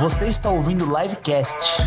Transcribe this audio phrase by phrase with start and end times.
[0.00, 1.82] Você está ouvindo o Livecast.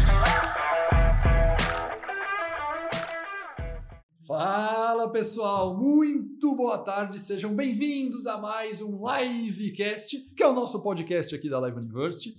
[4.28, 10.82] Fala pessoal, muito boa tarde, sejam bem-vindos a mais um Livecast, que é o nosso
[10.82, 12.36] podcast aqui da Live University.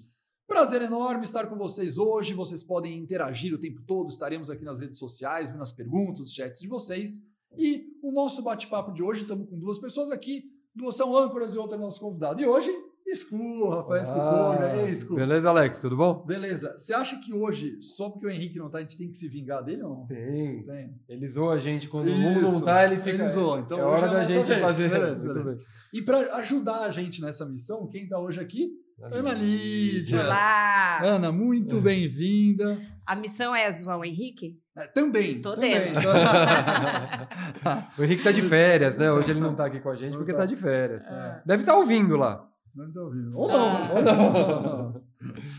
[0.47, 2.35] Prazer enorme estar com vocês hoje.
[2.35, 6.35] Vocês podem interagir o tempo todo, estaremos aqui nas redes sociais, vendo as perguntas, os
[6.35, 7.23] chats de vocês.
[7.57, 10.45] E o nosso bate-papo de hoje, estamos com duas pessoas aqui,
[10.75, 12.43] duas são âncoras e outra é nosso convidado.
[12.43, 12.71] E hoje,
[13.07, 15.15] Escu, Rafael Escucona, ah, Escu.
[15.17, 16.25] Beleza, Alex, tudo bom?
[16.25, 16.77] Beleza.
[16.79, 19.29] Você acha que hoje, só porque o Henrique não tá, a gente tem que se
[19.29, 20.07] vingar dele ou não?
[20.07, 20.65] Tem.
[20.65, 20.95] tem.
[21.09, 22.17] Ele zoa a gente quando Isso.
[22.17, 23.11] o mundo não tá, ele fica.
[23.11, 23.61] Ele zoa.
[23.61, 24.61] Então, é hora é da gente vez.
[24.61, 24.91] fazer.
[24.91, 25.61] Beleza, beleza.
[25.93, 28.71] E para ajudar a gente nessa missão, quem tá hoje aqui?
[29.11, 30.21] Ana Lídia.
[30.21, 31.03] Olá!
[31.03, 32.81] Ana, muito bem-vinda.
[33.05, 34.59] A missão é zoar o Henrique?
[34.77, 35.41] É, também.
[35.41, 35.75] Tô também.
[35.75, 36.09] dentro.
[37.99, 39.11] o Henrique tá de férias, né?
[39.11, 41.05] Hoje ele não tá aqui com a gente porque tá de férias.
[41.07, 41.43] É.
[41.45, 42.49] Deve estar tá ouvindo lá.
[42.75, 43.39] Deve estar tá ouvindo.
[43.39, 43.67] Ou não.
[43.67, 43.91] Ah.
[43.95, 45.03] Ou não.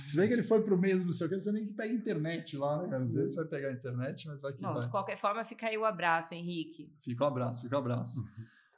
[0.07, 1.73] Se bem que ele foi pro meio do não sei o que, você nem que
[1.73, 2.97] pega internet lá, né?
[2.97, 4.83] Às vezes vai pegar a internet, mas vai que Bom, vai.
[4.83, 6.91] De qualquer forma, fica aí o abraço, Henrique.
[7.01, 8.23] Fica o um abraço, fica o um abraço.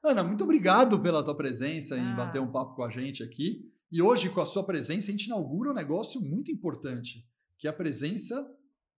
[0.03, 1.97] Ana, muito obrigado pela tua presença ah.
[1.97, 3.71] em bater um papo com a gente aqui.
[3.91, 7.25] E hoje, com a sua presença, a gente inaugura um negócio muito importante,
[7.57, 8.45] que é a presença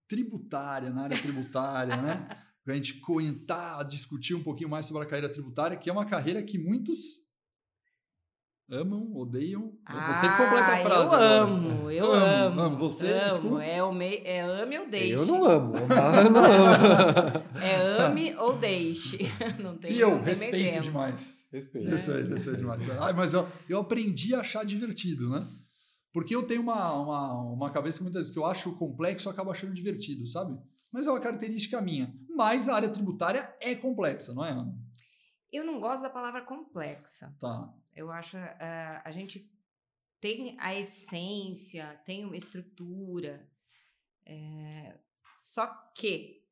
[0.08, 2.28] tributária, na área tributária, né?
[2.64, 6.04] Para a gente comentar, discutir um pouquinho mais sobre a carreira tributária, que é uma
[6.04, 7.27] carreira que muitos
[8.70, 9.72] amam, odeiam.
[9.84, 10.90] Ah, você completa a frase.
[10.90, 11.24] Eu agora.
[11.24, 12.60] amo, eu amo.
[12.60, 12.78] Amo, amo.
[12.78, 13.58] Você, amo.
[13.58, 14.16] É, o me...
[14.18, 15.12] é ame ou deixe.
[15.14, 15.74] Eu não amo.
[15.76, 15.88] Eu
[16.30, 17.60] não amo.
[17.62, 19.18] é ame ou deixe.
[19.62, 21.46] Não tem, e eu não tem respeito demais.
[21.50, 21.90] Respeito.
[21.90, 22.90] Respeito, respeito demais.
[23.00, 25.44] Ah, mas eu, eu aprendi a achar divertido, né?
[26.12, 29.50] Porque eu tenho uma, uma, uma cabeça muitas vezes que eu acho complexo, eu acabo
[29.50, 30.56] achando divertido, sabe?
[30.92, 32.12] Mas é uma característica minha.
[32.34, 34.74] Mas a área tributária é complexa, não é, Ana?
[35.52, 37.34] Eu não gosto da palavra complexa.
[37.38, 37.72] Tá.
[37.98, 39.52] Eu acho uh, a gente
[40.20, 43.50] tem a essência, tem uma estrutura.
[44.24, 44.96] É,
[45.34, 46.46] só que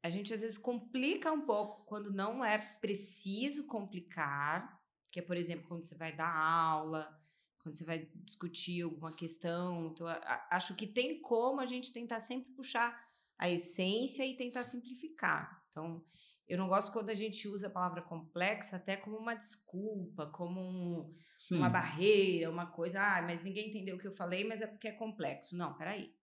[0.00, 5.36] a gente às vezes complica um pouco quando não é preciso complicar, que é, por
[5.36, 7.20] exemplo, quando você vai dar aula,
[7.58, 9.88] quando você vai discutir alguma questão.
[9.88, 10.06] Então,
[10.50, 12.96] acho que tem como a gente tentar sempre puxar
[13.36, 15.66] a essência e tentar simplificar.
[15.70, 16.04] Então,
[16.48, 20.60] eu não gosto quando a gente usa a palavra complexa até como uma desculpa, como
[20.60, 21.14] um,
[21.50, 23.00] uma barreira, uma coisa.
[23.00, 25.56] Ah, mas ninguém entendeu o que eu falei, mas é porque é complexo.
[25.56, 26.14] Não, peraí.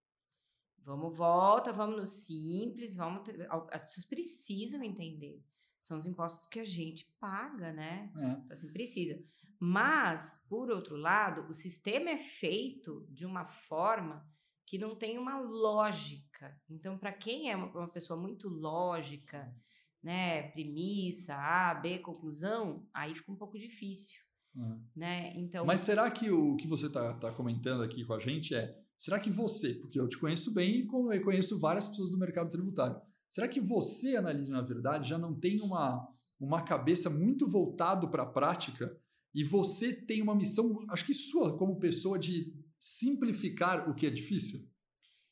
[0.79, 3.23] Vamos, volta, vamos no simples, vamos.
[3.23, 5.43] Ter, as pessoas precisam entender.
[5.81, 8.11] São os impostos que a gente paga, né?
[8.15, 8.19] É.
[8.19, 9.21] Então, assim, precisa.
[9.59, 14.25] Mas, por outro lado, o sistema é feito de uma forma
[14.65, 16.57] que não tem uma lógica.
[16.69, 19.53] Então, para quem é uma, uma pessoa muito lógica,
[20.03, 24.19] né, premissa, A, B, conclusão, aí fica um pouco difícil.
[24.53, 24.83] Uhum.
[24.95, 25.33] Né?
[25.37, 28.77] Então, Mas será que o que você está tá comentando aqui com a gente é,
[28.97, 32.99] será que você, porque eu te conheço bem e conheço várias pessoas do mercado tributário,
[33.29, 36.07] será que você, Analise, na verdade, já não tem uma,
[36.39, 38.95] uma cabeça muito voltado para a prática
[39.33, 44.09] e você tem uma missão, acho que sua como pessoa, de simplificar o que é
[44.09, 44.59] difícil?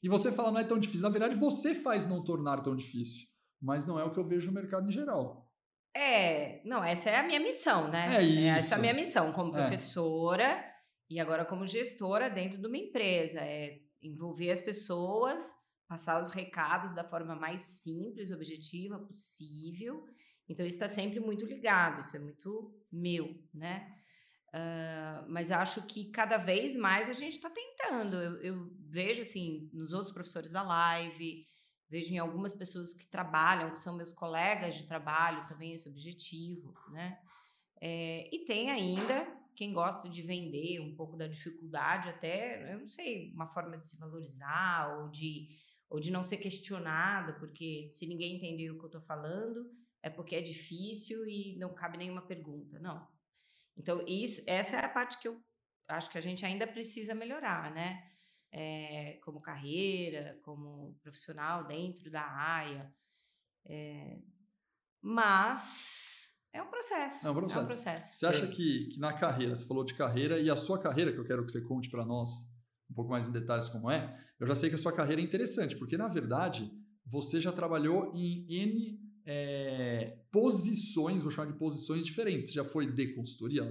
[0.02, 1.04] E você fala, não é tão difícil.
[1.04, 3.31] Na verdade, você faz não tornar tão difícil
[3.62, 5.50] mas não é o que eu vejo no mercado em geral.
[5.96, 8.16] É, não, essa é a minha missão, né?
[8.18, 8.58] É isso.
[8.58, 9.60] Essa é a minha missão como é.
[9.60, 10.74] professora é.
[11.10, 13.40] e agora como gestora dentro de uma empresa.
[13.40, 15.54] É envolver as pessoas,
[15.88, 20.06] passar os recados da forma mais simples, objetiva possível.
[20.50, 23.96] Então, isso está sempre muito ligado, isso é muito meu, né?
[24.54, 28.18] Uh, mas acho que cada vez mais a gente está tentando.
[28.18, 31.46] Eu, eu, vejo, assim, nos outros professores da live,
[31.92, 36.74] vejo em algumas pessoas que trabalham, que são meus colegas de trabalho, também esse objetivo,
[36.90, 37.20] né?
[37.82, 42.88] É, e tem ainda quem gosta de vender um pouco da dificuldade, até, eu não
[42.88, 45.50] sei, uma forma de se valorizar ou de,
[45.90, 49.70] ou de não ser questionado, porque se ninguém entendeu o que eu estou falando,
[50.02, 52.80] é porque é difícil e não cabe nenhuma pergunta.
[52.80, 53.06] Não.
[53.76, 55.38] Então, isso, essa é a parte que eu
[55.90, 58.11] acho que a gente ainda precisa melhorar, né?
[58.52, 62.94] É, como carreira, como profissional dentro da AIA.
[63.66, 64.20] É,
[65.02, 67.28] mas é um processo.
[67.28, 67.60] É um processo.
[67.60, 68.16] É um processo.
[68.16, 71.20] Você acha que, que na carreira, você falou de carreira, e a sua carreira, que
[71.20, 72.30] eu quero que você conte para nós
[72.90, 75.24] um pouco mais em detalhes como é, eu já sei que a sua carreira é
[75.24, 76.70] interessante, porque na verdade
[77.06, 82.52] você já trabalhou em N é, posições, vou chamar de posições diferentes.
[82.52, 83.64] Você já foi de consultoria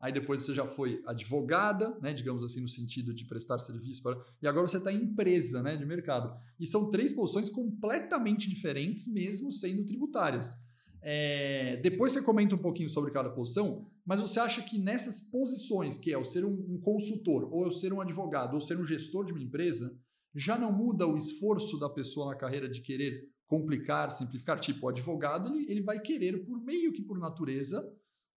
[0.00, 4.18] aí depois você já foi advogada, né, digamos assim, no sentido de prestar serviço, para,
[4.40, 6.38] e agora você está em empresa né, de mercado.
[6.58, 10.54] E são três posições completamente diferentes, mesmo sendo tributárias.
[11.00, 15.96] É, depois você comenta um pouquinho sobre cada posição, mas você acha que nessas posições,
[15.96, 18.84] que é o ser um, um consultor, ou eu ser um advogado, ou ser um
[18.84, 19.96] gestor de uma empresa,
[20.34, 24.58] já não muda o esforço da pessoa na carreira de querer complicar, simplificar?
[24.58, 27.82] Tipo, o advogado ele, ele vai querer, por meio que por natureza,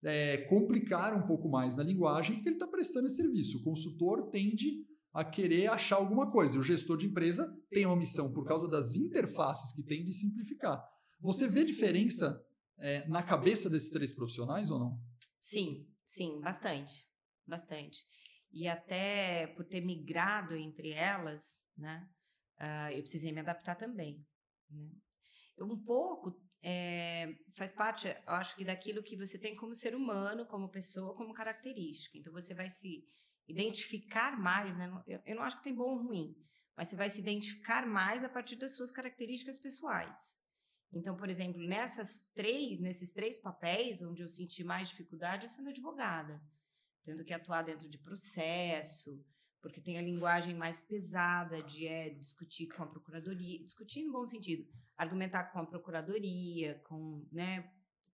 [0.03, 3.57] é, complicar um pouco mais na linguagem, porque ele está prestando esse serviço.
[3.57, 6.59] O consultor tende a querer achar alguma coisa.
[6.59, 10.81] O gestor de empresa tem uma missão, por causa das interfaces que tem, de simplificar.
[11.19, 12.41] Você vê diferença
[12.77, 14.99] é, na cabeça desses três profissionais ou não?
[15.39, 17.07] Sim, sim, bastante.
[17.45, 18.05] Bastante.
[18.51, 22.07] E até por ter migrado entre elas, né,
[22.59, 24.25] uh, eu precisei me adaptar também.
[24.69, 24.89] Né?
[25.59, 30.45] Um pouco é, faz parte, eu acho que daquilo que você tem como ser humano,
[30.45, 32.17] como pessoa, como característica.
[32.17, 33.03] Então você vai se
[33.47, 34.89] identificar mais, né?
[35.07, 36.35] Eu, eu não acho que tem bom ou ruim,
[36.75, 40.39] mas você vai se identificar mais a partir das suas características pessoais.
[40.91, 45.69] Então, por exemplo, nessas três, nesses três papéis, onde eu senti mais dificuldade é sendo
[45.69, 46.41] advogada,
[47.03, 49.23] tendo que atuar dentro de processo,
[49.61, 54.25] porque tem a linguagem mais pesada de é, discutir com a procuradoria, discutir no bom
[54.25, 54.67] sentido,
[54.97, 57.71] argumentar com a procuradoria, com, né,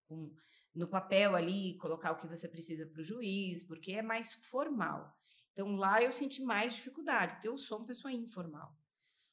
[0.07, 0.33] com
[0.73, 5.17] no papel ali, colocar o que você precisa para o juiz, porque é mais formal.
[5.53, 8.77] Então lá eu senti mais dificuldade, porque eu sou uma pessoa informal.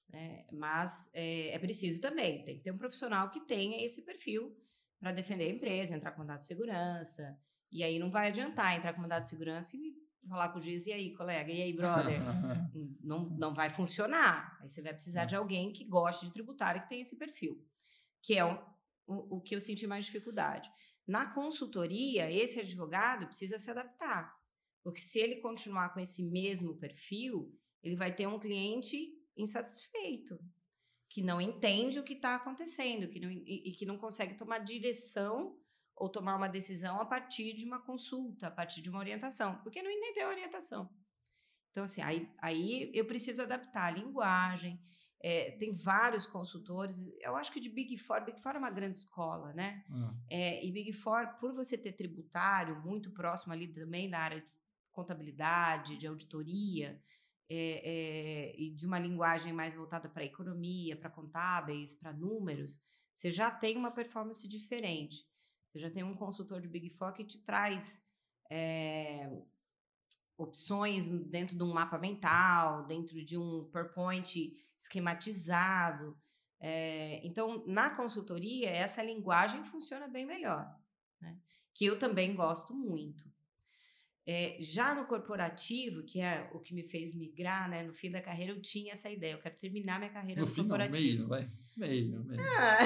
[0.08, 0.46] Né?
[0.52, 4.56] Mas é, é preciso também, tem que ter um profissional que tenha esse perfil
[5.00, 7.36] para defender a empresa, entrar com mandado de segurança.
[7.72, 9.96] E aí não vai adiantar entrar com mandado de segurança e
[10.28, 12.20] falar com o juiz, e aí, colega, e aí, brother?
[13.02, 14.58] não, não vai funcionar.
[14.60, 17.64] Aí você vai precisar de alguém que goste de tributário e que tenha esse perfil,
[18.22, 18.58] que é o,
[19.06, 20.70] o, o que eu senti mais dificuldade.
[21.06, 24.32] Na consultoria, esse advogado precisa se adaptar,
[24.82, 27.52] porque se ele continuar com esse mesmo perfil,
[27.82, 30.38] ele vai ter um cliente insatisfeito,
[31.08, 34.60] que não entende o que está acontecendo, que não, e, e que não consegue tomar
[34.60, 35.58] direção
[35.96, 39.82] ou tomar uma decisão a partir de uma consulta, a partir de uma orientação, porque
[39.82, 40.90] não entendeu a orientação.
[41.70, 44.80] Então, assim, aí, aí eu preciso adaptar a linguagem.
[45.24, 47.08] É, tem vários consultores.
[47.20, 49.84] Eu acho que de Big Four, Big Four é uma grande escola, né?
[49.88, 50.20] Uhum.
[50.28, 54.52] É, e Big Four, por você ter tributário muito próximo ali também da área de
[54.90, 57.00] contabilidade, de auditoria,
[57.48, 62.80] é, é, e de uma linguagem mais voltada para economia, para contábeis, para números,
[63.14, 65.26] você já tem uma performance diferente.
[65.72, 68.06] Você já tem um consultor de Big Four que te traz
[68.50, 69.26] é,
[70.36, 76.14] opções dentro de um mapa mental, dentro de um PowerPoint esquematizado.
[76.60, 80.78] É, então, na consultoria, essa linguagem funciona bem melhor,
[81.18, 81.40] né?
[81.72, 83.31] que eu também gosto muito.
[84.24, 87.82] É, já no corporativo, que é o que me fez migrar, né?
[87.82, 89.32] No fim da carreira, eu tinha essa ideia.
[89.32, 91.22] Eu quero terminar minha carreira no, no fim, corporativo.
[91.22, 91.52] Não, meio, vai.
[91.76, 92.40] Meio, meio.
[92.40, 92.78] Ah.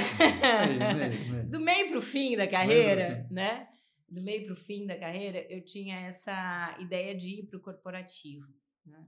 [0.66, 1.50] meio, meio, meio.
[1.50, 3.34] Do meio para o fim da carreira, fim.
[3.34, 3.68] né?
[4.08, 7.62] Do meio para o fim da carreira, eu tinha essa ideia de ir para o
[7.62, 8.46] corporativo,
[8.84, 9.06] né?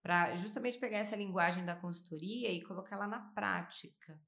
[0.00, 4.20] Para justamente pegar essa linguagem da consultoria e colocar na prática.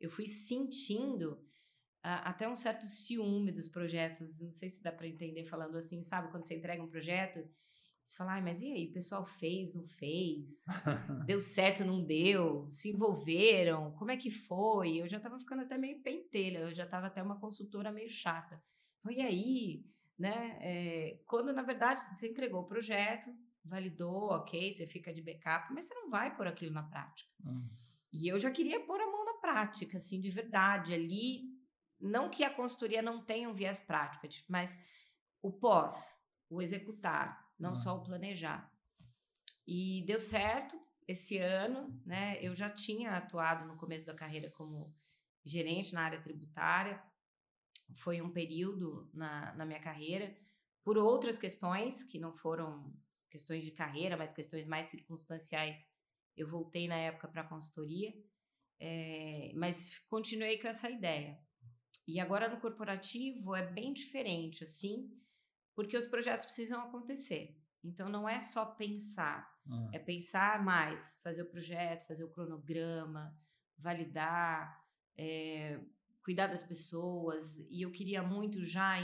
[0.00, 1.45] Eu fui sentindo
[2.06, 4.40] até um certo ciúme dos projetos.
[4.40, 6.30] Não sei se dá para entender falando assim, sabe?
[6.30, 7.44] Quando você entrega um projeto,
[8.04, 8.86] você fala, ah, mas e aí?
[8.86, 10.64] O pessoal fez, não fez?
[11.26, 12.70] deu certo, não deu?
[12.70, 13.90] Se envolveram?
[13.92, 14.98] Como é que foi?
[14.98, 18.62] Eu já estava ficando até meio pentelha, eu já estava até uma consultora meio chata.
[19.02, 19.84] Foi aí,
[20.16, 20.56] né?
[20.60, 23.28] É, quando, na verdade, você entregou o projeto,
[23.64, 27.28] validou, ok, você fica de backup, mas você não vai pôr aquilo na prática.
[27.44, 27.68] Hum.
[28.12, 31.55] E eu já queria pôr a mão na prática, assim, de verdade, ali
[32.00, 34.78] não que a consultoria não tenha um viés prático, tipo, mas
[35.42, 37.76] o pós, o executar, não uhum.
[37.76, 38.70] só o planejar.
[39.66, 42.38] E deu certo esse ano, né?
[42.42, 44.94] Eu já tinha atuado no começo da carreira como
[45.44, 47.02] gerente na área tributária.
[47.94, 50.36] Foi um período na, na minha carreira,
[50.82, 52.92] por outras questões que não foram
[53.30, 55.88] questões de carreira, mas questões mais circunstanciais.
[56.36, 58.12] Eu voltei na época para a consultoria,
[58.78, 61.40] é, mas continuei com essa ideia.
[62.06, 65.10] E agora no corporativo é bem diferente, assim,
[65.74, 67.60] porque os projetos precisam acontecer.
[67.82, 69.90] Então não é só pensar, uhum.
[69.92, 73.36] é pensar mais, fazer o projeto, fazer o cronograma,
[73.76, 74.84] validar,
[75.16, 75.80] é,
[76.24, 77.58] cuidar das pessoas.
[77.70, 78.96] E eu queria muito já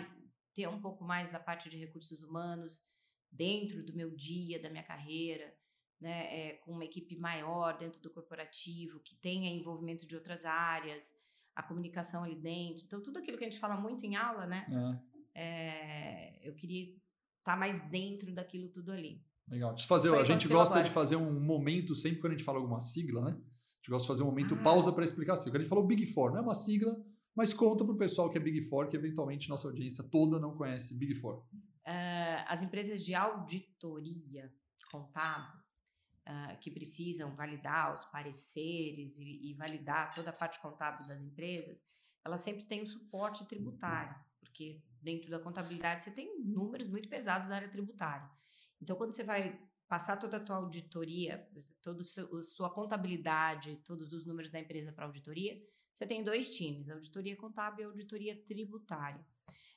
[0.54, 2.84] ter um pouco mais da parte de recursos humanos
[3.30, 5.54] dentro do meu dia, da minha carreira,
[6.00, 11.14] né, é, com uma equipe maior dentro do corporativo, que tenha envolvimento de outras áreas
[11.54, 12.84] a comunicação ali dentro.
[12.84, 14.66] Então, tudo aquilo que a gente fala muito em aula, né?
[14.68, 15.12] É.
[15.34, 19.22] É, eu queria estar tá mais dentro daquilo tudo ali.
[19.48, 19.76] Legal.
[19.86, 20.88] Fazer, a gente gosta agora.
[20.88, 23.30] de fazer um momento, sempre quando a gente fala alguma sigla, né?
[23.30, 24.62] A gente gosta de fazer um momento ah.
[24.62, 25.50] pausa para explicar assim.
[25.50, 26.96] Quando a gente falou Big Four, não é uma sigla,
[27.34, 30.54] Mas conta para o pessoal que é Big Four, que eventualmente nossa audiência toda não
[30.54, 31.38] conhece Big Four.
[31.86, 34.52] Uh, as empresas de auditoria
[34.90, 35.62] contábil
[36.28, 41.82] uh, que precisam validar os pareceres e, e, validar toda a parte contábil das empresas,
[42.24, 47.48] elas sempre têm um suporte tributário, porque dentro da contabilidade você tem números muito pesados
[47.48, 48.28] da área tributária.
[48.80, 51.46] Então, quando você vai passar toda a tua auditoria,
[51.82, 55.60] toda a sua contabilidade, todos os números da empresa para auditoria,
[55.92, 59.24] você tem dois times, auditoria contábil e auditoria tributária.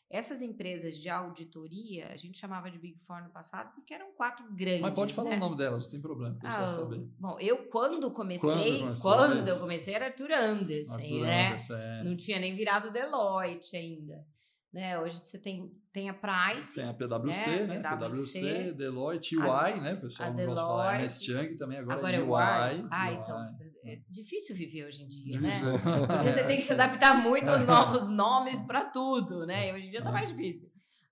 [0.10, 4.46] Essas empresas de auditoria, a gente chamava de Big Four no passado porque eram quatro
[4.54, 4.82] grandes.
[4.82, 5.38] Mas pode falar né?
[5.38, 7.08] o nome delas, não tem problema, pessoal ah, saber.
[7.20, 11.48] Bom, eu quando comecei, quando, quando eu comecei era Arthur Anderson, Arthur né?
[11.48, 12.04] Anderson, é.
[12.04, 14.24] Não tinha nem virado Deloitte ainda.
[14.72, 15.00] Né?
[15.00, 16.76] Hoje você tem, tem a Price.
[16.76, 17.66] Tem a PwC, né?
[17.66, 17.82] né?
[17.82, 19.96] PwC, PwC Deloitte, UI, a, né?
[19.96, 22.82] Pessoal não gosta de falar Ernst Young também, agora, agora é UI.
[22.82, 22.88] UI.
[22.92, 23.56] Ah, então,
[23.86, 25.62] é difícil viver hoje em dia, né?
[26.08, 29.70] Porque você tem que se adaptar muito aos novos nomes para tudo, né?
[29.70, 30.65] E hoje em dia tá mais difícil.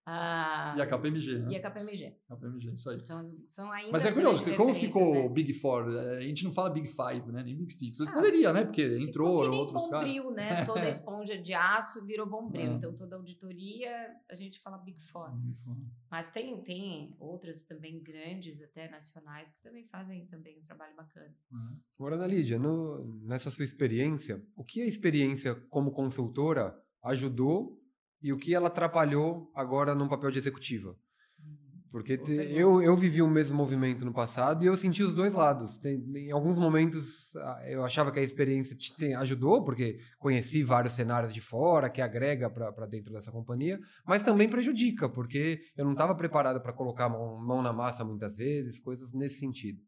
[0.05, 1.51] Ah, e a KPMG, né?
[1.51, 2.13] E a KPMG.
[2.27, 3.05] KPMG, isso aí.
[3.05, 5.29] São, são ainda mas é curioso, como ficou né?
[5.29, 7.41] Big Four, é, a gente não fala Big Five, né?
[7.41, 7.99] Nem Big Six.
[7.99, 8.65] Mas ah, poderia, né?
[8.65, 10.05] Porque entrou outros caras.
[10.05, 10.65] Bombril, né?
[10.65, 12.71] Toda esponja de aço virou bombril.
[12.71, 12.75] É.
[12.75, 15.31] Então, toda auditoria, a gente fala Big Four.
[15.37, 15.77] Big Four.
[16.11, 21.33] Mas tem, tem outras também grandes, até nacionais, que também fazem também um trabalho bacana.
[21.49, 21.79] Uhum.
[21.97, 27.82] Agora, Ana Lídia, no, nessa sua experiência, o que a experiência como consultora ajudou
[28.23, 30.95] e o que ela atrapalhou agora num papel de executiva.
[31.91, 35.31] Porque te, eu, eu vivi o mesmo movimento no passado e eu senti os dois
[35.31, 35.77] lados.
[35.77, 37.31] Tem, em alguns momentos
[37.67, 42.01] eu achava que a experiência te, te ajudou, porque conheci vários cenários de fora, que
[42.01, 47.09] agrega para dentro dessa companhia, mas também prejudica, porque eu não estava preparado para colocar
[47.09, 49.79] mão, mão na massa muitas vezes, coisas nesse sentido.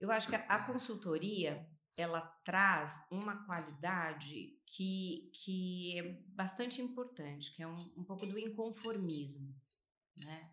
[0.00, 7.62] Eu acho que a consultoria ela traz uma qualidade que, que é bastante importante, que
[7.62, 9.54] é um, um pouco do inconformismo,
[10.16, 10.50] né?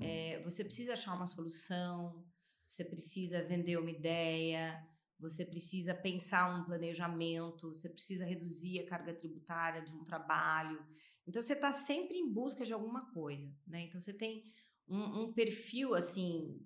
[0.00, 2.24] É, você precisa achar uma solução,
[2.68, 4.84] você precisa vender uma ideia,
[5.18, 10.84] você precisa pensar um planejamento, você precisa reduzir a carga tributária de um trabalho.
[11.26, 13.82] Então você está sempre em busca de alguma coisa, né?
[13.82, 14.44] Então você tem
[14.88, 16.60] um, um perfil assim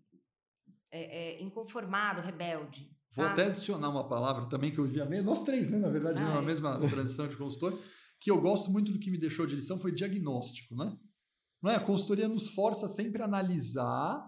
[0.90, 3.32] é, é, inconformado, rebelde, Vou ah.
[3.32, 5.78] até adicionar uma palavra também que eu vi a mesma, nós três, né?
[5.78, 6.38] Na verdade, ah, é.
[6.38, 7.78] a mesma transição de consultor,
[8.20, 10.96] que eu gosto muito do que me deixou de lição foi diagnóstico, né?
[11.62, 11.76] Não é?
[11.76, 14.24] A consultoria nos força sempre a analisar,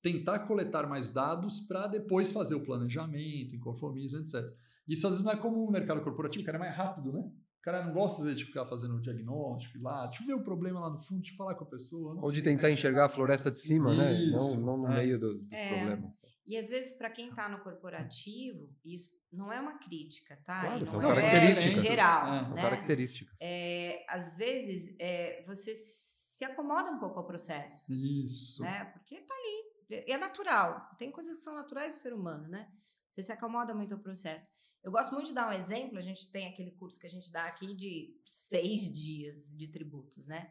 [0.00, 4.42] tentar coletar mais dados para depois fazer o planejamento, inconformismo, etc.
[4.88, 7.20] Isso às vezes não é comum no mercado corporativo, o cara é mais rápido, né?
[7.20, 10.42] O cara não gosta vezes, de ficar fazendo o diagnóstico, lá, deixa eu ver o
[10.42, 12.14] problema lá no fundo, deixa eu falar com a pessoa.
[12.14, 12.20] Né?
[12.20, 14.14] Ou de tentar enxergar a floresta de cima, né?
[14.14, 14.36] Isso, né?
[14.36, 14.96] Não, não no é.
[14.96, 15.68] meio do, dos é.
[15.68, 16.10] problemas.
[16.46, 20.60] E às vezes, para quem está no corporativo, isso não é uma crítica, tá?
[20.60, 21.78] Claro, são é características.
[21.78, 22.62] É geral, é, né?
[22.62, 23.36] características.
[23.40, 27.90] É, às vezes, é, você se acomoda um pouco ao processo.
[27.92, 28.62] Isso.
[28.62, 28.84] Né?
[28.86, 30.04] Porque está ali.
[30.08, 30.90] É natural.
[30.98, 32.70] Tem coisas que são naturais do ser humano, né?
[33.14, 34.46] Você se acomoda muito ao processo.
[34.82, 35.98] Eu gosto muito de dar um exemplo.
[35.98, 40.26] A gente tem aquele curso que a gente dá aqui de seis dias de tributos,
[40.26, 40.50] né?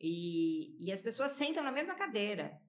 [0.00, 2.60] E, e as pessoas sentam na mesma cadeira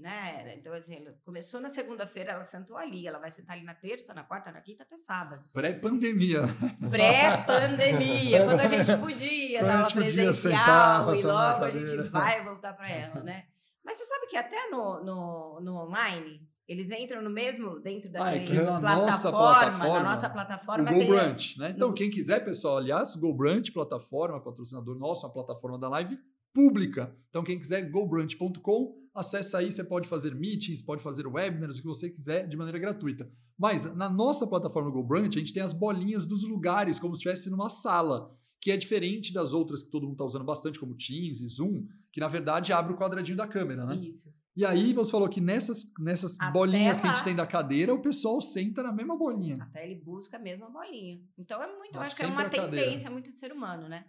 [0.00, 0.54] né?
[0.56, 4.24] Então, assim, começou na segunda-feira, ela sentou ali, ela vai sentar ali na terça, na
[4.24, 5.44] quarta, na quinta, até sábado.
[5.52, 6.42] Pré-pandemia.
[6.90, 12.72] Pré-pandemia, quando a gente podia dar aula presencial sentar, e logo a gente vai voltar
[12.72, 13.44] para ela, né?
[13.84, 18.24] Mas você sabe que até no, no, no online, eles entram no mesmo, dentro da
[18.24, 20.90] ah, é plataforma, nossa plataforma, na nossa plataforma.
[20.90, 21.72] O GoBrunch, né?
[21.74, 26.16] Então, quem quiser, pessoal, aliás, GoBrunch, plataforma, patrocinador nosso, uma plataforma da live
[26.54, 27.12] pública.
[27.28, 31.88] Então, quem quiser, gobrunch.com, acessa aí, você pode fazer meetings, pode fazer webinars, o que
[31.88, 33.30] você quiser, de maneira gratuita.
[33.58, 37.50] Mas na nossa plataforma GoBrunch, a gente tem as bolinhas dos lugares, como se estivesse
[37.50, 41.40] numa sala, que é diferente das outras que todo mundo está usando bastante, como Teams
[41.40, 43.96] e Zoom, que na verdade abre o quadradinho da câmera, né?
[43.96, 44.32] Isso.
[44.56, 48.02] E aí você falou que nessas, nessas bolinhas que a gente tem da cadeira, o
[48.02, 49.56] pessoal senta na mesma bolinha.
[49.62, 51.22] Até ele busca a mesma bolinha.
[51.38, 54.04] Então é muito, acho que é uma tendência muito do ser humano, né?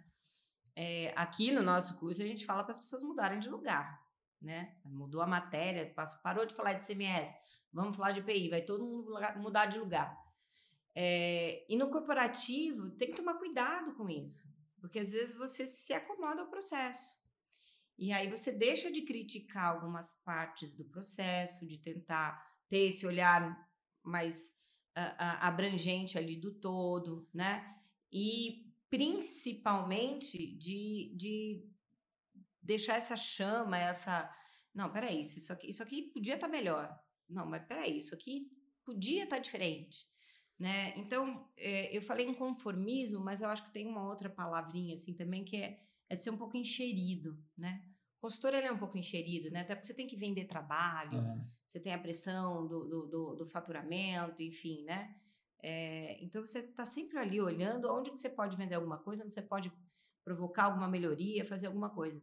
[0.74, 4.01] É, aqui no nosso curso a gente fala para as pessoas mudarem de lugar
[4.42, 4.76] né?
[4.84, 7.32] Mudou a matéria, parou de falar de CMS,
[7.72, 10.16] vamos falar de PI, vai todo mundo mudar de lugar.
[10.94, 14.46] É, e no corporativo, tem que tomar cuidado com isso,
[14.80, 17.20] porque às vezes você se acomoda ao processo.
[17.98, 23.56] E aí você deixa de criticar algumas partes do processo, de tentar ter esse olhar
[24.02, 24.50] mais
[24.96, 27.76] uh, uh, abrangente ali do todo, né?
[28.10, 31.71] E principalmente de, de
[32.62, 34.30] deixar essa chama, essa.
[34.74, 36.98] Não, peraí, isso aqui, isso aqui podia estar tá melhor.
[37.28, 38.50] Não, mas peraí, isso aqui
[38.84, 40.06] podia estar tá diferente.
[40.58, 40.92] né?
[40.96, 45.14] Então, é, eu falei em conformismo, mas eu acho que tem uma outra palavrinha assim
[45.14, 47.82] também que é, é de ser um pouco encherido, né?
[48.18, 49.62] O consultor ele é um pouco encherido, né?
[49.62, 51.44] Até porque você tem que vender trabalho, É.
[51.66, 55.16] você tem a pressão do, do, do- do faturamento, enfim, né?
[55.64, 59.34] É, então você está sempre ali olhando onde que você pode vender alguma coisa, onde
[59.34, 59.72] você pode
[60.24, 62.22] provocar alguma melhoria, fazer alguma coisa.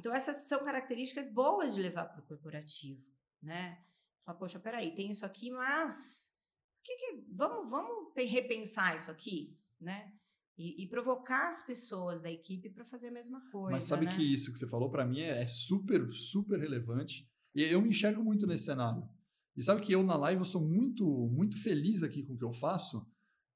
[0.00, 3.04] Então essas são características boas de levar para o corporativo,
[3.42, 3.84] né?
[4.24, 6.32] Fala, poxa, peraí, tem isso aqui, mas
[6.78, 10.10] o que que- vamos, vamos pe- repensar isso aqui, né?
[10.56, 13.72] E, e provocar as pessoas da equipe para fazer a mesma coisa.
[13.72, 14.16] Mas sabe né?
[14.16, 17.28] que isso que você falou para mim é, é super, super relevante.
[17.54, 19.06] E eu me enxergo muito nesse cenário.
[19.54, 22.44] E sabe que eu na live eu sou muito, muito feliz aqui com o que
[22.44, 23.06] eu faço.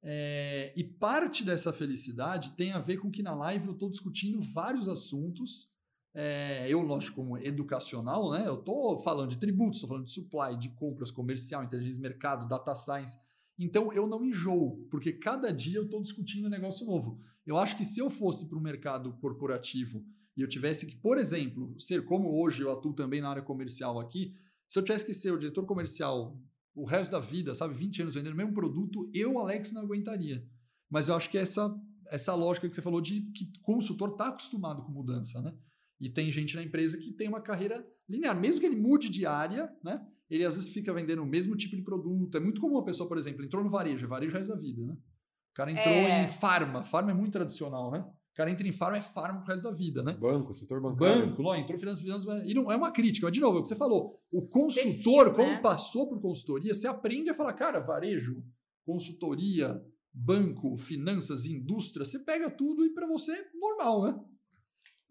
[0.03, 4.39] É, e parte dessa felicidade tem a ver com que na live eu estou discutindo
[4.43, 5.73] vários assuntos.
[6.15, 8.47] É, eu, lógico, como educacional, né?
[8.47, 12.49] Eu estou falando de tributos, estou falando de supply, de compras, comercial, inteligência de mercado,
[12.49, 13.19] data science.
[13.59, 17.21] Então eu não enjoo, porque cada dia eu estou discutindo um negócio novo.
[17.45, 20.05] Eu acho que se eu fosse para o mercado corporativo
[20.37, 24.01] e eu tivesse que, por exemplo, ser como hoje eu atuo também na área comercial
[24.01, 24.35] aqui,
[24.69, 26.41] se eu tivesse que ser o diretor comercial
[26.75, 30.45] o resto da vida, sabe, 20 anos vendendo o mesmo produto, eu, Alex, não aguentaria.
[30.91, 31.73] Mas eu acho que essa,
[32.09, 35.55] essa lógica que você falou de que consultor está acostumado com mudança, né?
[36.01, 38.39] E tem gente na empresa que tem uma carreira linear.
[38.39, 40.05] Mesmo que ele mude de área, né?
[40.29, 42.37] Ele às vezes fica vendendo o mesmo tipo de produto.
[42.37, 44.57] É muito comum uma pessoa, por exemplo, entrou no varejo, é varejo o resto da
[44.61, 44.95] vida, né?
[44.95, 46.25] O cara entrou É.
[46.25, 46.83] em farma.
[46.83, 48.01] Farma é muito tradicional, né?
[48.01, 50.15] O cara entra em farma, é farma pro resto da vida, né?
[50.19, 51.27] Banco, setor bancário.
[51.29, 53.63] Banco, lá, entrou finanças, finanças, e não é uma crítica, mas de novo, é o
[53.63, 54.21] que você falou.
[54.33, 55.61] O consultor, Perfil, como né?
[55.61, 58.43] passou por consultoria, você aprende a falar, cara, varejo,
[58.85, 59.81] consultoria,
[60.13, 64.21] banco, finanças, indústria, você pega tudo e para você é normal, né?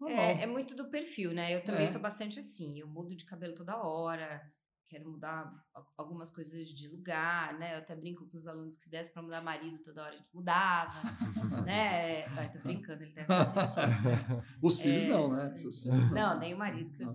[0.08, 1.54] É, é muito do perfil, né?
[1.54, 1.86] Eu também É.
[1.86, 2.78] sou bastante assim.
[2.78, 4.42] Eu mudo de cabelo toda hora,
[4.88, 7.74] quero mudar al- algumas coisas de lugar, né?
[7.74, 10.28] Eu até brinco com os alunos que desse para mudar marido toda hora, a gente
[10.32, 11.00] mudava,
[11.66, 12.24] né?
[12.36, 14.44] Ai, tô brincando, ele deve assistindo.
[14.62, 15.08] Os filhos é.
[15.08, 15.56] não, né?
[15.56, 17.08] Seus filhos Não, nem o marido, que eu,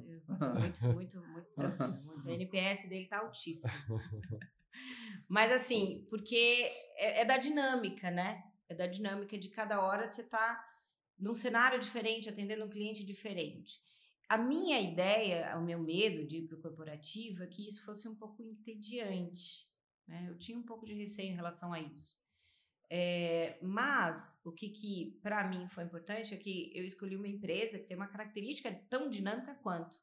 [0.94, 1.50] muito, muito.
[2.06, 3.72] Muito, o NPS dele tá altíssimo.
[5.28, 8.44] Mas assim, porque é, é da dinâmica, né?
[8.68, 10.64] É da dinâmica de cada hora você tá
[11.20, 13.80] num cenário diferente, atendendo um cliente diferente.
[14.28, 18.08] A minha ideia, o meu medo de ir para o corporativo é que isso fosse
[18.08, 19.68] um pouco entediante.
[20.08, 20.28] Né?
[20.30, 22.18] Eu tinha um pouco de receio em relação a isso.
[22.92, 27.78] É, mas o que, que para mim foi importante é que eu escolhi uma empresa
[27.78, 29.96] que tem uma característica tão dinâmica quanto.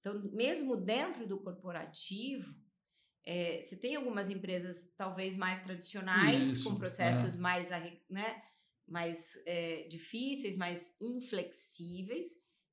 [0.00, 2.54] Então, mesmo dentro do corporativo,
[3.24, 8.42] é, você tem algumas empresas talvez mais tradicionais, Isso, com processos mais, arre- né,
[8.90, 12.26] mais é, difíceis, mais inflexíveis,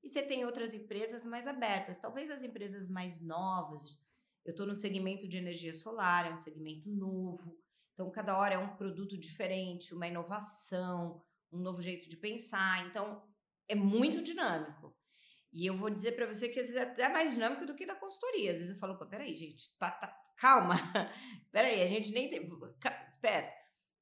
[0.04, 2.00] e você tem outras empresas mais abertas.
[2.00, 4.02] Talvez as empresas mais novas.
[4.46, 7.58] Eu estou no segmento de energia solar, é um segmento novo.
[7.94, 12.88] Então, cada hora é um produto diferente, uma inovação, um novo jeito de pensar.
[12.88, 13.22] Então,
[13.68, 14.96] é muito dinâmico.
[15.52, 17.86] E eu vou dizer para você que às vezes é até mais dinâmico do que
[17.86, 18.52] da consultoria.
[18.52, 20.76] Às vezes eu falo, peraí, gente, tá, tá, calma.
[21.52, 22.48] peraí, a gente nem tem.
[23.10, 23.52] Espera.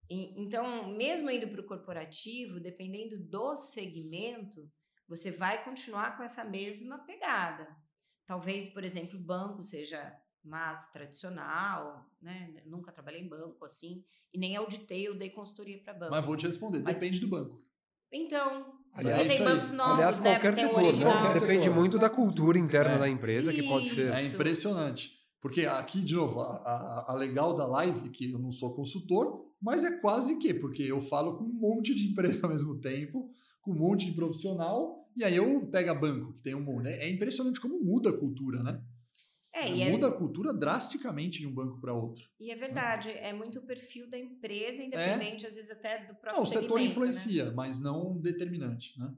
[0.10, 4.70] E- Então, mesmo indo para o corporativo, dependendo do segmento,
[5.08, 7.68] você vai continuar com essa mesma pegada.
[8.26, 10.14] Talvez, por exemplo, o banco seja
[10.44, 12.54] mais tradicional, né?
[12.66, 16.12] Nunca trabalhei em banco assim, e nem auditei, eu dei consultoria para banco.
[16.12, 17.64] Mas vou te responder, Mas- depende do banco.
[18.12, 20.32] Então, Aliás, tem isso bancos novos, Aliás, né?
[20.32, 21.04] qualquer setor, né?
[21.04, 21.76] Qualquer Depende setor.
[21.76, 23.00] muito da cultura interna É.
[23.00, 24.12] da empresa, que pode ser.
[24.14, 24.36] É Isso.
[24.36, 25.12] impressionante.
[25.42, 29.45] Porque aqui, de novo, a, a- a legal da live, que eu não sou consultor,
[29.66, 33.30] mas é quase que, porque eu falo com um monte de empresa ao mesmo tempo,
[33.62, 36.88] com um monte de profissional, e aí eu pego a banco, que tem um monte.
[36.88, 38.82] É é impressionante como muda a cultura, né?
[39.54, 42.30] É, é, muda a cultura drasticamente de um banco para outro.
[42.40, 46.34] e é verdade, é muito o perfil da empresa, independente, às vezes, até do próprio
[46.36, 46.86] Não, o setor né?
[46.86, 49.14] influencia, mas não determinante, né?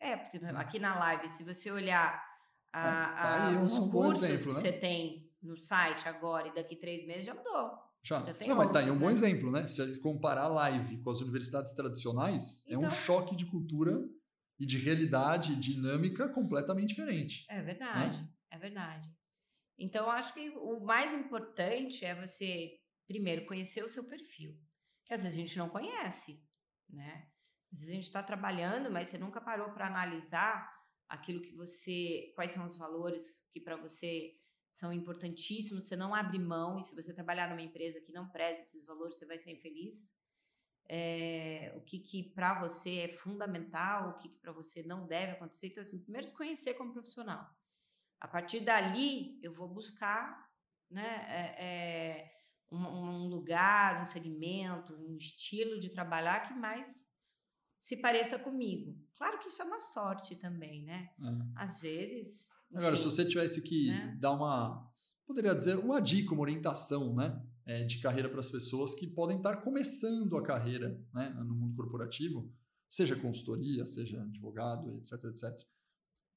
[0.00, 2.22] É, porque aqui na live, se você olhar
[2.72, 4.60] a- É, tá a- aí os um cursos exemplo, que né?
[4.60, 7.85] você tem no site agora e daqui três meses já mudou.
[8.06, 8.24] Já.
[8.24, 9.12] Já tem não, mas tá aí um outros, bom né?
[9.12, 9.66] exemplo, né?
[9.66, 12.90] Se comparar a live com as universidades tradicionais, é um Então.
[12.90, 14.00] choque de cultura
[14.60, 17.44] e de realidade e dinâmica completamente diferente.
[17.50, 19.10] É verdade, é verdade.
[19.76, 24.56] Então, acho que o mais importante é você, primeiro, conhecer o seu perfil,
[25.04, 26.40] que às vezes a gente não conhece,
[26.88, 27.28] né?
[27.72, 30.72] Às vezes a gente está trabalhando, mas você nunca parou para analisar
[31.08, 34.32] aquilo que você, quais são os valores que para você
[34.70, 38.60] são importantíssimos, você não abre mão, e se você trabalhar numa empresa que não preza
[38.60, 40.14] esses valores, você vai ser infeliz.
[40.88, 45.32] É, o que, que para você é fundamental, o que, que para você não deve
[45.32, 45.68] acontecer.
[45.68, 47.48] Então, assim, primeiro se conhecer como profissional.
[48.20, 50.48] A partir dali, eu vou buscar
[50.90, 52.32] né, é, é,
[52.70, 57.12] um, um lugar, um segmento, um estilo de trabalhar que mais
[57.78, 58.96] se pareça comigo.
[59.16, 61.10] Claro que isso é uma sorte também, né?
[61.20, 61.62] É.
[61.62, 62.55] Às vezes.
[62.74, 64.16] Agora, enfim, se você tivesse que né?
[64.20, 64.86] dar uma,
[65.26, 69.36] poderia dizer, uma dica, uma orientação, né, é, de carreira para as pessoas que podem
[69.38, 72.52] estar começando a carreira, né, no mundo corporativo,
[72.88, 75.66] seja consultoria, seja advogado, etc, etc.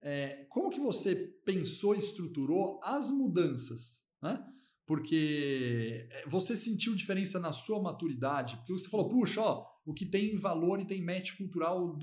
[0.01, 1.15] É, como que você
[1.45, 4.43] pensou e estruturou as mudanças, né?
[4.85, 10.05] Porque é, você sentiu diferença na sua maturidade, porque você falou, puxa, ó, o que
[10.05, 11.97] tem valor e tem match cultural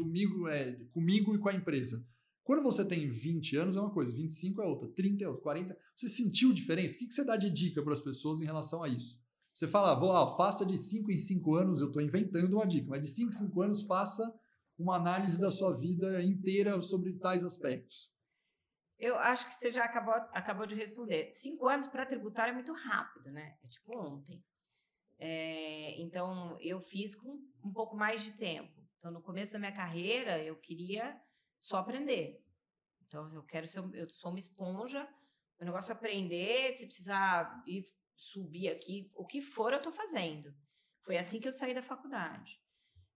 [0.50, 2.06] é, comigo e com a empresa.
[2.46, 5.76] Quando você tem 20 anos é uma coisa, 25 é outra, 30 é outra, 40.
[5.96, 6.94] Você sentiu diferença?
[6.94, 9.20] O que, você dá de dica para as pessoas em relação a isso?
[9.52, 12.88] Você fala, vou lá, faça de 5 em 5 anos, eu estou inventando uma dica,
[12.88, 14.32] mas de 5 em 5 anos faça
[14.78, 18.14] uma análise da sua vida inteira sobre tais aspectos.
[18.96, 21.32] Eu acho que você já acabou, acabou de responder.
[21.32, 23.56] Cinco anos para tributário é muito rápido, né?
[23.64, 24.40] É tipo ontem.
[25.18, 28.72] É, então, eu fiz com um pouco mais de tempo.
[28.98, 31.20] Então, no começo da minha carreira, eu queria
[31.58, 32.44] só aprender.
[33.06, 35.08] Então, eu quero ser, eu sou uma esponja,
[35.60, 37.84] o negócio é aprender, se precisar ir
[38.16, 40.54] subir aqui, o que for, eu estou fazendo.
[41.02, 42.60] Foi assim que eu saí da faculdade.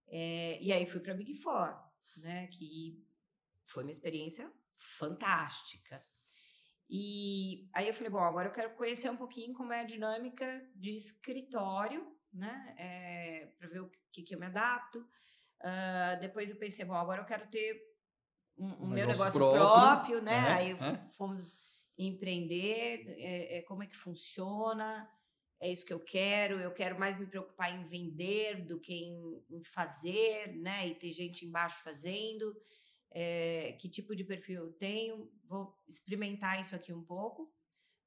[0.07, 1.75] É, e aí fui para Big Four,
[2.17, 2.47] né?
[2.47, 3.03] Que
[3.65, 6.05] foi uma experiência fantástica.
[6.89, 10.69] E aí eu falei, bom, agora eu quero conhecer um pouquinho como é a dinâmica
[10.75, 12.75] de escritório, né?
[12.77, 14.99] É, para ver o que, que eu me adapto.
[15.61, 17.79] Uh, depois eu pensei, bom, agora eu quero ter
[18.57, 20.33] um, um, Um meu negócio negócio próprio, próprio, né?
[20.33, 21.09] é, aí é.
[21.17, 21.59] fomos
[21.97, 25.09] empreender, é, é, como é que funciona,
[25.59, 29.43] é isso que eu quero, eu quero mais me preocupar em vender do que em,
[29.49, 30.87] em fazer, né?
[30.87, 32.55] E ter gente embaixo fazendo.
[33.13, 37.53] É, que tipo de perfil eu tenho, vou experimentar isso aqui um pouco.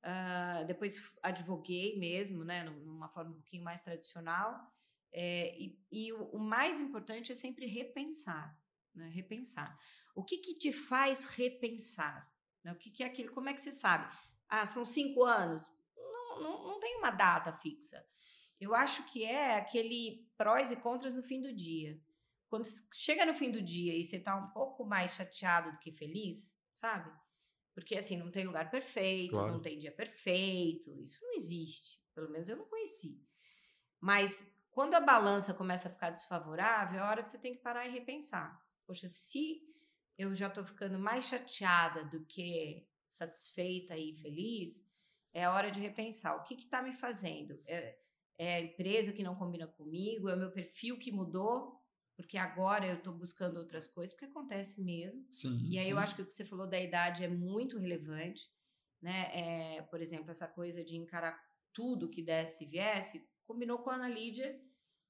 [0.02, 2.62] Ah, depois advoguei mesmo, né?
[2.64, 4.58] num- Numa forma um pouquinho mais tradicional.
[5.12, 8.58] É, e e o, o mais importante é sempre repensar,
[8.94, 9.08] né?
[9.10, 9.78] Repensar.
[10.14, 12.32] O que que te faz repensar?
[12.62, 12.72] né?
[12.72, 13.32] O que, que é aquilo?
[13.32, 14.10] Como é que você sabe?
[14.48, 15.70] Ah, são cinco anos.
[15.96, 18.04] Não, não, não tem uma data fixa.
[18.60, 22.00] Eu acho que é aquele prós e contras no fim do dia.
[22.48, 25.90] Quando chega no fim do dia e você tá um pouco mais chateado do que
[25.90, 27.10] feliz, sabe?
[27.74, 29.52] Porque assim, não tem lugar perfeito, Claro.
[29.52, 30.96] não tem dia perfeito.
[31.00, 32.00] Isso não existe.
[32.14, 33.20] Pelo menos eu não conheci.
[34.00, 37.60] Mas quando a balança começa a ficar desfavorável, é a hora que você tem que
[37.62, 38.64] parar e repensar.
[38.86, 39.60] Poxa, se
[40.16, 44.84] eu já estou ficando mais chateada do que satisfeita e feliz,
[45.32, 46.36] é hora de repensar.
[46.36, 47.60] O que está me fazendo?
[47.66, 47.98] É,
[48.38, 50.28] é a empresa que não combina comigo?
[50.28, 51.80] É o meu perfil que mudou?
[52.16, 55.26] Porque agora eu estou buscando outras coisas, porque acontece mesmo.
[55.32, 55.66] Sim.
[55.68, 55.90] E aí sim.
[55.90, 58.48] eu acho que o que você falou da idade é muito relevante,
[59.02, 59.30] né?
[59.32, 61.36] É, por exemplo, essa coisa de encarar
[61.72, 64.58] tudo que desse e viesse, combinou com a Ana Lídia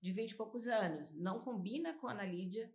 [0.00, 1.14] de 20 e poucos anos.
[1.14, 2.74] Não combina com a Ana Lídia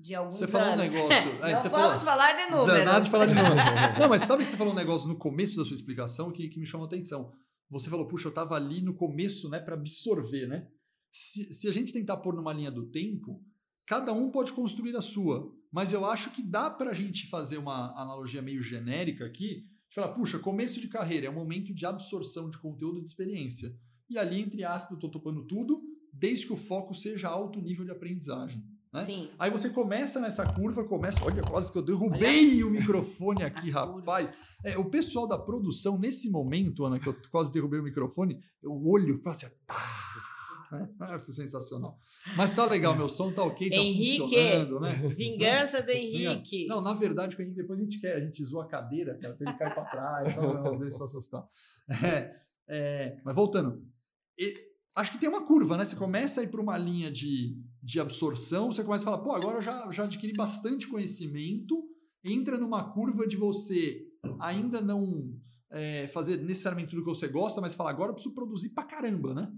[0.00, 0.94] de alguns Você falou um anos.
[0.94, 1.30] negócio.
[1.42, 2.66] é, Não você vamos falou, falar de números.
[2.66, 3.54] Danado de falar de novo.
[3.98, 6.60] Não, mas sabe que você falou um negócio no começo da sua explicação que, que
[6.60, 7.32] me chamou a atenção.
[7.70, 10.66] Você falou, puxa, eu tava ali no começo, né, para absorver, né?
[11.10, 13.42] Se, se a gente tentar pôr numa linha do tempo,
[13.86, 15.52] cada um pode construir a sua.
[15.70, 20.14] Mas eu acho que dá pra gente fazer uma analogia meio genérica aqui, de falar,
[20.14, 23.74] puxa, começo de carreira é um momento de absorção de conteúdo e de experiência.
[24.08, 25.82] E ali, entre aspas, eu tô topando tudo,
[26.12, 28.62] desde que o foco seja alto nível de aprendizagem.
[28.92, 29.04] Né?
[29.04, 29.30] Sim.
[29.38, 31.22] Aí você começa nessa curva, começa.
[31.24, 34.32] Olha, quase que eu derrubei o microfone aqui, rapaz.
[34.64, 38.90] É, o pessoal da produção, nesse momento, Ana, que eu quase derrubei o microfone, o
[38.90, 39.54] olho faz assim.
[39.66, 39.74] Tá,
[40.72, 40.88] né?
[41.00, 41.98] Ah, sensacional.
[42.36, 44.92] Mas tá legal, meu som tá ok, tá Henrique, funcionando, né?
[45.16, 46.66] Vingança do Henrique.
[46.66, 49.16] Não, na verdade, com o Henrique depois a gente quer, a gente zoa a cadeira,
[49.18, 51.44] cara, pra ele cair pra trás, um negócio desse pra assustar.
[52.04, 52.36] É,
[52.68, 53.82] é, mas voltando,
[54.38, 54.54] e-
[54.94, 55.84] acho que tem uma curva, né?
[55.84, 57.56] Você começa a ir para uma linha de,
[57.88, 61.82] de absorção, você começa a falar, pô, agora eu já, já adquiri bastante conhecimento,
[62.22, 64.06] entra numa curva de você
[64.38, 65.32] ainda não
[65.70, 69.32] é, fazer necessariamente tudo que você gosta, mas falar, agora eu preciso produzir pra caramba,
[69.32, 69.50] né?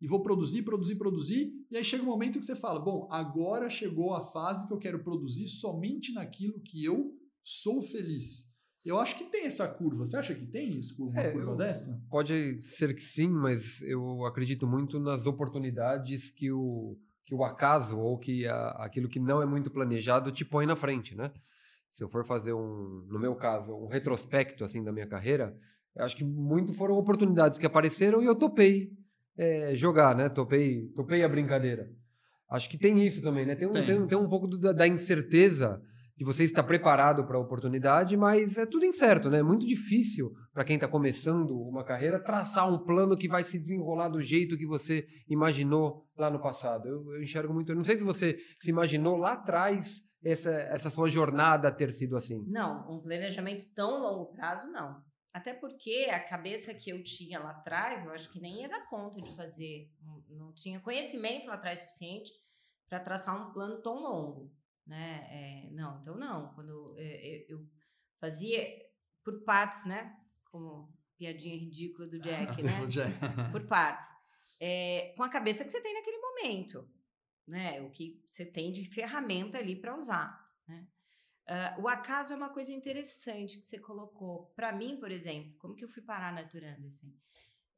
[0.00, 3.70] E vou produzir, produzir, produzir, e aí chega um momento que você fala, bom, agora
[3.70, 7.12] chegou a fase que eu quero produzir somente naquilo que eu
[7.44, 8.46] sou feliz.
[8.84, 10.04] Eu acho que tem essa curva.
[10.04, 12.00] Você acha que tem isso, uma É, curva eu- dessa?
[12.10, 17.98] Pode ser que sim, mas eu acredito muito nas oportunidades que o, que o acaso
[17.98, 21.30] ou que a- aquilo que não é muito planejado te põe na frente, né?
[21.90, 25.54] Se eu for fazer um, no meu caso, um retrospecto assim da minha carreira,
[25.94, 28.90] eu acho que muito foram oportunidades que apareceram e eu topei
[29.36, 30.28] é, jogar, né?
[30.28, 31.90] Topei, topei a brincadeira.
[32.48, 33.56] Acho que tem isso também, né?
[33.56, 33.84] Tem um, Tem.
[33.84, 34.06] tem.
[34.06, 35.82] tem um pouco do- da, da incerteza
[36.16, 39.40] de você estar preparado para a oportunidade, mas é tudo incerto, né?
[39.40, 43.58] É muito difícil para quem está começando uma carreira traçar um plano que vai se
[43.58, 46.88] desenrolar do jeito que você imaginou lá no passado.
[46.88, 47.70] Eu, eu enxergo muito.
[47.70, 52.16] Eu não sei se você se imaginou lá atrás essa, essa sua jornada ter sido
[52.16, 52.42] assim.
[52.48, 55.04] Não, um planejamento tão longo prazo, não.
[55.34, 58.88] Até porque a cabeça que eu tinha lá atrás, eu acho que nem ia dar
[58.88, 59.90] conta de fazer.
[60.30, 62.32] Não tinha conhecimento lá atrás suficiente
[62.88, 64.50] para traçar um plano tão longo
[64.86, 65.26] né?
[65.30, 66.54] É, não, então não.
[66.54, 67.66] Quando é, eu
[68.20, 68.64] fazia
[69.24, 70.16] por partes, né?
[70.44, 72.78] Como piadinha ridícula do Jack, né?
[73.50, 74.08] por partes.
[74.60, 76.88] É, com a cabeça que você tem naquele momento,
[77.46, 77.80] né?
[77.82, 80.86] O que você tem de ferramenta ali para usar, né?
[81.48, 84.46] Uh, o acaso é uma coisa interessante que você colocou.
[84.56, 87.16] Para mim, por exemplo, como que eu fui parar na Turanda, assim?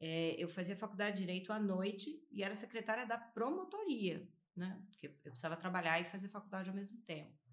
[0.01, 4.27] É, eu fazia faculdade de Direito à noite e era secretária da promotoria
[4.59, 4.83] né?
[4.91, 7.48] Porque eu precisava trabalhar e fazer faculdade ao mesmo tempo.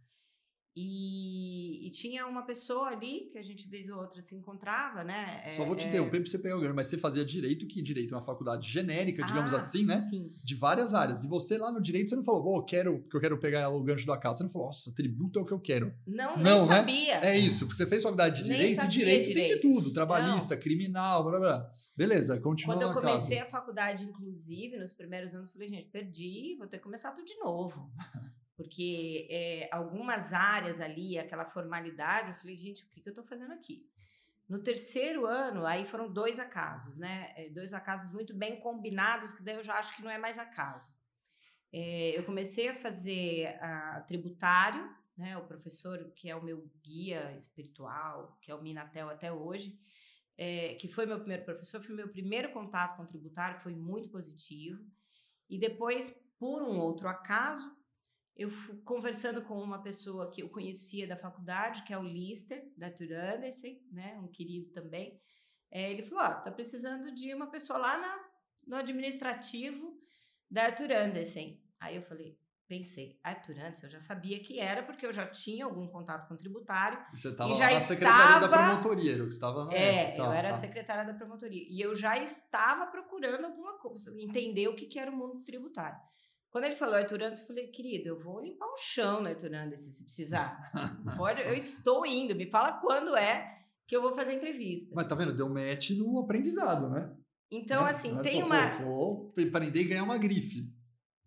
[0.78, 5.54] E, e, tinha uma pessoa ali que a gente vez ou outra se encontrava, né?
[5.54, 5.88] Só vou te é...
[5.88, 8.70] interromper para você pegar o ganho, mas você fazia direito, que direito é uma faculdade
[8.70, 10.02] genérica, digamos ah, assim, né?
[10.02, 10.30] Sim.
[10.44, 11.24] De várias áreas.
[11.24, 13.82] E você lá no direito, você não falou, oh, quero, que eu quero pegar o
[13.82, 14.40] gancho da casa.
[14.40, 15.94] Você não falou, nossa, tributo é o que eu quero.
[16.06, 16.76] Não, não né?
[16.76, 17.26] sabia.
[17.26, 20.56] É isso, porque você fez faculdade de direito, e direito, direito tem de tudo, trabalhista,
[20.56, 20.62] não.
[20.62, 21.72] criminal, blá blá.
[21.96, 23.48] Beleza, continua Quando eu comecei casa.
[23.48, 27.24] a faculdade, inclusive, nos primeiros anos, eu falei, gente, perdi, vou ter que começar tudo
[27.24, 27.90] de novo.
[28.56, 33.24] Porque é, algumas áreas ali, aquela formalidade, eu falei, gente, o que, que eu estou
[33.24, 33.89] fazendo aqui?
[34.48, 37.34] No terceiro ano, aí foram dois acasos, né?
[37.36, 40.38] É, dois acasos muito bem combinados, que daí eu já acho que não é mais
[40.38, 40.94] acaso.
[41.74, 44.88] É, eu comecei a fazer a tributário,
[45.18, 45.36] né?
[45.38, 49.78] O professor que é o meu guia espiritual, que é o Minatel até hoje,
[50.38, 54.10] é, que foi meu primeiro professor, foi meu primeiro contato com o tributário, foi muito
[54.10, 54.86] positivo.
[55.50, 57.76] E depois, por um outro acaso,
[58.36, 62.71] eu fui conversando com uma pessoa que eu conhecia da faculdade, que é o Lister,
[62.78, 65.19] da Arthur Anderson, né, um querido também.
[65.71, 68.19] É, ele falou: Ó, oh, tá precisando de uma pessoa lá na,
[68.67, 69.98] no administrativo
[70.50, 71.58] da Arthur Anderson.
[71.80, 75.65] Aí eu falei: pensei, Arthur Anderson, eu já sabia que era, porque eu já tinha
[75.65, 77.00] algum contato com o tributário.
[77.13, 80.32] E você estava na secretaria da promotoria, era o que estava na É, tá, eu
[80.32, 80.58] era tá.
[80.58, 81.63] secretária da promotoria.
[81.67, 86.00] E eu já estava procurando alguma coisa, entender o que, que era o mundo tributário.
[86.56, 89.54] Quando ele falou Arthur Anderson, eu falei, querido, eu vou limpar o chão no Arthur
[89.54, 90.72] Anderson, se precisar.
[91.18, 94.89] Pode, eu estou indo, me fala quando é que eu vou fazer entrevista.
[94.96, 97.13] Mas tá vendo, deu match no aprendizado, né?
[97.52, 97.89] Então, né?
[97.89, 98.68] assim, tem uma...
[98.78, 100.74] Vou aprender e ganhar uma grife.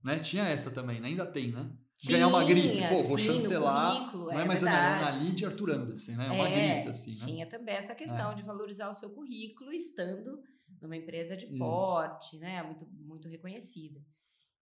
[0.02, 0.18] Né?
[0.18, 1.08] Tinha essa também, né?
[1.08, 1.70] ainda tem, né?
[1.98, 4.16] Tinha, Ganhar uma grife, pô, vou sim, chancelar.
[4.16, 4.62] Não é, é mais.
[4.62, 6.30] Ana Lid e Arthur Anderson, né?
[6.30, 7.26] Uma é, grife, assim, né?
[7.26, 8.34] Tinha também essa questão é.
[8.34, 10.40] de valorizar o seu currículo estando
[10.80, 12.62] numa empresa de porte, né?
[12.62, 14.00] Muito, muito reconhecida.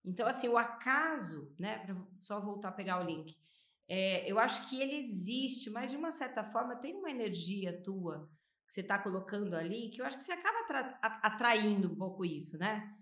[0.07, 1.79] Então, assim, o acaso, né?
[1.79, 3.37] Pra só voltar a pegar o link.
[3.89, 8.29] É, eu acho que ele existe, mas de uma certa forma tem uma energia tua
[8.67, 12.25] que você está colocando ali que eu acho que você acaba atra atraindo um pouco
[12.25, 12.93] isso, né?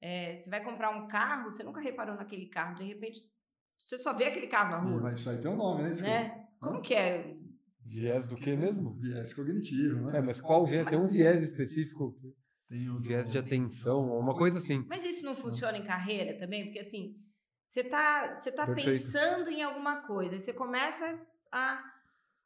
[0.00, 3.22] É, você vai comprar um carro, você nunca reparou naquele carro, de repente
[3.78, 5.02] você só vê aquele carro na rua.
[5.02, 5.90] Mas isso aí tem um nome, né?
[6.02, 6.48] né?
[6.60, 7.36] Como que é?
[7.80, 8.94] Viés do que mesmo?
[8.94, 10.18] Viés cognitivo, né?
[10.18, 10.86] É, mas qual viés?
[10.88, 12.18] Tem um viés específico.
[12.74, 14.84] Tem um viés de atenção, uma coisa assim.
[14.88, 16.64] Mas isso não funciona em carreira também?
[16.64, 17.24] Porque assim,
[17.64, 21.80] você tá, você tá pensando em alguma coisa, e você começa a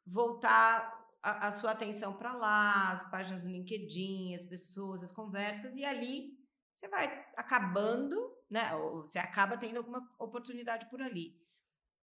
[0.05, 5.75] voltar a, a sua atenção para lá, as páginas do LinkedIn, as pessoas, as conversas,
[5.75, 6.37] e ali
[6.71, 8.15] você vai acabando,
[8.47, 8.75] né?
[8.75, 11.41] Ou você acaba tendo alguma oportunidade por ali.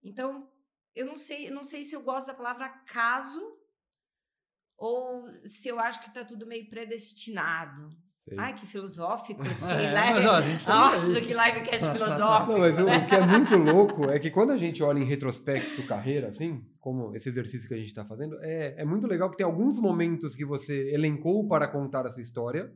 [0.03, 0.51] Então,
[0.97, 3.57] eu não sei, não sei se eu gosto da palavra caso
[4.77, 8.05] ou se eu acho que está tudo meio predestinado.
[8.29, 8.37] Sei.
[8.41, 10.11] Ai, que filosófico, assim, é, né?
[10.11, 12.53] Mas, ó, Nossa, que livecast filosófico.
[12.53, 12.83] Não, mas né?
[12.83, 16.27] o, o, que é muito louco é que quando a gente olha em retrospecto carreira,
[16.29, 19.47] assim, como esse exercício que a gente está fazendo, é, é muito legal que tem
[19.47, 22.69] alguns momentos que você elencou para contar a sua história,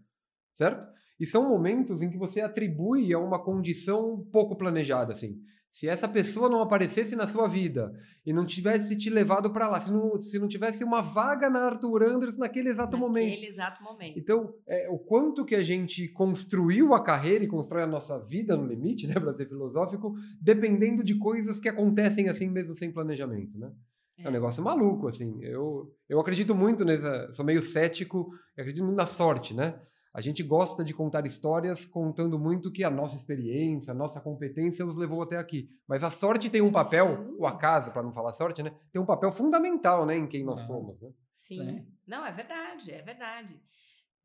[0.55, 0.87] certo?
[1.19, 5.37] E são momentos em que você atribui a uma condição pouco planejada, assim.
[5.71, 7.93] Se essa pessoa não aparecesse na sua vida
[8.27, 11.61] e não tivesse te levado para lá, se não, se não tivesse uma vaga na
[11.61, 13.29] Arthur Anderson naquele exato naquele momento.
[13.29, 14.19] Naquele exato momento.
[14.19, 18.57] Então, é, o quanto que a gente construiu a carreira e constrói a nossa vida
[18.57, 23.57] no limite, né, para ser filosófico, dependendo de coisas que acontecem assim mesmo sem planejamento,
[23.57, 23.71] né?
[24.19, 24.25] É.
[24.25, 25.39] é um negócio maluco, assim.
[25.43, 27.33] Eu, eu acredito muito nessa.
[27.33, 29.81] Sou meio cético, acredito muito na sorte, né?
[30.12, 34.85] A gente gosta de contar histórias contando muito que a nossa experiência, a nossa competência
[34.85, 35.68] nos levou até aqui.
[35.87, 37.37] Mas a sorte tem um papel, Sim.
[37.38, 38.75] o acaso, para não falar sorte, né?
[38.92, 41.11] Tem um papel fundamental, né, em quem nós somos, né?
[41.31, 41.79] Sim.
[41.79, 41.85] É.
[42.07, 43.61] Não, é verdade, é verdade.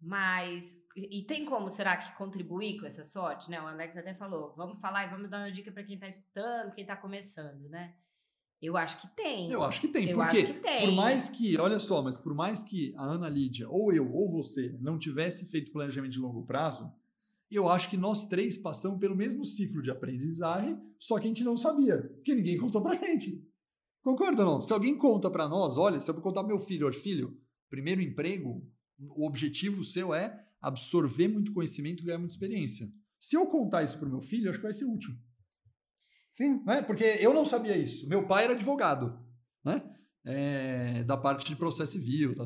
[0.01, 3.61] Mas e tem como será que contribuir com essa sorte, né?
[3.61, 6.73] O Alex até falou, vamos falar e vamos dar uma dica para quem está escutando,
[6.73, 7.93] quem está começando, né?
[8.61, 9.51] Eu acho que tem.
[9.51, 10.09] Eu acho que tem.
[10.09, 10.87] Eu porque acho que tem.
[10.87, 14.31] por mais que, olha só, mas por mais que a Ana Lídia, ou eu, ou
[14.31, 16.91] você, não tivesse feito planejamento de longo prazo,
[17.51, 21.43] eu acho que nós três passamos pelo mesmo ciclo de aprendizagem, só que a gente
[21.43, 23.45] não sabia, porque ninguém contou pra gente.
[24.01, 24.61] Concorda ou não?
[24.61, 27.37] Se alguém conta pra nós, olha, se eu contar pro meu filho, olha, filho,
[27.69, 28.67] primeiro emprego,
[28.99, 32.89] o objetivo seu é absorver muito conhecimento e ganhar muita experiência.
[33.19, 35.15] Se eu contar isso pro meu filho, acho que vai ser útil.
[36.35, 36.61] Sim.
[36.65, 36.81] Né?
[36.81, 38.07] Porque eu não sabia isso.
[38.07, 39.17] Meu pai era advogado,
[39.63, 39.81] né?
[40.23, 42.35] É, da parte de processo civil.
[42.35, 42.43] Tá?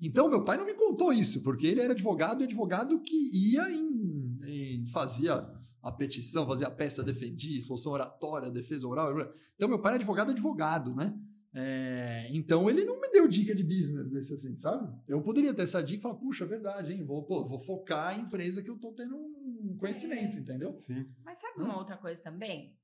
[0.00, 3.70] Então, meu pai não me contou isso, porque ele era advogado e advogado que ia
[3.70, 5.46] em, em fazia
[5.82, 9.12] a petição, fazia a peça, defendia, expulsão oratória, defesa oral.
[9.54, 11.14] Então, meu pai era advogado, advogado, né?
[11.58, 14.94] É, então, ele não me deu dica de business desse assim, sabe?
[15.08, 17.04] Eu poderia ter essa dica e falar, puxa, é verdade, hein?
[17.04, 20.82] Vou, pô, vou focar em empresa que eu tô tendo um conhecimento, entendeu?
[20.86, 21.06] Sim.
[21.24, 22.76] Mas sabe uma outra coisa também?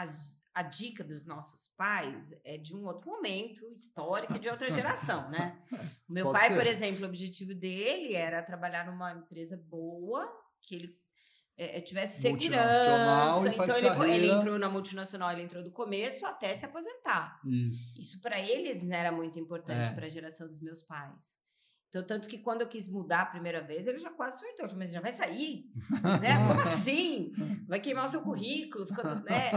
[0.00, 0.08] A,
[0.54, 5.28] a dica dos nossos pais é de um outro momento histórico e de outra geração,
[5.30, 5.60] né?
[6.08, 6.56] O meu Pode pai, ser.
[6.56, 10.30] por exemplo, o objetivo dele era trabalhar numa empresa boa,
[10.62, 10.98] que ele
[11.56, 12.44] é, é, tivesse segurança.
[13.48, 17.40] e Então ele, ele entrou na multinacional, ele entrou do começo até se aposentar.
[17.44, 18.00] Isso.
[18.00, 19.92] Isso para eles né, era muito importante É.
[19.92, 21.40] para a geração dos meus pais.
[21.88, 24.60] Então, tanto que quando eu quis mudar a primeira vez, ele já quase surtou.
[24.60, 25.64] Ele falou, mas já vai sair?
[26.22, 26.36] né?
[26.46, 27.32] Como assim?
[27.66, 28.86] Vai queimar o seu currículo?
[28.86, 29.50] Fica tudo- né?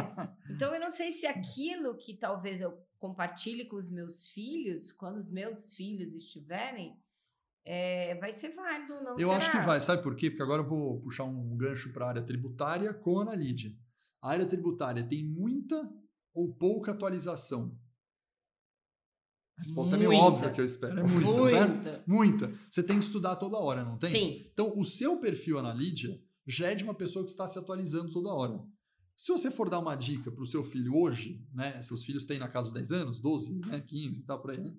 [0.50, 5.18] Então, eu não sei se aquilo que talvez eu compartilhe com os meus filhos, quando
[5.18, 6.96] os meus filhos estiverem,
[7.66, 9.38] é, vai ser válido, não Eu será?
[9.38, 10.30] acho que vai, sabe por quê?
[10.30, 13.72] Porque agora eu vou puxar um gancho para a área tributária com a Ana Lídia.
[14.22, 15.90] A área tributária tem muita
[16.34, 17.78] ou pouca atualização?
[19.58, 20.26] A resposta é meio Muita.
[20.26, 21.00] óbvia que eu espero.
[21.00, 21.72] É muita, certo?
[21.74, 22.04] Muita.
[22.08, 22.54] Muita.
[22.70, 24.10] Você tem que estudar toda hora, não tem?
[24.10, 24.46] Sim.
[24.52, 28.12] Então, o seu perfil, Ana Lídia, já é de uma pessoa que está se atualizando
[28.12, 28.60] toda hora.
[29.16, 31.80] Se você for dar uma dica para o seu filho hoje, né?
[31.84, 34.60] Seus filhos têm na casa de 10 anos, 12, né, 15 e tal, por aí,
[34.60, 34.74] né?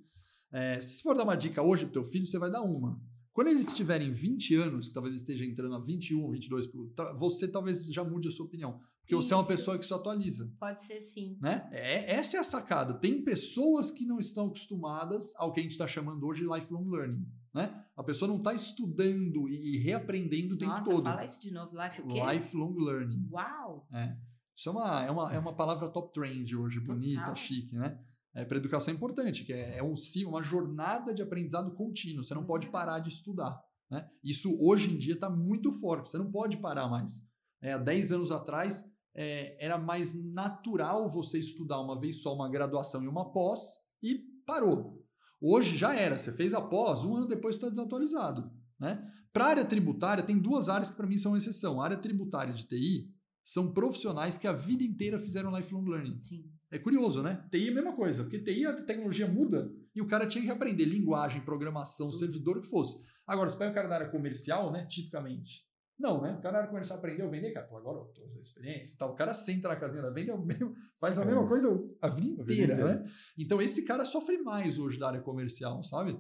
[0.51, 3.01] É, se for dar uma dica hoje pro teu filho, você vai dar uma.
[3.33, 7.47] Quando eles tiverem 20 anos, que talvez esteja entrando a 21, 22, pro- tá- você
[7.49, 8.81] talvez já mude a sua opinião.
[9.03, 9.53] Porque você é uma Isso.
[9.53, 10.51] pessoa que se atualiza.
[10.59, 11.37] Pode ser sim.
[11.41, 11.69] Né?
[11.73, 12.95] É, essa é a sacada.
[12.95, 16.89] Tem pessoas que não estão acostumadas ao que a gente está chamando hoje de lifelong
[16.89, 17.27] learning.
[17.53, 17.85] Né?
[17.97, 21.05] A pessoa não está estudando e reaprendendo o tempo Nossa, todo.
[21.05, 21.77] fala isso de novo.
[21.77, 22.21] Life o quê?
[22.33, 23.29] Lifelong learning.
[23.31, 23.87] Uau!
[23.93, 24.17] É.
[24.57, 27.37] Isso é uma, é, uma, é uma palavra top trend hoje, bonita, Total.
[27.37, 27.99] chique, né?
[28.35, 29.95] É, para educação é importante, que é, é um,
[30.27, 32.25] uma jornada de aprendizado contínuo.
[32.25, 32.73] Você não pode Uhum.
[32.73, 33.61] parar de estudar.
[33.91, 34.09] Né?
[34.25, 37.29] Isso hoje em dia está muito forte, você não pode parar mais.
[37.63, 42.51] É, há 10 anos atrás, é, era mais natural você estudar uma vez só uma
[42.51, 43.61] graduação e uma pós
[44.03, 45.01] e parou.
[45.41, 48.51] Hoje já era, você fez a pós, um ano depois está desatualizado.
[48.79, 49.03] Né?
[49.33, 51.81] Para a área tributária, tem duas áreas que para mim são exceção.
[51.81, 53.11] A área tributária de TI
[53.45, 56.23] são profissionais que a vida inteira fizeram lifelong learning.
[56.23, 56.45] Sim.
[56.71, 57.45] É curioso, né?
[57.51, 60.51] TI é a mesma coisa, porque TI a tecnologia muda e o cara tinha que
[60.51, 63.01] aprender linguagem, programação, servidor, o que fosse.
[63.27, 64.87] Agora, se pega o cara da área comercial, né?
[64.87, 65.65] Tipicamente.
[66.03, 66.33] Não, né?
[66.33, 68.95] O cara da área comercial aprendeu a vender, cara, fala, agora eu tô com experiência
[68.95, 69.13] e tal.
[69.13, 71.27] O cara senta na casinha da venda, é mesmo- faz a É.
[71.27, 71.69] mesma coisa
[72.01, 73.05] a vida vida inteira, né?
[73.39, 76.19] Então, esse cara sofre mais hoje da área comercial, sabe?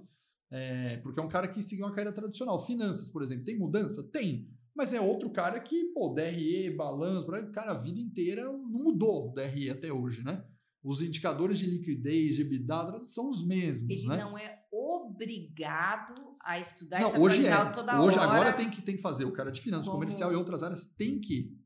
[0.51, 2.65] É, porque é um cara que seguiu uma carreira tradicional.
[2.65, 4.03] Finanças, por exemplo, tem mudança?
[4.13, 4.49] Tem.
[4.75, 9.35] Mas é outro cara que, pô, DRE, balanço, cara, a vida inteira não mudou o
[9.35, 10.45] DRE até hoje, né?
[10.85, 14.17] Os indicadores de liquidez, de EBITDA, são os mesmos, Ele né?
[14.19, 17.65] não é obrigado a estudar Não, e se hoje é.
[17.73, 18.31] toda Hoje, hora.
[18.31, 19.25] agora tem que, tem que fazer.
[19.25, 21.57] O cara de finanças, Como- comercial e outras áreas tem que.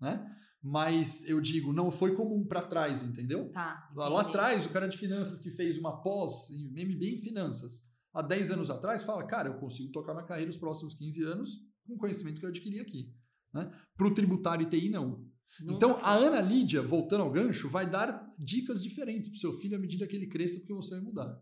[0.00, 0.24] Né?
[0.62, 3.50] Mas eu digo, não foi comum para trás, entendeu?
[3.52, 7.82] Tá, Lá, atrás, o cara de finanças que fez uma pós em MBA em finanças,
[8.14, 11.50] há 10 anos atrás, fala, cara, eu consigo tocar minha carreira os próximos 15 anos
[11.86, 13.12] com o conhecimento que eu adquiri aqui.
[13.52, 13.70] Né?
[13.96, 15.28] Para o tributário e TI, não.
[15.60, 16.02] Nunca então, foi.
[16.02, 19.78] a Ana Lídia, voltando ao gancho, vai dar dicas diferentes para o seu filho à
[19.80, 21.38] medida que ele cresça, porque você vai mudar.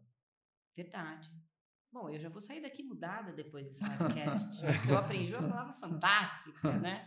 [0.77, 1.31] Verdade.
[1.93, 4.65] Bom, eu já vou sair daqui mudada depois desse podcast.
[4.89, 7.05] eu aprendi uma palavra fantástica, né?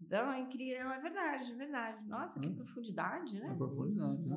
[0.00, 2.06] Então, é incrível, é verdade, é verdade.
[2.06, 2.54] Nossa, que Hum.
[2.54, 3.50] profundidade, né?
[3.52, 4.36] É profundidade, né?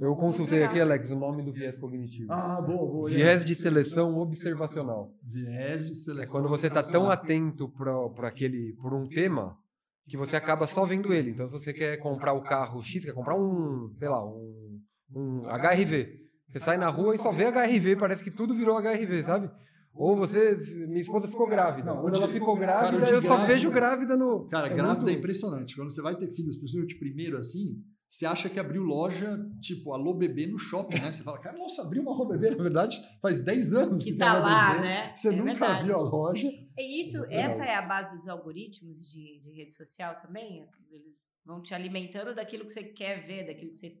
[0.00, 2.32] Eu consultei aqui, Alex, o nome do viés cognitivo.
[2.32, 3.10] Ah, boa, boa.
[3.10, 5.12] Viés de seleção observacional.
[5.20, 6.32] Viés de É seleção.
[6.40, 9.58] quando você está tão atento para aquele por um tema
[10.06, 11.32] que você acaba só vendo ele.
[11.32, 14.80] Então, se você quer comprar o carro X, quer comprar um, sei lá, um,
[15.12, 16.27] um HRV.
[16.50, 19.50] Você sai na rua e só vê HRV, parece que tudo virou HRV, sabe?
[19.94, 20.56] Ou você.
[20.86, 21.92] Minha esposa ficou grávida.
[21.92, 24.48] Não, Quando ela ficou cara, o grávida, de eu só grávida- vejo grávida no.
[24.48, 25.74] Cara, é grávida muito- é impressionante.
[25.74, 29.92] Quando você vai ter filhos, principalmente o primeiro assim, você acha que abriu loja, tipo,
[29.92, 31.12] Alô Bebê no shopping, né?
[31.12, 34.18] Você fala, cara, nossa, abriu uma Alô Bebê, na verdade, faz 10 anos Que tem
[34.18, 34.82] tá lá, Bebê.
[34.88, 35.12] né?
[35.16, 35.84] Você É nunca verdade.
[35.86, 36.48] viu a loja.
[36.78, 37.40] É isso, Legal.
[37.40, 40.64] essa é a base dos algoritmos de, de rede social também?
[40.92, 43.98] Eles vão te alimentando daquilo que você quer ver, daquilo que você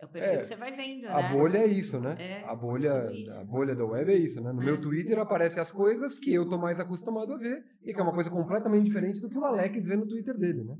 [0.00, 1.32] É o perfil É, que você vai vendo, A né?
[1.32, 2.16] bolha é isso, né?
[2.20, 4.52] É, a bolha, a bolha da web é isso, né?
[4.52, 4.64] No É.
[4.64, 8.02] meu Twitter aparecem as coisas que eu tô mais acostumado a ver e que é
[8.02, 10.76] uma coisa completamente diferente do que o Alex vê no Twitter dele, né?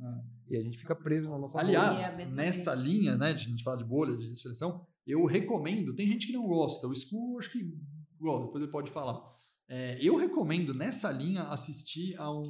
[0.48, 3.48] E a gente fica preso na nossa É Aliás, mesma nessa linha, né, de a
[3.48, 7.38] gente falar de bolha, de seleção, eu recomendo, tem gente que não gosta, o School
[7.40, 7.74] acho que
[8.20, 9.20] gosta, depois ele pode falar.
[9.68, 12.48] É, eu recomendo, nessa linha, assistir a um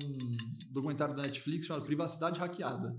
[0.70, 2.94] documentário da Netflix chamado Privacidade Hackeada.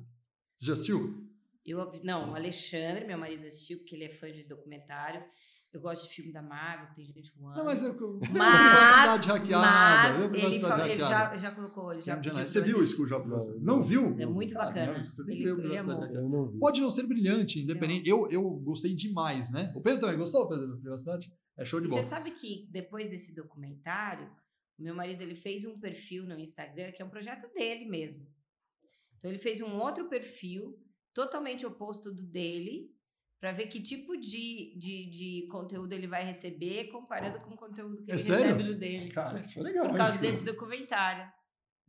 [0.57, 1.28] Você já assistiu?
[1.71, 5.23] Eu, não, o Alexandre, meu marido assistiu, porque ele é fã de documentário.
[5.71, 7.57] Eu gosto de filme da Marvel, tem gente voando.
[7.57, 10.27] Não, mas é eu, Mas, Privacidade Hackeada.
[10.29, 12.95] mas ele, falou- ele já, já colocou, ele já pediu Você eu viu o assistir.
[12.95, 13.19] School já?
[13.19, 14.19] Não, Não viu?
[14.19, 14.93] É muito Ah, bacana.
[14.93, 16.15] não, você tem que Ele- ver o ele Privacidade.
[16.15, 16.57] Eu não.
[16.57, 18.09] Pode não ser brilhante, independente.
[18.09, 19.71] Eu, eu gostei demais, né?
[19.75, 21.31] O Pedro também gostou, Pedro, da privacidade?
[21.55, 22.01] É show de bola.
[22.01, 24.27] você sabe que depois desse documentário,
[24.79, 28.25] o meu marido ele fez um perfil no Instagram que é um projeto dele mesmo.
[29.19, 30.79] Então ele fez um outro perfil
[31.19, 32.89] totalmente oposto do dele
[33.41, 38.01] para ver que tipo de, de, de conteúdo ele vai receber comparando com o conteúdo
[38.03, 38.45] que É ele sério?
[38.45, 39.11] recebe do dele.
[39.11, 39.89] Cara, isso foi legal.
[39.89, 40.21] por causa isso.
[40.21, 41.29] desse documentário.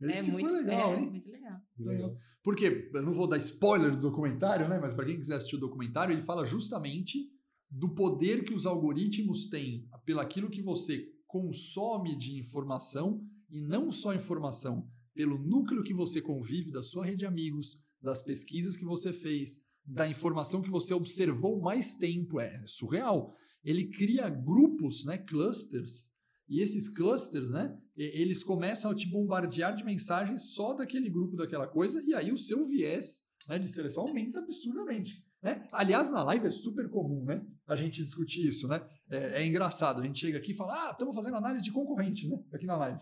[0.01, 1.09] Esse é muito legal, é, hein?
[1.11, 1.61] muito legal.
[1.77, 2.17] Legal.
[2.43, 4.79] Porque, eu não vou dar spoiler do documentário, né?
[4.79, 7.29] Mas para quem quiser assistir o documentário, ele fala justamente
[7.69, 14.13] do poder que os algoritmos têm pelaquilo que você consome de informação e não só
[14.13, 19.13] informação, pelo núcleo que você convive da sua rede de amigos, das pesquisas que você
[19.13, 22.39] fez, da informação que você observou mais tempo.
[22.39, 23.35] É surreal.
[23.63, 26.11] Ele cria grupos, né, clusters,
[26.51, 31.65] e esses clusters, né, eles começam a te bombardear de mensagens só daquele grupo, daquela
[31.65, 35.23] coisa, e aí o seu viés né, de seleção aumenta absurdamente.
[35.41, 35.67] Né?
[35.71, 38.67] Aliás, na live é super comum né, a gente discutir isso.
[38.67, 38.85] Né?
[39.09, 42.27] É, é engraçado, a gente chega aqui e fala, ah, estamos fazendo análise de concorrente
[42.27, 42.99] né, aqui na live.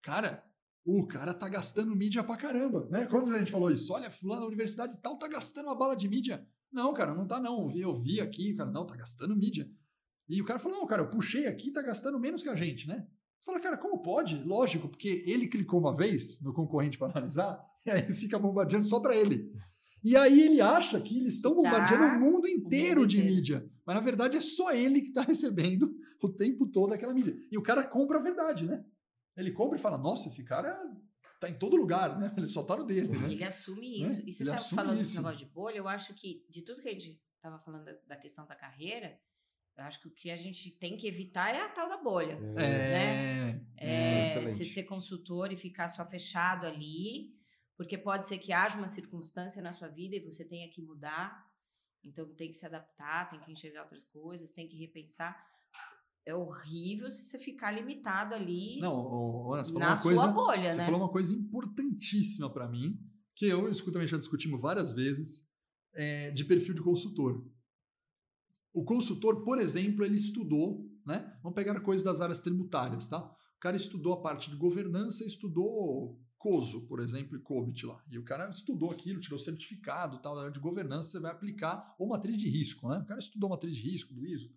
[0.00, 0.44] Cara,
[0.84, 2.86] o cara tá gastando mídia pra caramba.
[2.90, 3.06] Né?
[3.06, 3.92] Quantas vezes a gente falou isso?
[3.92, 6.46] Olha, fulano da universidade tal tá gastando uma bala de mídia.
[6.72, 7.62] Não, cara, não tá não.
[7.62, 9.68] Eu vi, eu vi aqui, o cara, não, tá gastando mídia.
[10.28, 12.88] E o cara falou, não, cara, eu puxei aqui, tá gastando menos que a gente,
[12.88, 13.06] né?
[13.38, 14.42] Você fala, cara, como pode?
[14.42, 19.00] Lógico, porque ele clicou uma vez no concorrente para analisar, e aí fica bombardeando só
[19.00, 19.52] para ele.
[20.02, 22.16] E aí ele acha que eles estão bombardeando Tá.
[22.16, 23.34] o mundo inteiro mundo de inteiro.
[23.36, 23.70] mídia.
[23.86, 27.36] Mas na verdade é só ele que está recebendo o tempo todo aquela mídia.
[27.50, 28.84] E o cara compra a verdade, né?
[29.36, 30.78] Ele compra e fala, nossa, esse cara
[31.40, 32.32] tá em todo lugar, né?
[32.36, 33.30] Ele só tá no dele, né?
[33.30, 34.06] Ele assume Né?
[34.06, 34.22] isso.
[34.26, 35.20] E você Ele sabe, falando desse isso.
[35.22, 38.46] negócio de bolha, eu acho que de tudo que a gente estava falando da, questão
[38.46, 39.20] da carreira,
[39.76, 42.38] eu acho que o que a gente tem que evitar é a tal da bolha.
[42.56, 44.50] É, É, excelente.
[44.56, 47.34] você ser consultor e ficar só fechado ali,
[47.76, 51.44] porque pode ser que haja uma circunstância na sua vida e você tenha que mudar.
[52.04, 55.36] Então tem que se adaptar, tem que enxergar outras coisas, tem que repensar.
[56.26, 60.32] É horrível se você ficar limitado ali Não, Ana, você falou na uma coisa, sua
[60.32, 60.84] bolha, Você né?
[60.86, 62.98] falou uma coisa importantíssima para mim,
[63.34, 65.48] que eu e o também já discutimos várias vezes,
[65.92, 67.46] é, de perfil de consultor.
[68.72, 71.38] O consultor, por exemplo, ele estudou, né?
[71.42, 73.20] Vamos pegar coisas das áreas tributárias, tá?
[73.20, 78.02] O cara estudou a parte de governança, estudou COSO, por exemplo, e COBIT lá.
[78.10, 81.94] E o cara estudou aquilo, tirou certificado, tal, da área de governança, você vai aplicar,
[81.98, 82.98] ou matriz de risco, né?
[82.98, 84.50] O cara estudou matriz de risco do ISO.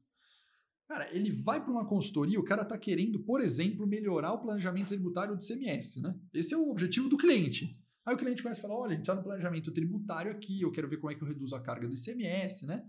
[0.88, 4.88] Cara, ele vai para uma consultoria, o cara está querendo, por exemplo, melhorar o planejamento
[4.88, 6.18] tributário do CMS, né?
[6.34, 7.78] Esse é o objetivo do cliente.
[8.06, 10.72] Aí o cliente começa a falar: olha, a gente está no planejamento tributário aqui, eu
[10.72, 12.86] quero ver como é que eu reduzo a carga do ICMS, né?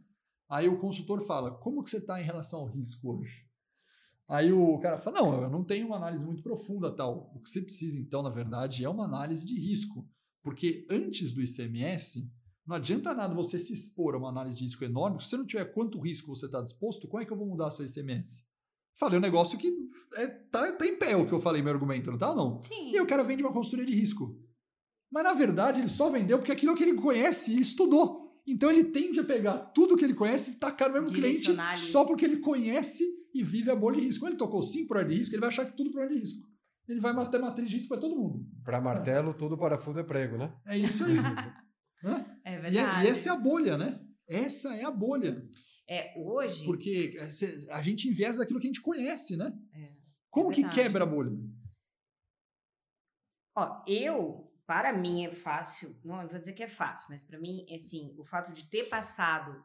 [0.49, 3.45] Aí o consultor fala: como que você está em relação ao risco hoje?
[4.29, 7.33] Aí o cara fala: não, eu não tenho uma análise muito profunda tal.
[7.35, 10.09] O que você precisa, então, na verdade, é uma análise de risco.
[10.41, 12.31] Porque antes do ICMS,
[12.69, 15.23] não adianta nada você se expor a uma análise de risco enorme.
[15.23, 17.71] Se você não tiver quanto risco você está disposto, como é que eu vou mudar
[17.71, 18.45] seu ICMS?
[18.95, 19.73] Falei um negócio que
[20.17, 22.63] é, tá, tá em pé o que eu falei, meu argumento, não tá ou não?
[22.63, 22.93] Sim.
[22.93, 24.39] E o cara vende uma consultoria de risco.
[25.11, 28.39] Mas na verdade ele só vendeu porque aquilo é o que ele conhece e estudou.
[28.47, 32.05] Então ele tende a pegar tudo que ele conhece e tacar no mesmo cliente só
[32.05, 33.03] porque ele conhece
[33.33, 34.21] e vive a bolha de risco.
[34.21, 36.47] Quando ele tocou 5 por de risco, ele vai achar que tudo por de risco.
[36.87, 38.47] Ele vai matar matriz de risco para todo mundo.
[38.63, 40.53] Para martelo, todo parafuso é prego, né?
[40.67, 41.17] É isso aí.
[42.05, 42.41] Hã?
[42.45, 43.07] É E, é- verdade.
[43.07, 44.01] e essa é a bolha, né?
[44.27, 45.49] Essa é a bolha.
[45.89, 46.65] É, hoje.
[46.67, 49.53] Porque é, cê- a gente enviesa daquilo que a gente conhece, né?
[49.73, 49.93] É,
[50.31, 51.33] Como é que quebra a bolha?
[53.57, 57.67] Ó, eu, para mim é fácil, não vou dizer que é fácil, mas para mim,
[57.75, 59.65] assim, o fato de ter passado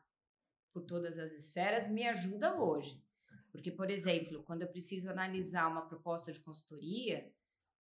[0.74, 3.04] por todas as esferas me ajuda hoje.
[3.52, 7.32] Porque, por exemplo, quando eu preciso analisar uma proposta de consultoria,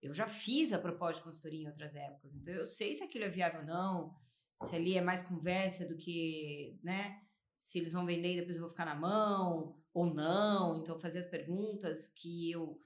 [0.01, 3.24] eu já fiz a proposta de consultoria em outras épocas, então eu sei se aquilo
[3.26, 4.16] é viável ou não,
[4.64, 7.22] se ali é mais conversa do que, né,
[7.57, 10.78] se eles vão vender e depois eu vou ficar na mão ou não.
[10.78, 12.82] Então, fazer as perguntas que eu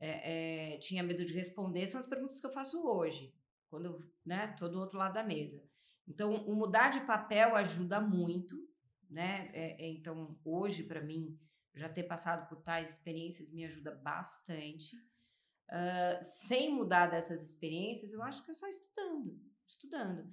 [0.00, 3.34] é, é, tinha medo de responder são as perguntas que eu faço hoje,
[3.68, 5.62] quando eu né, tô do outro lado da mesa.
[6.06, 8.56] Então, o mudar de papel ajuda muito,
[9.08, 9.50] né?
[9.52, 11.38] É, é, então, hoje, para mim,
[11.74, 14.96] já ter passado por tais experiências me ajuda bastante.
[15.68, 20.30] Uh, sem mudar dessas experiências, eu acho que é só estudando, estudando.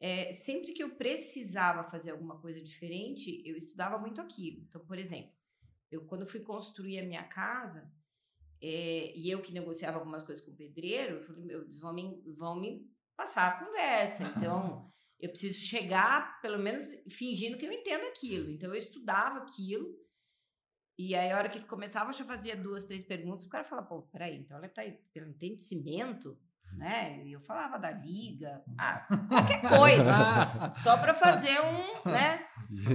[0.00, 4.60] É, sempre que eu precisava fazer alguma coisa diferente, eu estudava muito aquilo.
[4.62, 5.32] Então, por exemplo,
[5.90, 7.90] eu quando fui construir a minha casa,
[8.60, 11.92] é, e eu que negociava algumas coisas com o pedreiro, eu falei, meu, eles vão
[11.92, 14.22] me, vão me passar a conversa.
[14.36, 18.50] Então, eu preciso chegar, pelo menos, fingindo que eu entendo aquilo.
[18.50, 19.96] Então, eu estudava aquilo.
[20.96, 23.44] E aí, a hora que começava, eu já fazia duas, três perguntas.
[23.44, 26.38] O cara falava, pô, peraí, então ela tá entende de cimento?
[26.76, 27.22] Né?
[27.26, 32.46] Eu falava da liga, ah, qualquer coisa, só para fazer um, né?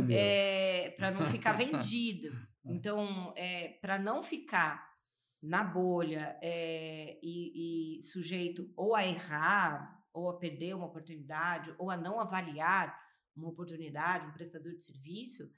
[0.10, 2.32] É, para não ficar vendido.
[2.66, 4.94] Então, é, para não ficar
[5.42, 11.90] na bolha é, e, e sujeito ou a errar ou a perder uma oportunidade, ou
[11.90, 12.98] a não avaliar
[13.36, 15.52] uma oportunidade, um prestador de serviço,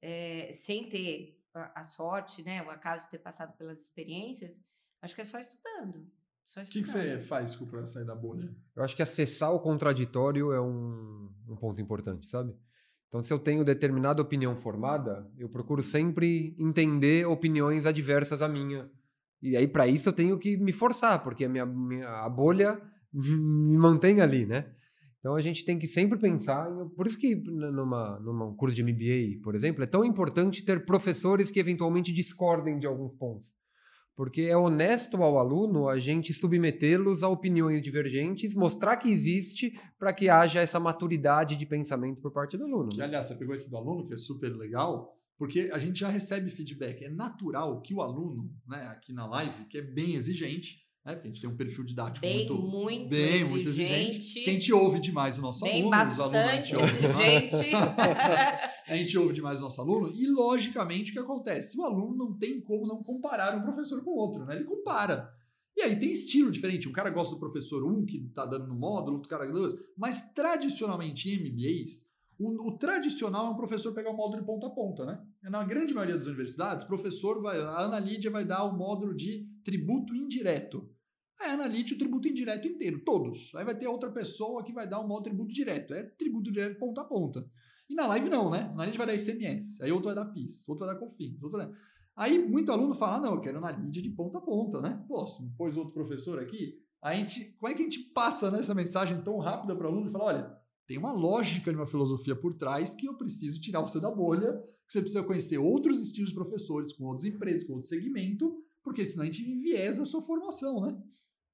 [0.00, 4.62] é, sem ter a, a, sorte, né, o acaso de ter passado pelas experiências,
[5.02, 6.08] acho que é só estudando.
[6.54, 8.54] O que, que você faz para sair da bolha?
[8.74, 12.54] Eu acho que acessar o contraditório é um, um ponto importante, sabe?
[13.08, 18.90] Então, se eu tenho determinada opinião formada, eu procuro sempre entender opiniões adversas à minha.
[19.42, 22.80] E aí, para isso, eu tenho que me forçar, porque a minha, minha a bolha
[23.12, 24.72] me mantém ali, né?
[25.18, 28.82] Então a gente tem que sempre pensar, em, por isso que numa, numa curso de
[28.82, 33.52] MBA, por exemplo, é tão importante ter professores que eventualmente discordem de alguns pontos.
[34.16, 40.14] Porque é honesto ao aluno a gente submetê-los a opiniões divergentes, mostrar que existe para
[40.14, 42.88] que haja essa maturidade de pensamento por parte do aluno.
[42.88, 46.08] Que, aliás, você pegou esse do aluno, que é super legal, porque a gente já
[46.08, 47.04] recebe feedback.
[47.04, 51.14] É natural que o aluno, né, aqui na live, que é bem exigente, né?
[51.14, 54.40] Porque a gente tem um perfil didático bem, muito, muito bem, exigente, muito exigente.
[54.42, 57.04] Que a gente ouve demais o nosso bem aluno, bastante os alunos a gente ouve
[57.04, 57.76] exigente.
[58.88, 61.78] a gente ouve demais o nosso aluno e, logicamente, o que acontece?
[61.78, 64.56] O aluno não tem como não comparar um professor com o outro, né?
[64.56, 65.30] Ele compara.
[65.76, 66.88] E aí tem estilo diferente.
[66.88, 69.74] Um cara gosta do professor 1 um, que está dando no módulo, outro cara dois.
[69.96, 74.66] Mas tradicionalmente em MBAs, o, o, tradicional é um professor pegar o módulo de ponta
[74.66, 75.22] a ponta, né?
[75.44, 79.14] Na grande maioria das universidades, o professor vai, a Ana Lídia vai dar o módulo
[79.14, 80.95] de tributo indireto.
[81.40, 83.54] É analite o tributo indireto inteiro, todos.
[83.54, 85.92] Aí vai ter outra pessoa que vai dar um modo tributo direto.
[85.92, 87.46] É tributo direto ponta a ponta.
[87.88, 88.72] E na live não, né?
[88.74, 91.58] Na live vai dar ICMS, aí outro vai dar PIS, outro vai dar COFINS, outro
[91.58, 91.70] vai.
[92.16, 95.04] Aí muito aluno fala, ah, não, eu quero na lide de ponta a ponta, né?
[95.06, 95.24] Pô,
[95.56, 99.38] pôs outro professor aqui, a gente, como é que a gente passa nessa mensagem tão
[99.38, 100.56] rápida para o aluno e fala, olha,
[100.86, 104.54] tem uma lógica de uma filosofia por trás que eu preciso tirar você da bolha,
[104.86, 109.04] que você precisa conhecer outros estilos de professores, com outras empresas, com outro segmento, porque
[109.04, 110.96] senão a gente enviesa a sua formação, né?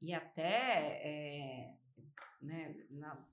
[0.02, 1.74] E até é,
[2.42, 3.24] né, na,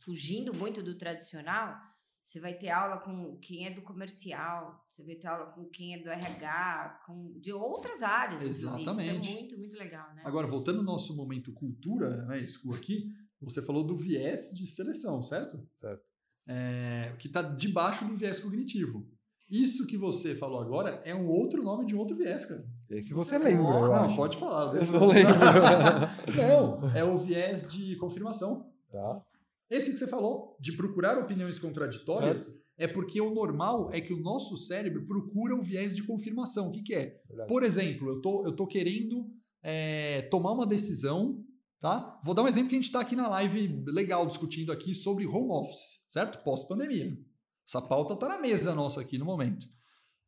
[0.00, 1.78] fugindo muito do tradicional,
[2.22, 5.94] você vai ter aula com quem é do comercial, você vai ter aula com quem
[5.94, 8.42] é do RH, com, de outras áreas.
[8.42, 9.00] Exatamente.
[9.00, 10.22] Isso é muito, muito legal, né?
[10.24, 15.22] Agora, voltando ao nosso momento cultura, né, School aqui, você falou do viés de seleção,
[15.22, 15.68] certo?
[15.78, 16.02] Certo.
[16.46, 19.06] É, que está debaixo do viés cognitivo.
[19.50, 22.64] Isso que você falou agora é um outro nome de um outro viés, cara.
[22.90, 24.16] Esse você lembra, eu não, acho.
[24.16, 24.74] pode falar.
[24.74, 25.34] Eu não lembro.
[26.36, 28.66] não, é o viés de confirmação.
[28.90, 29.22] Tá.
[29.70, 32.64] Esse que você falou, de procurar opiniões contraditórias, certo.
[32.78, 36.68] é porque o normal é que o nosso cérebro procura o viés de confirmação.
[36.68, 37.20] O que, que é?
[37.26, 37.48] Verdade.
[37.48, 39.26] Por exemplo, eu tô, eu tô querendo
[39.62, 41.42] é, tomar uma decisão,
[41.80, 42.20] tá?
[42.22, 45.26] Vou dar um exemplo que a gente está aqui na live legal discutindo aqui sobre
[45.26, 46.42] home office, certo?
[46.44, 47.18] Pós-pandemia.
[47.66, 49.66] Essa pauta está na mesa nossa aqui no momento.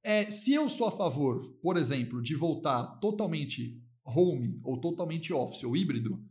[0.02, 5.64] É, se eu sou a favor, por exemplo, de voltar totalmente home ou totalmente office
[5.64, 6.24] ou híbrido,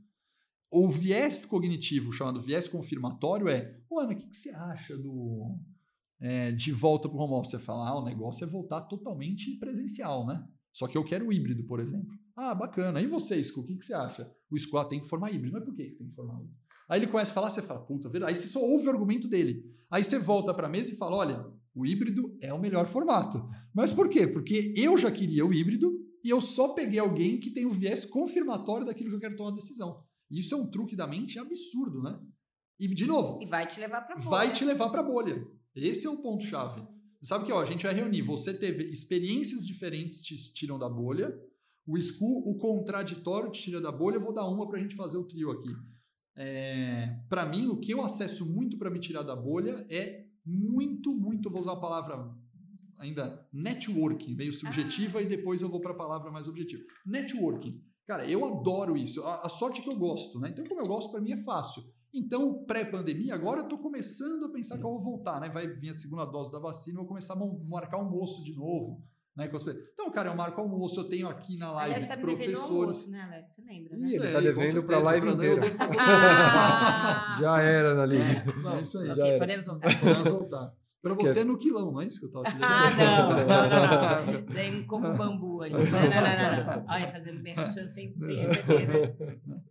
[0.72, 5.58] o viés cognitivo chamado viés confirmatório é: Ana, o que, que, você acha do
[6.20, 7.52] é, de volta para o home office?
[7.52, 10.46] Você fala: ah, o negócio é voltar totalmente presencial, né?
[10.72, 12.14] Só que eu quero o híbrido, por exemplo.
[12.36, 13.00] Ah, bacana.
[13.00, 14.30] E você, Sco, o que, que você acha?
[14.52, 15.54] O Sco tem que formar híbrido.
[15.54, 16.65] Mas por que, que tem que formar híbrido?
[16.88, 18.34] Aí ele começa a falar, você fala, puta, verdade.
[18.34, 19.64] Aí você só ouve o argumento dele.
[19.90, 23.48] Aí você volta para a mesa e fala, olha, o híbrido é o melhor formato.
[23.74, 24.28] Mas por quê?
[24.28, 28.06] Porque eu já queria o híbrido e eu só peguei alguém que tem o viés
[28.06, 30.04] confirmatório daquilo que eu quero tomar a decisão.
[30.30, 32.20] Isso é um truque da mente absurdo, né?
[32.80, 33.40] E, de novo...
[33.42, 34.30] E vai te levar para bolha.
[34.30, 35.48] Vai te levar para bolha.
[35.76, 36.86] Esse é o ponto-chave.
[37.22, 41.36] Sabe que ó, a gente vai reunir, você teve experiências diferentes te tiram da bolha,
[41.88, 44.96] o school, o contraditório te tira da bolha, eu vou dar uma para a gente
[44.96, 45.70] fazer o trio aqui.
[46.38, 51.14] É, para mim, o que eu acesso muito para me tirar da bolha é muito,
[51.14, 52.30] muito, vou usar a palavra
[52.98, 55.22] ainda networking, meio subjetiva, ah.
[55.22, 56.84] e depois eu vou para a palavra mais objetiva.
[57.06, 57.82] Networking.
[58.06, 59.24] Cara, eu adoro isso.
[59.24, 60.50] A, a, sorte é que eu gosto, né?
[60.50, 61.84] Então, como eu gosto, para mim é fácil.
[62.14, 65.50] Então, pré-pandemia, agora eu tô começando a pensar que eu vou voltar, né?
[65.50, 69.04] Vai vir a segunda dose da vacina, eu vou começar a marcar almoço de novo.
[69.36, 69.50] Né,
[69.94, 72.58] então, cara, eu marco almoço, eu tenho aqui na live Aliás, tá professores.
[72.70, 73.54] Almoço, né, Alex?
[73.54, 74.06] Você lembra, né?
[74.08, 75.62] Ih, ele tá devendo para a live inteira.
[76.00, 77.36] Ah.
[77.42, 78.22] Já era, na Lid.
[78.22, 79.10] É, isso aí.
[79.10, 79.40] Ok, Já era.
[79.40, 79.90] podemos voltar.
[80.00, 80.74] Podemos voltar.
[81.02, 84.34] Para você no quilão, não é isso que eu tava te Ah, não, não, não,
[84.42, 84.46] não.
[84.48, 85.74] Tem coco bambu ali.
[85.74, 86.86] Não, não, não, não.
[86.90, 88.88] Olha, fazendo merchan sem, sem receber.
[88.88, 89.62] né?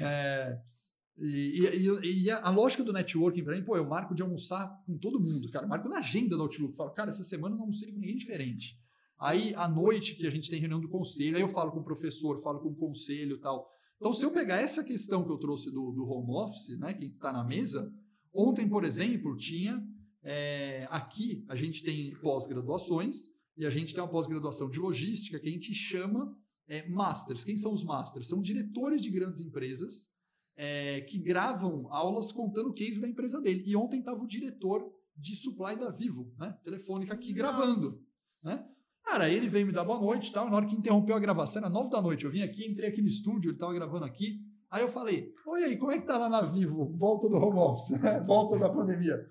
[0.00, 0.58] É,
[1.16, 1.60] e,
[2.02, 4.96] e- e a, a lógica do networking para mim, pô, eu marco de almoçar com
[4.98, 5.64] todo mundo, cara.
[5.64, 6.74] Eu marco na agenda do Outlook.
[6.74, 8.76] Falo, cara, essa semana eu não almocei com ninguém diferente.
[9.20, 11.84] Aí, à noite, que a gente tem reunião do conselho, aí eu falo com o
[11.84, 13.70] professor, falo com o conselho e tal.
[13.96, 17.04] Então, se eu pegar essa questão que eu trouxe do, do home office, né, que
[17.04, 17.92] está na mesa,
[18.32, 19.78] ontem, por exemplo, tinha.
[20.22, 25.48] é, aqui a gente tem pós-graduações e a gente tem uma pós-graduação de logística que
[25.48, 26.34] a gente chama
[26.66, 27.44] é, masters.
[27.44, 28.26] Quem são os masters?
[28.26, 30.10] São diretores de grandes empresas
[30.56, 33.64] é, que gravam aulas contando o case da empresa dele.
[33.66, 36.56] E ontem estava o diretor de supply da Vivo, né?
[36.64, 37.38] Telefônica aqui Nossa.
[37.38, 38.06] gravando.
[38.42, 38.66] Né?
[39.10, 40.48] Cara, ele veio me dar boa noite e tal.
[40.48, 42.24] Na hora que interrompeu a gravação, era nove da noite.
[42.24, 44.38] Eu vim aqui, entrei aqui no estúdio, ele estava gravando aqui.
[44.70, 46.96] Aí eu falei: Oi, aí, como é que tá lá na Vivo?
[46.96, 48.20] Volta do home office, né?
[48.24, 49.28] volta da pandemia.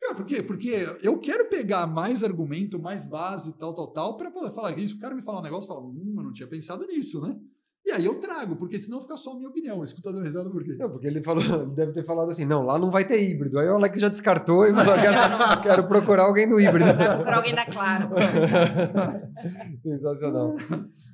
[0.00, 0.42] Cara, por quê?
[0.42, 0.70] Porque
[1.02, 4.96] eu quero pegar mais argumento, mais base, tal, tal, tal, para poder falar isso.
[4.96, 7.38] O cara me falar um negócio e falar: Hum, eu não tinha pensado nisso, né?
[7.86, 9.84] E aí eu trago, porque senão fica só a minha opinião.
[9.84, 10.74] Escuta dando risada por quê?
[10.76, 13.60] Não, porque ele falou, deve ter falado assim, não, lá não vai ter híbrido.
[13.60, 16.92] Aí o Alex já descartou e falou, quero, quero procurar alguém do híbrido.
[16.92, 18.08] Vai procurar alguém da Claro.
[19.84, 20.56] Sensacional.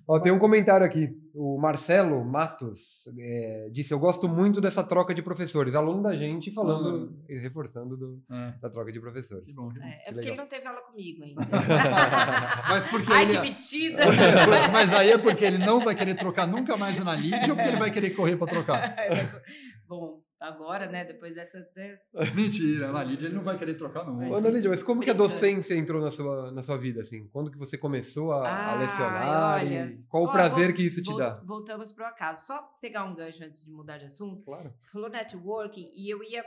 [0.08, 1.14] Ó, tem um comentário aqui.
[1.34, 5.74] O Marcelo Matos é, disse: Eu gosto muito dessa troca de professores.
[5.74, 9.44] Aluno da gente falando e reforçando do- É, da troca de professores.
[9.44, 9.70] que bom.
[9.70, 9.86] Que bom.
[9.86, 10.32] É, é Que porque legal.
[10.34, 11.42] ele não teve aula comigo ainda.
[12.68, 13.32] Mas porque Ai, ele.
[13.34, 14.02] que metida!
[14.72, 17.68] Mas aí é porque ele não vai querer trocar nunca mais na lead ou porque
[17.70, 18.94] ele vai querer correr para trocar?
[19.88, 21.58] Bom, agora, né, depois dessa...
[21.76, 21.98] né,
[22.34, 24.30] Mentira, na lead ele não vai querer trocar, não.
[24.30, 27.00] Ô, Ana Lídia, mas como que a docência entrou na sua, na sua vida?
[27.02, 27.26] Assim?
[27.28, 29.54] Quando que você começou a, a Ai, lecionar?
[29.60, 29.86] olha.
[29.86, 31.34] e qual o Ó, prazer vol- que isso te vol- dá?
[31.44, 32.46] Voltamos para o acaso.
[32.46, 34.44] Só pegar um gancho antes de mudar de assunto.
[34.44, 34.72] Claro.
[34.76, 36.44] Você falou networking e eu ia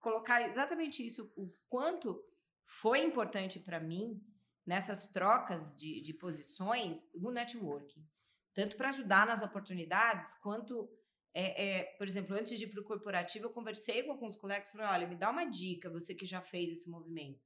[0.00, 2.20] colocar exatamente isso, o quanto
[2.64, 4.20] foi importante para mim
[4.64, 8.04] nessas trocas de, de posições o networking.
[8.54, 10.88] Tanto para ajudar nas oportunidades, quanto,
[11.38, 14.68] é, é, por exemplo, antes de ir para o corporativo, eu conversei com alguns colegas
[14.68, 17.44] e falei, olha, me dá uma dica, você que já fez esse movimento.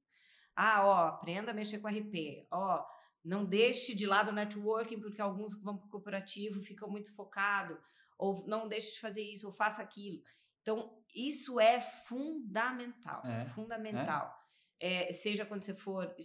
[0.55, 2.47] Ah, ó, aprenda a mexer com RP.
[2.49, 2.85] Ó,
[3.23, 7.13] não deixe de lado o networking, porque alguns que vão para o corporativo ficam muito
[7.13, 7.77] focados.
[8.17, 10.21] Ou não deixe de fazer isso, ou faça aquilo.
[10.61, 13.21] Então, isso é fundamental.
[13.25, 14.33] É, Fundamental.
[14.79, 16.15] É, seja quando você for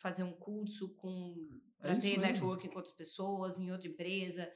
[0.00, 2.22] fazer um curso com É ter mesmo.
[2.22, 4.50] networking com outras pessoas, em outra empresa.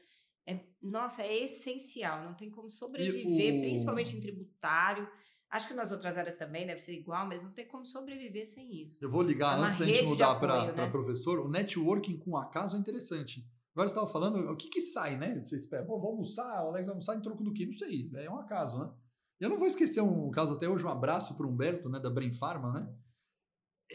[0.47, 2.25] É, nossa, é essencial.
[2.25, 5.09] Não tem como sobreviver, o- principalmente em tributário.
[5.51, 8.83] Acho que nas outras áreas também deve ser igual, mas não tem como sobreviver sem
[8.83, 9.05] isso.
[9.05, 10.89] Eu vou ligar É antes da gente mudar para né?
[10.91, 11.41] professor.
[11.41, 13.45] O networking com acaso é interessante.
[13.75, 15.41] Agora você estava falando, o que que sai, né?
[15.43, 17.67] Você espera, pô, vou almoçar, o Alex vai almoçar em troco do quê?
[17.67, 18.91] Não sei, é um acaso, né?
[19.39, 22.11] Eu não vou esquecer um caso até hoje, um abraço para o Humberto, né, da
[22.11, 22.93] Brain Pharma, né?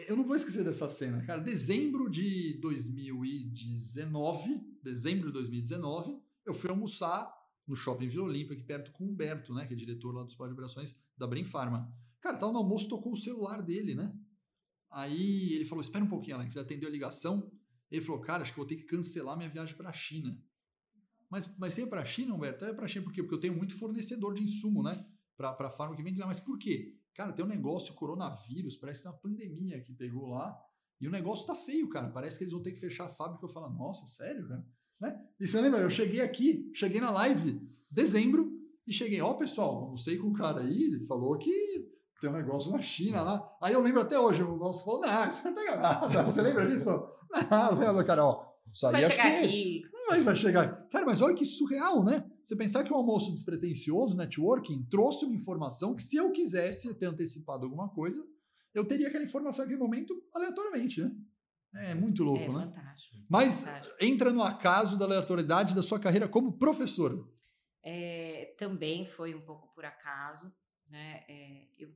[0.08, 1.40] Eu não vou esquecer dessa cena, cara.
[1.40, 7.34] Dezembro de 2019, dezembro de 2019, eu fui almoçar
[7.68, 10.36] no Shopping Vila Olímpia, aqui perto com o Humberto, né, que é diretor lá dos
[10.36, 11.92] Pode de Operações da Brain Pharma.
[12.22, 14.14] Cara, tava no almoço, tocou o celular dele, né?
[14.92, 16.56] Aí ele falou: Espera um pouquinho, Alex.
[16.56, 17.52] Ele atendeu a ligação.
[17.92, 20.42] Ele falou: Cara, acho que vou ter que cancelar minha viagem para a China.
[21.30, 22.66] Mas, mas você é para a China, Humberto?
[22.66, 23.22] É para a China por quê?
[23.22, 25.06] Porque eu tenho muito fornecedor de insumo, né?
[25.36, 26.28] Para a farma que vende lá.
[26.28, 26.98] Mas por quê?
[27.14, 30.58] Cara, tem um negócio, coronavírus, parece que é uma pandemia que pegou lá.
[31.00, 32.10] E o negócio tá feio, cara.
[32.10, 33.46] Parece que eles vão ter que fechar a fábrica.
[33.46, 34.66] Eu falo, nossa, sério, cara?
[35.00, 35.20] Né?
[35.40, 35.82] E você lembra?
[35.82, 38.52] Eu cheguei aqui, cheguei na live, dezembro,
[38.88, 41.52] e cheguei, ó, pessoal, não sei com o cara aí, ele falou que
[42.22, 43.58] tem um negócio na China lá.
[43.62, 46.24] Aí eu lembro até hoje, o nosso falou, não, isso não pega nada.
[46.24, 46.90] Você lembra disso?
[47.52, 48.46] Não, lembra, cara, ó.
[48.72, 49.82] Isso aí Vai acho chegar que- aqui.
[50.08, 50.88] mas vai chegar.
[50.90, 52.24] Cara, mas olha que surreal, né?
[52.44, 57.08] Você pensar que um almoço despretensioso, networking, trouxe uma informação que se eu quisesse ter
[57.08, 58.26] antecipado alguma coisa,
[58.74, 61.12] eu teria aquela informação naquele momento aleatoriamente, né?
[61.76, 62.66] É muito louco, É né?
[62.66, 63.16] fantástico.
[63.30, 63.96] Mas fantástico.
[64.00, 67.16] entra no acaso da aleatoriedade da sua carreira como professora.
[67.84, 70.52] É, também foi um pouco por acaso,
[70.88, 71.24] né?
[71.28, 71.90] É, eu,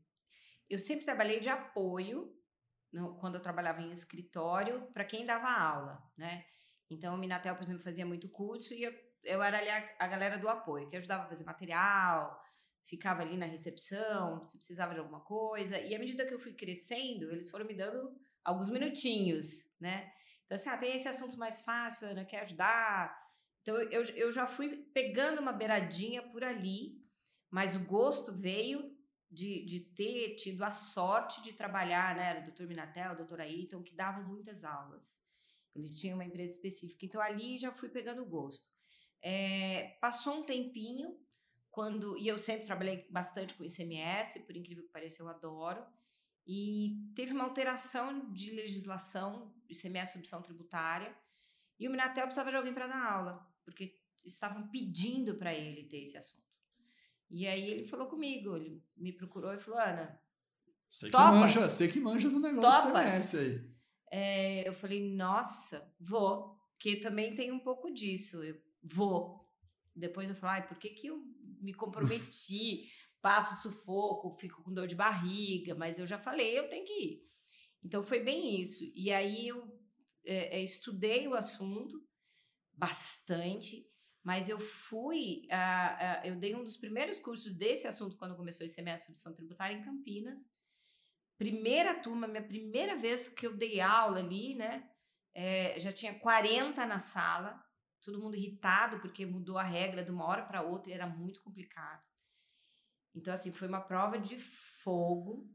[0.69, 2.31] eu sempre trabalhei de apoio
[2.91, 6.43] no- quando eu trabalhava em escritório para quem dava aula, né?
[6.89, 10.07] Então, o Minatel, por exemplo, fazia muito curso e eu, eu era ali a, a
[10.07, 12.39] galera do apoio, que ajudava a fazer material,
[12.83, 15.79] ficava ali na recepção, se precisava de alguma coisa.
[15.79, 18.11] E à medida que eu fui crescendo, eles foram me dando
[18.43, 20.11] alguns minutinhos, né?
[20.45, 23.15] Então, assim, ah, tem esse assunto mais fácil, Ana, quer ajudar?
[23.61, 27.03] Então, eu, eu- já fui pegando uma beiradinha por ali,
[27.51, 28.97] mas o gosto veio
[29.29, 32.29] de, de ter tido a sorte de trabalhar, né?
[32.31, 35.19] Era o doutor Minatel, o doutor Ayrton, que davam muitas aulas.
[35.75, 37.05] Eles tinham uma empresa específica.
[37.05, 38.69] Então, ali já fui pegando gosto.
[39.21, 41.17] É, passou um tempinho,
[41.69, 45.85] quando e eu sempre trabalhei bastante com ICMS, por incrível que pareça, eu adoro.
[46.51, 51.15] E teve uma alteração de legislação, ICMS opção tributária,
[51.79, 53.93] e o Minatel precisava de alguém para dar aula, porque
[54.25, 56.41] estavam pedindo para ele ter esse assunto.
[57.29, 60.19] E aí ele falou comigo, ele me procurou e falou: Ana,
[60.89, 61.39] Você que Topas?
[61.39, 63.35] manja, você que manja do negócio Topas?
[63.35, 63.71] Aí.
[64.11, 66.57] É, eu falei, nossa, vou.
[66.71, 68.43] Porque também tem um pouco disso.
[68.43, 69.47] Eu vou.
[69.95, 71.23] Depois eu falei, por que, que eu
[71.61, 72.89] me comprometi?
[73.21, 77.29] Passo sufoco, fico com dor de barriga, mas eu já falei, eu tenho que ir.
[77.83, 78.83] Então foi bem isso.
[78.95, 79.79] E aí eu
[80.25, 82.01] é, é, estudei o assunto
[82.73, 83.85] bastante,
[84.23, 88.65] mas eu fui, ah, ah, eu dei um dos primeiros cursos desse assunto quando começou
[88.65, 90.47] esse semestre de substituição tributária em Campinas.
[91.37, 94.89] Primeira turma, minha primeira vez que eu dei aula ali, né?
[95.33, 97.63] é, já tinha 40 na sala,
[98.03, 101.41] todo mundo irritado porque mudou a regra de uma hora para outra e era muito
[101.41, 102.03] complicado.
[103.15, 105.47] Então, assim, foi uma prova de fogo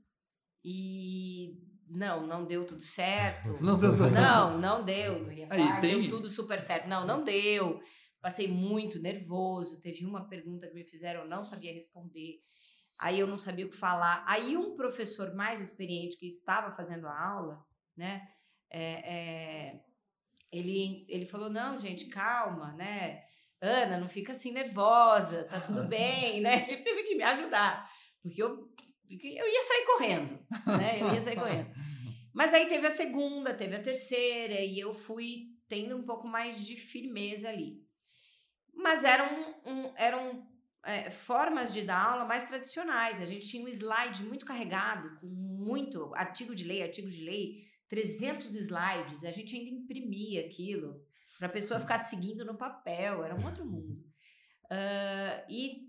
[0.65, 3.51] e não, não deu tudo certo.
[3.63, 4.11] Não deu tudo.
[4.11, 5.15] Não, não deu.
[5.27, 6.89] Eu ia Aí, falar, tem- deu tudo super certo.
[6.89, 7.81] Não, não deu.
[8.21, 9.81] Passei muito nervoso.
[9.81, 12.41] Teve uma pergunta que me fizeram, eu não sabia responder.
[12.99, 14.25] Aí eu não sabia o que falar.
[14.27, 17.65] Aí um professor mais experiente que estava fazendo a aula,
[17.97, 18.27] né?
[18.71, 18.93] é,
[19.71, 19.81] é,
[20.51, 23.24] ele, ele falou, não, gente, calma, né?
[23.65, 26.67] Ana, não fica assim nervosa, tá tudo bem, né?
[26.69, 27.91] Ele teve que me ajudar,
[28.23, 28.69] porque eu,
[29.09, 30.47] porque eu ia sair correndo,
[30.79, 31.01] né?
[31.01, 31.71] Eu ia sair correndo.
[32.33, 36.59] Mas aí teve a segunda, teve a terceira, e eu fui tendo um pouco mais
[36.59, 37.83] de firmeza ali.
[38.75, 40.47] Mas eram, um, eram
[40.85, 43.21] é, formas de dar aula mais tradicionais.
[43.21, 47.63] A gente tinha um slide muito carregado, com muito artigo de lei, artigo de lei,
[47.89, 49.25] 300 slides.
[49.25, 51.04] A gente ainda imprimia aquilo
[51.39, 54.05] para a pessoa ficar seguindo no papel, era um outro mundo.
[54.71, 55.89] Ah, e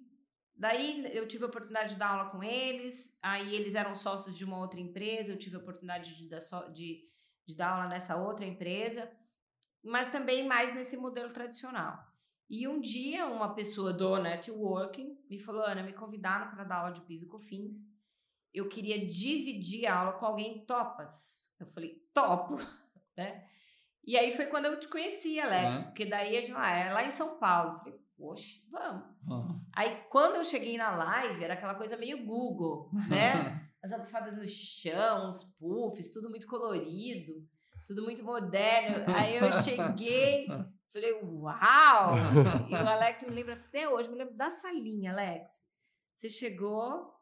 [0.55, 4.43] daí eu tive a oportunidade de dar aula com eles, aí eles eram sócios de
[4.45, 7.03] uma outra empresa, eu tive a oportunidade de dar, só- de,
[7.45, 9.11] de dar aula nessa outra empresa,
[9.83, 12.03] mas também mais nesse modelo tradicional.
[12.49, 16.91] E um dia uma pessoa do networking me falou, Ana, me convidaram para dar aula
[16.91, 17.75] de PIS e COFINS,
[18.53, 21.53] eu queria dividir a aula com alguém, topas?
[21.59, 22.55] Eu falei, topo,
[23.17, 23.47] né?
[24.05, 25.85] E aí foi quando eu te conheci, Alex, Ah.
[25.87, 27.71] porque daí a gente, ah, é lá em São Paulo.
[27.73, 29.03] Eu falei, poxa, vamos.
[29.29, 29.59] Ah.
[29.75, 33.31] Aí quando eu cheguei na live, era aquela coisa meio Google, né?
[33.83, 37.33] As almofadas no chão, os puffs, tudo muito colorido,
[37.85, 39.05] tudo muito moderno.
[39.15, 40.47] Aí eu cheguei,
[40.91, 42.15] falei, uau!
[42.67, 45.63] E o Alex me lembra até hoje, me lembro da salinha, Alex.
[46.15, 47.13] Você chegou,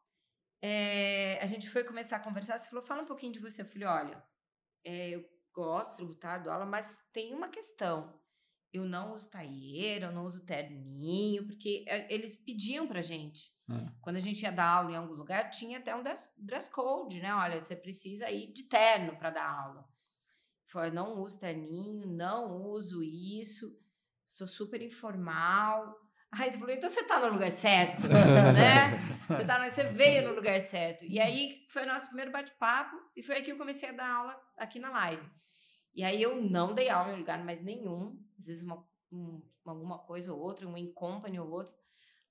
[0.61, 3.61] é, a gente foi começar a conversar, você falou, fala um pouquinho de você.
[3.61, 4.23] Eu falei, olha,
[4.85, 8.19] é, eu gosto tributário, dou aula, mas tem uma questão.
[8.71, 13.53] Eu não uso taieira, eu não uso terninho, porque é, eles pediam pra gente.
[13.69, 13.91] É.
[14.01, 17.33] Quando a gente ia dar aula em algum lugar, tinha até um dress, code, né?
[17.35, 19.87] Olha, você precisa ir de terno para dar aula.
[20.65, 23.79] Falei, não uso terninho, não uso isso,
[24.25, 26.02] sou super informal.
[26.39, 28.99] Aí você falou, então você tá no lugar certo, né?
[29.27, 31.05] Você, tá, no- você veio no lugar certo.
[31.05, 34.09] E aí foi o nosso primeiro bate-papo e foi aí que eu comecei a dar
[34.09, 35.23] aula aqui na live.
[35.93, 39.99] E aí eu não dei aula em lugar mais nenhum, às vezes uma, um- alguma
[39.99, 41.73] coisa ou outra, um in company ou outro,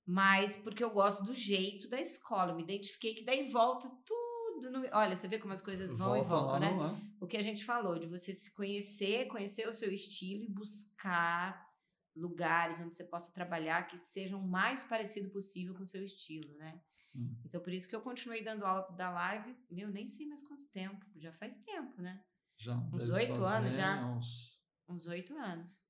[0.05, 2.51] mas porque eu gosto do jeito da escola.
[2.51, 4.69] Eu me identifiquei que daí volta tudo.
[4.69, 6.99] No, olha, você vê como as coisas vão e Volta voltam, lá, né?
[6.99, 7.13] é?
[7.23, 11.72] o que a gente falou, de você se conhecer, conhecer o seu estilo e buscar
[12.15, 16.53] lugares onde você possa trabalhar que sejam o mais parecido possível com o seu estilo,
[16.57, 16.79] né?
[17.15, 17.35] Hum.
[17.45, 20.65] Então, por isso que eu continuei dando aula da live, meu, nem sei mais quanto
[20.67, 22.21] tempo, já faz tempo, né?
[22.57, 24.05] Já Uns oito anos já.
[24.05, 25.83] uns- Uns oito anos.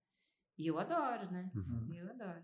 [0.58, 1.52] E eu adoro, né?
[1.56, 1.94] Uhum.
[1.94, 2.44] Eu adoro.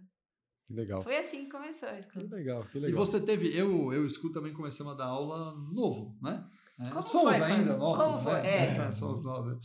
[0.65, 1.01] Que legal.
[1.03, 2.09] Foi assim que começou isso.
[2.09, 3.05] Que legal, que E legal.
[3.05, 6.47] você teve, eu, eu e o Scu também começamos a dar aula novo, né?
[6.79, 8.41] É, Como somos foi, ainda novos, Como foi?
[8.41, 8.77] né?
[8.87, 8.91] É.
[8.93, 9.57] somos novos.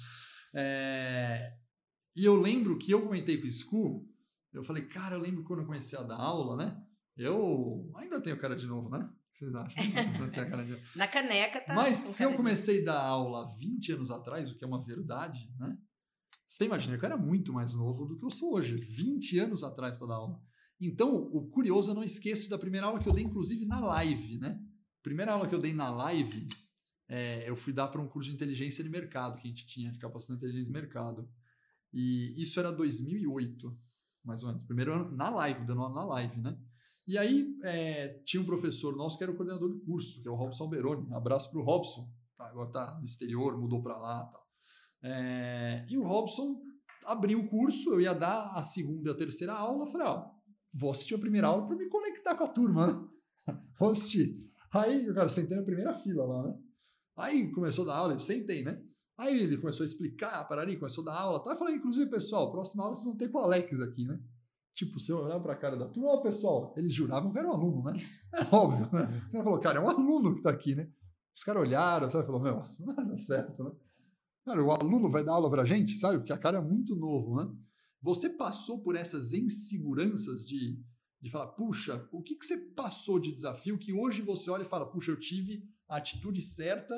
[0.55, 1.57] É,
[2.17, 4.09] E eu lembro que eu comentei com o Scu,
[4.53, 6.81] eu falei, cara, eu lembro quando eu comecei a dar aula, né?
[7.17, 8.99] Eu ainda tenho cara de novo, né?
[8.99, 9.83] O que vocês acham?
[9.83, 10.81] Ainda tenho cara de...
[10.97, 11.75] Na caneca tá.
[11.75, 15.51] Mas se eu comecei a dar aula 20 anos atrás, o que é uma verdade,
[15.59, 15.77] né?
[16.47, 19.65] Você imagina que eu era muito mais novo do que eu sou hoje, 20 anos
[19.65, 20.41] atrás para dar aula.
[20.81, 24.39] Então, o curioso, eu não esqueço da primeira aula que eu dei, inclusive, na live,
[24.39, 24.61] né?
[25.03, 26.47] Primeira aula que eu dei na live,
[27.09, 29.91] é, eu fui dar para um curso de inteligência de mercado que a gente tinha,
[29.91, 31.29] de capacitação de inteligência de mercado.
[31.95, 33.78] E isso era 2008,
[34.24, 34.64] mais ou menos.
[34.64, 36.59] Primeiro ano na live, dando aula na live, né?
[37.07, 40.30] E aí é, tinha um professor nosso que era o coordenador do curso, que é
[40.30, 41.12] o Robson Beroni.
[41.14, 42.11] Abraço para o Robson.
[42.36, 44.24] Tá, agora tá no exterior, mudou para lá.
[44.24, 44.40] Tá.
[45.05, 46.61] É, e o Robson
[47.05, 49.84] abriu o curso, eu ia dar a segunda e a terceira aula.
[49.84, 50.30] Eu falei, ó,
[50.72, 53.09] vou assistir a primeira aula para me conectar com a turma, né?
[53.78, 54.42] vou assistir.
[54.72, 56.59] Aí, cara, sentei na primeira fila lá, né?
[57.16, 58.82] Aí começou a dar aula, eu sentei, né?
[59.17, 61.43] Aí ele começou a explicar, parari, começou a dar aula.
[61.43, 61.51] Tá?
[61.51, 64.21] Eu falei, inclusive, pessoal, próxima aula vocês vão ter com o Alex aqui, né?
[64.75, 67.85] Tipo, se eu olhar pra cara da turma, pessoal, eles juravam que era um aluno,
[67.85, 67.93] né?
[68.35, 69.25] É óbvio, né?
[69.29, 70.91] O cara falou, cara, é um aluno que tá aqui, né?
[71.33, 72.27] Os caras olharam, sabe?
[72.27, 72.65] Falou, meu,
[73.07, 73.71] dar certo, né?
[74.45, 76.19] Cara, o aluno vai dar aula pra gente, sabe?
[76.19, 77.49] Porque a cara é muito novo, né?
[78.03, 80.79] Você passou por essas inseguranças de,
[81.23, 84.69] de falar, puxa, o que, que você passou de desafio que hoje você olha e
[84.69, 86.95] fala, puxa, eu tive a atitude certa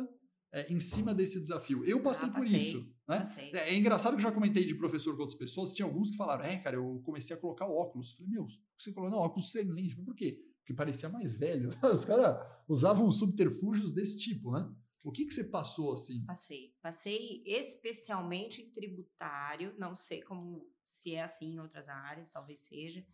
[0.57, 1.84] é, em cima desse desafio.
[1.84, 2.94] Eu passei, ah, passei por isso.
[3.07, 3.22] Né?
[3.52, 6.16] É, é, engraçado que eu já comentei de professor com outras pessoas, tinha alguns que
[6.16, 8.12] falaram, é, cara, eu comecei a colocar óculos.
[8.12, 8.46] Eu falei, meu,
[8.78, 9.94] você colocou, não, óculos excelente.
[9.94, 10.40] Mas por quê?
[10.61, 11.68] Porque parecia mais velho.
[11.94, 14.66] Os caras usavam subterfúgios desse tipo, né?
[15.04, 16.24] O que, que você passou assim?
[16.24, 16.74] Passei.
[16.80, 23.07] Passei especialmente em tributário, não sei como se é assim em outras áreas, talvez seja.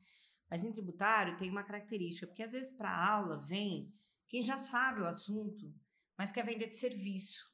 [0.49, 3.93] Mas em tributário tem uma característica, porque às vezes para aula vem
[4.28, 5.74] quem já sabe o assunto,
[6.23, 7.51] mas quer vender de serviço.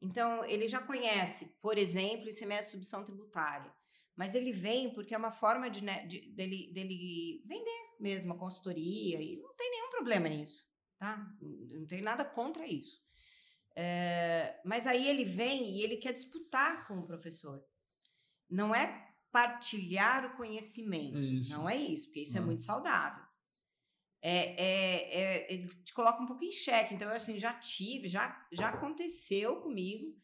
[0.00, 3.70] Então, ele já conhece, por exemplo, ICMS subção tributária,
[4.16, 8.38] mas ele vem porque é uma forma de, né, de, dele, dele vender mesmo a
[8.38, 10.66] consultoria e não tem nenhum problema nisso,
[10.96, 11.18] tá?
[11.42, 12.98] Não tem nada contra isso.
[13.76, 17.62] É, mas aí ele vem e ele quer disputar com o professor.
[18.48, 21.52] Não é partilhar o conhecimento, isso.
[21.54, 22.44] não é isso, porque isso é não.
[22.44, 23.31] é muito saudável
[24.22, 26.94] é, é, é, ele te coloca um pouco em xeque.
[26.94, 30.16] Então, eu assim, já tive, já, já aconteceu comigo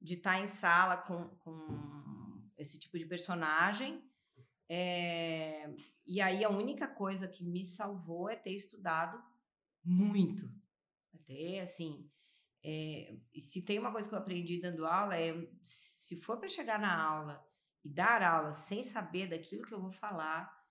[0.00, 4.02] de estar em sala com, com esse tipo de personagem.
[4.68, 5.70] É,
[6.06, 9.22] e aí, a única coisa que me salvou é ter estudado
[9.84, 10.50] muito.
[11.26, 12.10] Ter, assim,
[12.64, 16.78] é, se tem uma coisa que eu aprendi dando aula, é se for para chegar
[16.78, 17.44] na aula
[17.84, 20.61] e dar aula sem saber daquilo que eu vou falar,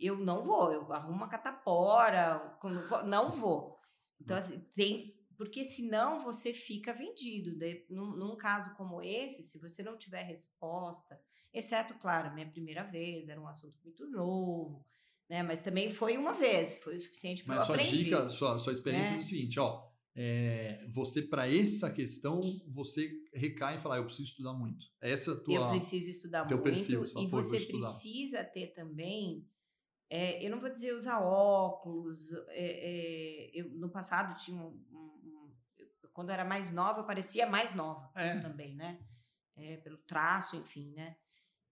[0.00, 2.58] eu não vou, eu arrumo uma catapora,
[3.06, 3.78] não vou.
[4.20, 5.14] Então, assim, tem.
[5.36, 7.58] Porque senão você fica vendido.
[7.88, 11.18] Num, num caso como esse, se você não tiver resposta,
[11.52, 14.84] exceto, claro, minha primeira vez, era um assunto muito novo,
[15.28, 15.42] né?
[15.42, 17.78] Mas também foi uma vez, foi o suficiente para aprender.
[17.78, 19.16] Mas sua dica, sua, sua experiência é.
[19.16, 24.04] é o seguinte, ó, é, você para essa questão você recai e fala, ah, eu
[24.04, 24.84] preciso estudar muito.
[25.00, 29.48] Essa é a tua Eu preciso estudar muito perfil, e você precisa ter também
[30.10, 32.32] é, eu não vou dizer usar óculos.
[32.48, 35.56] É, é, eu, no passado tinha um, um, um,
[36.12, 38.40] Quando eu era mais nova, eu parecia mais nova é.
[38.40, 39.00] também, né?
[39.56, 41.16] É, pelo traço, enfim, né?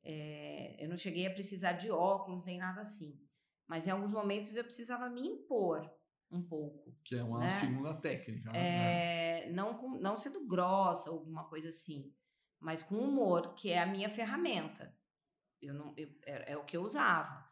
[0.04, 3.20] É, eu não cheguei a precisar de óculos nem nada assim.
[3.66, 5.90] Mas em alguns momentos eu precisava me impor
[6.30, 6.96] um pouco.
[7.04, 7.50] Que é uma né?
[7.50, 9.50] segunda técnica, né?
[9.50, 12.14] não, com, não sendo grossa, alguma coisa assim,
[12.60, 14.94] mas com humor, que é a minha ferramenta.
[15.60, 17.47] Eu não, eu, é, é o que eu usava.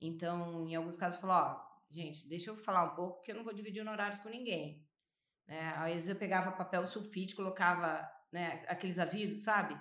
[0.00, 3.44] Então, em alguns casos, falou: ó, gente, deixa eu falar um pouco, porque eu não
[3.44, 4.86] vou dividir honorários com ninguém.
[5.46, 5.74] Né?
[5.76, 9.78] Às vezes eu pegava papel sulfite, colocava né, aqueles avisos, sabe?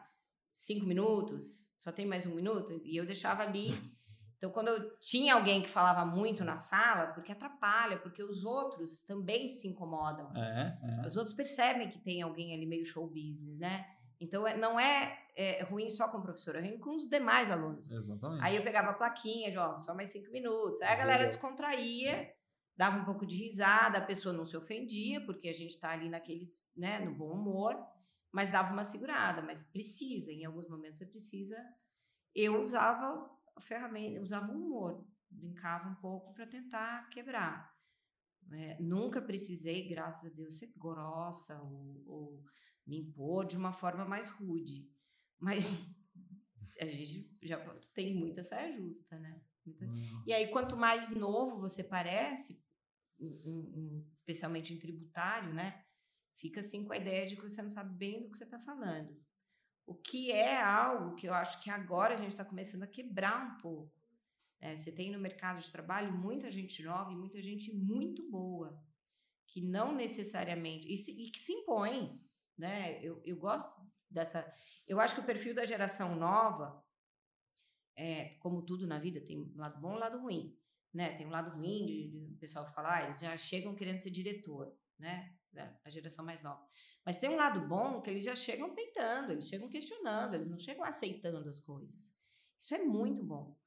[0.51, 3.69] Cinco minutos, só tem mais um minuto, e eu deixava ali.
[4.39, 9.01] Então, quando eu tinha alguém que falava muito na sala, porque atrapalha, porque os outros
[9.01, 10.33] também se incomodam.
[10.33, 11.05] É, é.
[11.05, 13.85] Os outros percebem que tem alguém ali meio show business, né?
[14.19, 17.49] Então, é, não é, é, ruim só com o professor, é ruim com os demais
[17.49, 17.89] alunos.
[17.89, 18.43] Exatamente.
[18.43, 20.81] Aí eu pegava a plaquinha de, ó, só mais cinco minutos.
[20.81, 22.29] Aí a galera descontraía,
[22.75, 26.09] dava um pouco de risada, a pessoa não se ofendia, porque a gente está ali
[26.09, 27.75] naqueles, né, no bom humor,
[28.31, 29.41] mas dava uma segurada.
[29.41, 31.57] Mas precisa, em alguns momentos você precisa.
[32.35, 37.73] Eu usava a ferramenta, usava o humor, brincava um pouco para tentar quebrar.
[38.51, 42.43] É, nunca precisei, graças a Deus, ser grossa ou, ou
[42.89, 44.89] me impor de uma forma mais rude.
[45.37, 45.65] Mas
[46.81, 47.57] a gente já
[47.93, 49.39] tem muita saia justa, né?
[49.63, 49.85] Muita...
[49.85, 50.23] Uhum.
[50.25, 52.59] E aí, quanto mais novo você parece,
[54.11, 55.85] especialmente em tributário, né?
[56.35, 58.59] Fica assim com a ideia de que você não sabe bem do que você está
[58.59, 59.15] falando.
[59.85, 63.53] O que é algo que eu acho que agora a gente está começando a quebrar
[63.53, 63.93] um pouco.
[64.61, 68.81] É, você tem no mercado de trabalho muita gente nova e muita gente muito boa,
[69.47, 70.91] que não necessariamente.
[70.91, 72.21] E, se, e que se impõe
[72.59, 72.99] né?
[73.01, 74.45] Eu, eu gosto dessa.
[74.85, 76.83] Eu acho que o perfil da geração nova,
[77.95, 80.55] é, como tudo na vida, tem um lado bom e um lado ruim.
[80.93, 81.15] Né?
[81.15, 84.09] Tem um lado ruim de, de, pessoal que fala, ah, eles já chegam querendo ser
[84.09, 85.35] diretor, né?
[85.83, 86.63] A geração mais nova.
[87.05, 90.59] Mas tem um lado bom que eles já chegam peitando, eles chegam questionando, eles não
[90.59, 92.15] chegam aceitando as coisas.
[92.59, 93.57] Isso é muito bom.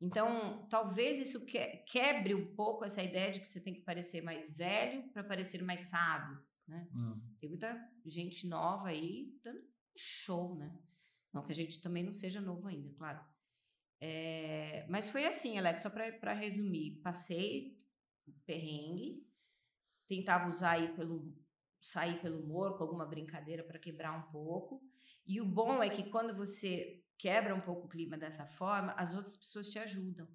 [0.00, 4.22] Então, talvez isso que- quebre um pouco essa ideia de que você tem que parecer
[4.22, 6.88] mais velho para parecer mais sábio, né?
[6.94, 7.20] Hum.
[7.38, 9.62] Tem muita gente nova aí dando
[9.96, 10.78] show, né?
[11.32, 13.20] Não que a gente também não seja novo ainda, claro.
[14.00, 17.00] É, mas foi assim, Alex, só para resumir.
[17.02, 17.78] Passei
[18.46, 19.26] perrengue,
[20.08, 21.36] tentava usar aí pelo,
[21.80, 24.82] sair pelo humor, com alguma brincadeira para quebrar um pouco.
[25.26, 29.14] E o bom é que quando você quebra um pouco o clima dessa forma, as
[29.14, 30.26] outras pessoas te ajudam.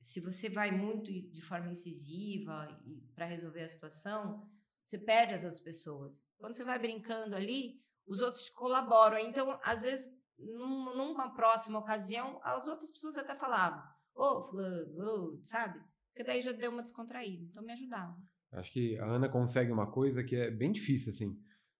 [0.00, 2.66] Se você vai muito de forma incisiva
[3.14, 4.50] para resolver a situação,
[4.90, 6.24] você perde as outras pessoas.
[6.38, 9.18] Quando você vai brincando ali, os outros colaboram.
[9.18, 10.04] Então, às vezes,
[10.38, 13.82] num- numa próxima ocasião, as outras pessoas até falavam:
[14.14, 15.78] Ô, Fulano, ô, sabe?
[16.08, 17.44] Porque daí já deu uma descontraída.
[17.44, 18.16] Então, me ajudavam.
[18.52, 21.38] Acho que a Ana consegue uma coisa que é bem difícil, assim.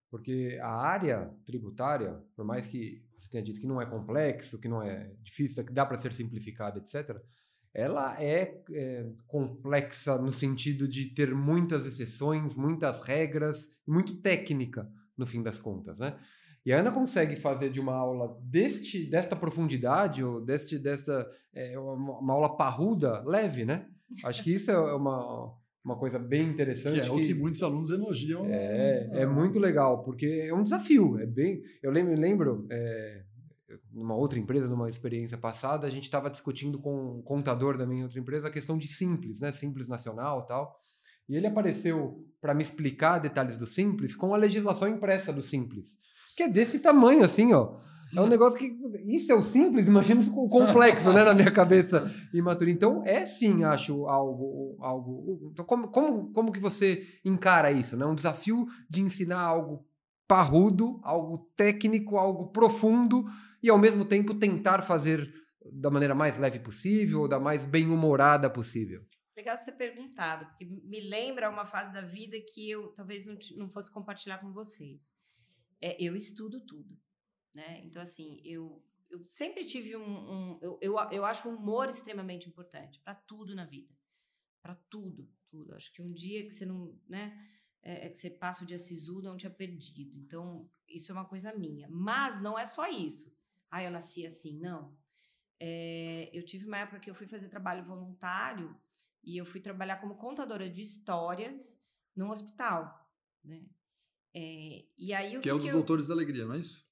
[0.08, 4.68] Porque a área tributária, por mais que você tenha dito que não é complexo, que
[4.68, 7.16] não é difícil, que dá para ser simplificada, etc.,
[7.72, 15.26] ela é, é, complexa no sentido de ter muitas exceções, muitas regras, muito técnica, no
[15.26, 16.16] fim das contas, né?
[16.64, 21.78] E a Ana consegue fazer de uma aula deste, desta profundidade, ou deste, desta, é,
[21.78, 23.86] uma, aula parruda, leve, né?
[24.24, 27.00] Acho que isso é uma, uma coisa bem Que interessante.
[27.00, 28.44] é o que muitos alunos elogiam.
[28.46, 31.18] É, é muito legal, porque é um desafio.
[31.18, 31.62] É bem.
[31.82, 33.22] Eu lembro, lembro é,
[33.92, 38.04] numa outra empresa, numa experiência passada, a gente estava discutindo com um contador da minha
[38.04, 39.52] outra empresa a questão de simples, né?
[39.52, 40.78] Simples nacional, tal.
[41.28, 45.96] E ele apareceu para me explicar detalhes do simples com a legislação impressa do simples,
[46.36, 47.78] que é desse tamanho, assim, ó.
[48.14, 48.76] É um negócio que.
[49.06, 52.70] Isso é o simples, imagina o complexo, né, na minha cabeça imatura.
[52.70, 54.76] Então, é sim, acho, algo.
[54.80, 57.96] algo então, como, como, como que você encara isso?
[57.96, 58.04] Né?
[58.04, 59.86] Um desafio de ensinar algo
[60.26, 63.24] parrudo, algo técnico, algo profundo,
[63.62, 65.32] e ao mesmo tempo tentar fazer
[65.72, 69.04] da maneira mais leve possível, ou da mais bem-humorada possível.
[69.36, 73.36] Legal você ter perguntado, porque me lembra uma fase da vida que eu talvez não,
[73.56, 75.12] não fosse compartilhar com vocês.
[75.80, 76.98] É, eu estudo tudo,
[77.54, 77.80] né?
[77.84, 80.02] Então, assim, eu, eu sempre tive um...
[80.02, 83.94] um- eu, eu, eu acho o humor extremamente importante para tudo na vida.
[84.62, 85.74] Para tudo, tudo.
[85.74, 86.94] Acho que um dia que você não...
[87.08, 87.32] né?
[87.82, 90.18] É, é que você passa o dia sisudo, não tinha perdido.
[90.18, 91.88] Então, isso é uma coisa minha.
[91.88, 93.34] Mas não é só isso.
[93.70, 94.58] Ah, eu nasci assim.
[94.58, 94.96] Não.
[95.58, 98.74] É, eu tive uma época que eu fui fazer trabalho voluntário
[99.22, 101.78] e eu fui trabalhar como contadora de histórias
[102.16, 103.10] num hospital,
[103.44, 103.66] né?
[104.34, 105.72] É, e aí o Que é o que do eu...
[105.74, 106.88] Doutores da Alegria, não é isso?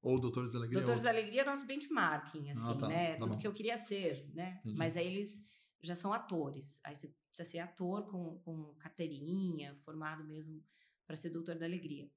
[0.00, 0.80] Ou Doutores da Alegria?
[0.80, 3.12] Doutores ou- da Alegria é nosso benchmarking, assim, tá, né?
[3.14, 3.38] tá Tudo bom.
[3.38, 4.58] que eu queria ser, né?
[4.60, 4.76] Entendi.
[4.78, 5.42] Mas aí eles
[5.80, 6.80] já são atores.
[6.84, 10.62] Aí você precisa ser ator com, com carteirinha, formado mesmo
[11.06, 12.10] para ser doutor da alegria.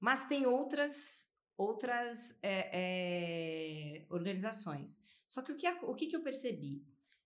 [0.00, 1.31] Mas tem outras
[1.62, 4.98] outras é, é, organizações.
[5.26, 6.84] Só que o que, o que, que eu percebi?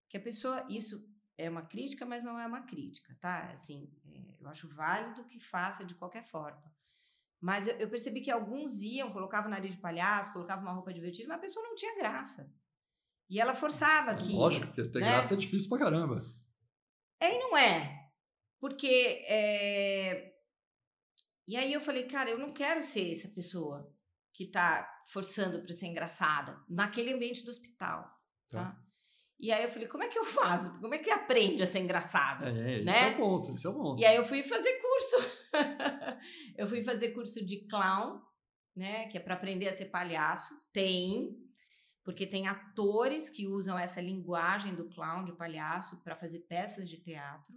[0.08, 3.50] Que a pessoa, isso é uma crítica, mas não é uma crítica, tá?
[3.50, 6.62] Assim, é, eu acho válido que faça de qualquer forma.
[7.40, 11.28] Mas eu, eu percebi que alguns iam, colocavam nariz de palhaço, colocavam uma roupa divertida,
[11.28, 12.52] mas a pessoa não tinha graça.
[13.28, 14.32] E ela forçava É que.
[14.32, 15.08] Lógico, porque ter né?
[15.08, 16.20] graça é difícil pra caramba.
[17.20, 18.10] É e não é.
[18.60, 19.24] Porque.
[19.28, 20.34] é,
[21.48, 23.95] E aí eu falei, cara, eu não quero ser essa pessoa
[24.36, 28.02] que tá forçando para ser engraçada naquele ambiente do hospital.
[28.50, 28.66] Tá?
[28.66, 28.86] Tá.
[29.40, 30.78] E aí eu falei, como é que eu faço?
[30.78, 32.50] Como é que aprende a ser engraçada?
[32.50, 33.12] É, esse Né?
[33.12, 33.98] é o ponto, esse é o ponto.
[34.00, 35.16] E aí eu fui fazer curso.
[36.54, 38.20] eu fui fazer curso de clown,
[38.74, 39.08] né?
[39.08, 40.54] Que é para aprender a ser palhaço.
[40.70, 41.34] Tem,
[42.04, 46.98] porque tem atores que usam essa linguagem do clown, de palhaço, para fazer peças de
[46.98, 47.54] teatro.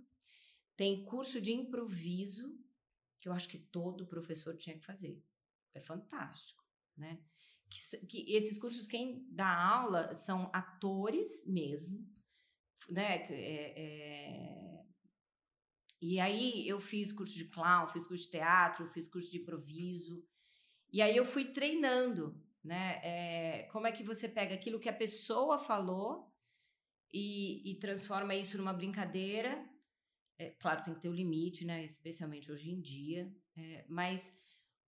[0.77, 2.57] Tem curso de improviso,
[3.19, 5.21] que eu acho que todo professor tinha que fazer.
[5.73, 6.58] É fantástico,
[6.99, 7.19] né?
[7.69, 12.07] Que, que esses cursos, quem dá aula são atores mesmo,
[12.89, 13.27] né?
[13.29, 14.85] é- é,
[16.01, 20.23] e aí eu fiz curso de clown, fiz curso de teatro, fiz curso de improviso.
[20.91, 22.99] E aí eu fui treinando, né?
[23.03, 26.31] É, como é que você pega aquilo que a pessoa falou
[27.13, 29.67] e, e transforma isso numa brincadeira?
[30.37, 31.83] É, claro, tem que ter o limite, né?
[31.83, 33.33] Especialmente hoje em dia.
[33.57, 34.37] É, mas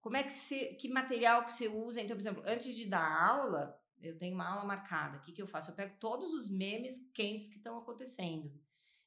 [0.02, 2.02] como é que você, que material que você usa?
[2.02, 5.18] Então, por exemplo, antes de dar aula, eu tenho uma aula marcada.
[5.18, 5.72] O que, que eu faço?
[5.72, 8.52] Eu pego todos os memes quentes que estão acontecendo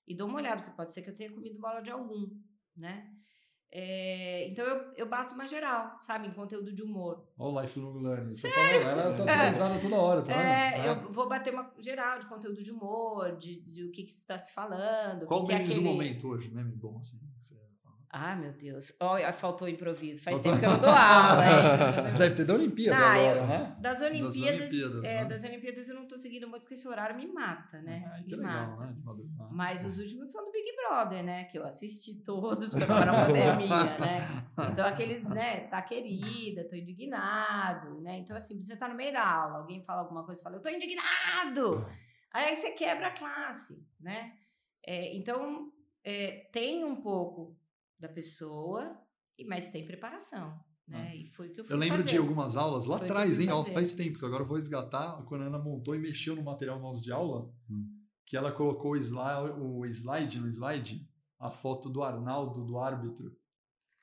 [0.06, 2.30] e dou uma olhada, porque pode ser que eu tenha comido bola de algum,
[2.76, 3.10] né?
[3.76, 7.26] É, então eu, eu bato uma geral, sabe, em conteúdo de humor.
[7.36, 8.32] Olha o Lifelong Learning.
[8.32, 11.06] Você fala, ela tá atualizada toda hora, tá É, vendo?
[11.06, 14.38] eu vou bater uma geral de conteúdo de humor, de, de o que, que está
[14.38, 15.26] se falando.
[15.26, 16.48] Qual o é meme do aquele- momento hoje?
[16.54, 17.18] Meme bom, assim.
[17.42, 17.56] você?
[18.16, 18.92] Ah, meu Deus.
[19.00, 20.22] Olha, faltou improviso.
[20.22, 22.14] Faz tempo que eu não dou aula, hein?
[22.16, 23.76] Deve ter da Olimpíada Ah, agora, eu- né?
[23.80, 25.24] Das Olimpíadas, Olimpíadas, é, né?
[25.24, 28.04] das Olimpíadas eu não tô seguindo muito, porque esse horário me mata, né?
[28.06, 28.86] Ah, que me legal, mata.
[28.86, 28.92] né?
[28.92, 29.50] de madrugada.
[29.52, 31.44] Mas os últimos são do Big Brother, né?
[31.46, 34.44] Que eu assisti todos, porque agora a pandemia, né?
[34.72, 35.66] Então, aqueles, né?
[35.66, 38.18] Tá querida, tô indignado, né?
[38.18, 40.68] Então, assim, você tá no meio da aula, alguém fala alguma coisa, fala, eu tô
[40.68, 41.84] indignado!
[42.32, 44.34] Aí você quebra a classe, né?
[44.86, 45.72] É, então,
[46.04, 47.56] é, tem um pouco
[47.98, 48.96] da pessoa,
[49.38, 51.14] e- mas tem preparação, né?
[51.16, 52.18] E foi o que eu fui Eu lembro de fazer.
[52.18, 53.48] algumas aulas lá o atrás, hein?
[53.48, 53.72] Fazer.
[53.72, 56.78] faz tempo, que agora eu vou resgatar quando a Ana montou e mexeu no material
[56.80, 57.86] nosso de aula, Hum.
[58.26, 63.32] que ela colocou o slide, o slide no slide, a foto do Arnaldo, do árbitro.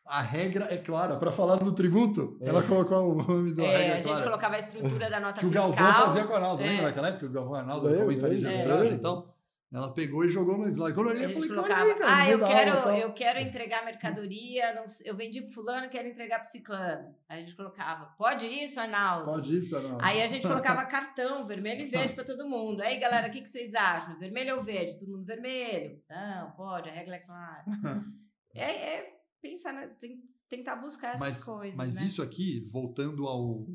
[0.05, 2.49] A regra é clara, para falar do tributo, É.
[2.49, 4.23] ela colocou o nome do É, regra a gente clara.
[4.23, 5.71] colocava a estrutura da nota que o fiscal.
[5.71, 6.67] Galvão fazia com o Arnaldo, É.
[6.67, 7.25] lembra naquela época?
[7.27, 8.95] O Galvão o Arnaldo, Lembro, comentarista de arbitragem É.
[8.95, 9.30] e tal.
[9.73, 10.93] Ela pegou e jogou no slide.
[10.93, 12.97] Quando eu olhei, A eu gente falei, colocava, cara, ah, eu quero, aula, tal.
[12.97, 17.15] eu quero entregar mercadoria, não eu vendi pro fulano, quero entregar pro ciclano.
[17.29, 19.31] Aí a gente colocava, pode isso, Arnaldo?
[19.31, 19.99] Pode isso, Arnaldo.
[20.01, 22.81] Aí a gente colocava cartão, vermelho e verde para todo mundo.
[22.81, 24.19] Aí, galera, o que, que vocês acham?
[24.19, 24.99] Vermelho ou verde?
[24.99, 26.03] Todo mundo vermelho.
[26.09, 27.65] Não, pode, a regra é clara.
[28.53, 31.77] É, é pensar, na, tem- tentar buscar essas mas, coisas.
[31.77, 32.03] Mas né?
[32.03, 33.65] isso aqui, voltando ao,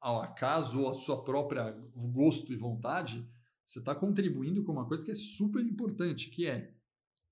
[0.00, 3.28] ao acaso ou à sua própria gosto e vontade,
[3.68, 6.72] você está contribuindo com uma coisa que é super importante, que é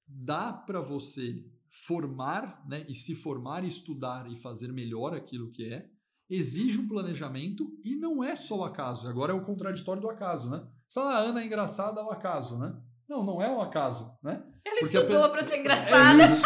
[0.07, 1.43] dá para você
[1.87, 5.91] formar, né, e se formar, estudar e fazer melhor aquilo que é,
[6.29, 9.09] exige um planejamento e não é só o acaso.
[9.09, 10.59] Agora é o contraditório do acaso, né?
[10.89, 12.79] Você fala, ah, Ana é engraçada ao acaso, né?
[13.09, 14.45] Não, não é o acaso, né?
[14.67, 16.25] Ela porque estudou para ser É engraçada.
[16.27, 16.43] isso!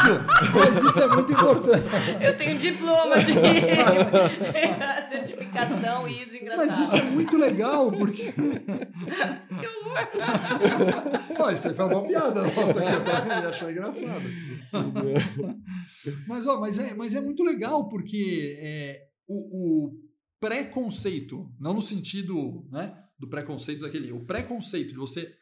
[0.54, 1.84] Mas isso é muito importante.
[2.20, 3.32] Eu tenho diploma de
[5.10, 6.66] certificação e ISO engraçado.
[6.66, 8.32] Mas isso é muito legal, porque.
[9.60, 11.52] Que horror!
[11.54, 14.22] Isso aí foi uma piada nossa que eu também achei engraçado.
[16.28, 19.92] mas, ó, mas, é, mas é muito legal, porque é, o, o
[20.38, 24.12] preconceito, não no sentido né, do preconceito daquele.
[24.12, 25.32] O preconceito de você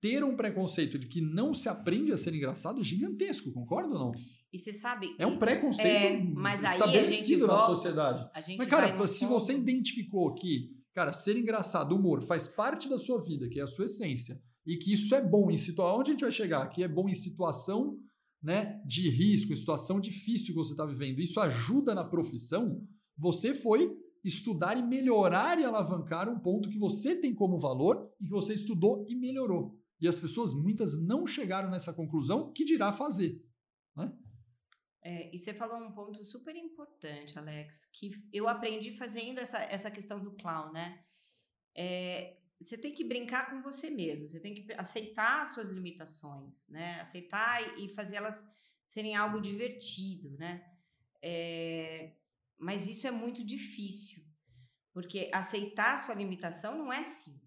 [0.00, 3.98] ter um preconceito de que não se aprende a ser engraçado é gigantesco, concorda ou
[3.98, 4.12] não?
[4.52, 5.14] E você sabe.
[5.18, 8.30] É um preconceito É, mas aí a gente estabelecido na volta- sociedade.
[8.56, 13.22] Mas, cara, se ponto- você identificou que, cara, ser engraçado, humor, faz parte da sua
[13.22, 16.00] vida, que é a sua essência, e que isso é bom em situação.
[16.00, 16.66] Onde a gente vai chegar?
[16.68, 17.98] Que é bom em situação
[18.42, 21.20] né, de risco, em situação difícil que você está vivendo.
[21.20, 22.80] Isso ajuda na profissão.
[23.18, 23.90] Você foi
[24.24, 28.54] estudar e melhorar e alavancar um ponto que você tem como valor e que você
[28.54, 29.76] estudou e melhorou.
[30.00, 33.42] E as pessoas, muitas, não chegaram nessa conclusão, que dirá fazer.
[33.96, 34.12] Né?
[35.02, 39.90] É, e você falou um ponto super importante, Alex, que eu aprendi fazendo essa, essa
[39.90, 41.04] questão do clown, né?
[41.74, 46.66] É, você tem que brincar com você mesmo, você tem que aceitar as suas limitações,
[46.68, 47.00] né?
[47.00, 48.44] Aceitar e fazê-las
[48.86, 50.68] serem algo divertido, né?
[51.22, 52.16] É,
[52.58, 54.24] mas isso é muito difícil,
[54.92, 57.45] porque aceitar a sua limitação não é simples.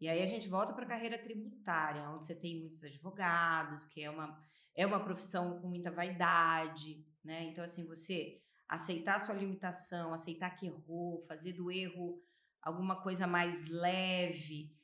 [0.00, 4.02] E aí a gente volta para a carreira tributária, onde você tem muitos advogados, que
[4.02, 4.40] é uma
[4.74, 7.42] é uma profissão com muita vaidade, né?
[7.44, 12.22] Então, assim, você aceitar a sua limitação, aceitar que errou, fazer do erro
[12.62, 14.76] alguma coisa mais leve.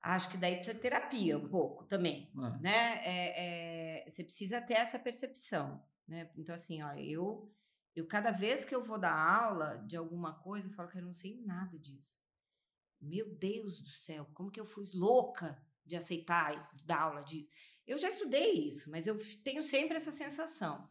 [0.00, 2.58] Acho que daí precisa terapia um pouco também, É.
[2.60, 3.00] né?
[3.04, 6.28] É, é, você precisa ter essa percepção, né?
[6.36, 7.48] Então, assim, ó, eu,
[7.94, 11.02] eu cada vez que eu vou dar aula de alguma coisa, eu falo que eu
[11.04, 12.20] não sei nada disso.
[13.02, 17.48] Meu Deus do céu, como que eu fui louca de aceitar, de dar aula disso?
[17.86, 20.88] Eu já estudei isso, mas eu tenho sempre essa sensação.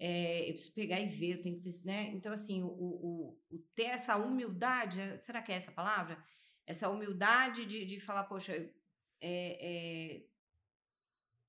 [0.00, 2.10] É, eu preciso pegar e ver, eu tenho que ter, né?
[2.10, 6.22] Então, assim, o, o, o ter essa humildade, é- será que é essa palavra?
[6.66, 8.72] Essa humildade de, de falar, poxa, é,
[9.20, 10.26] é,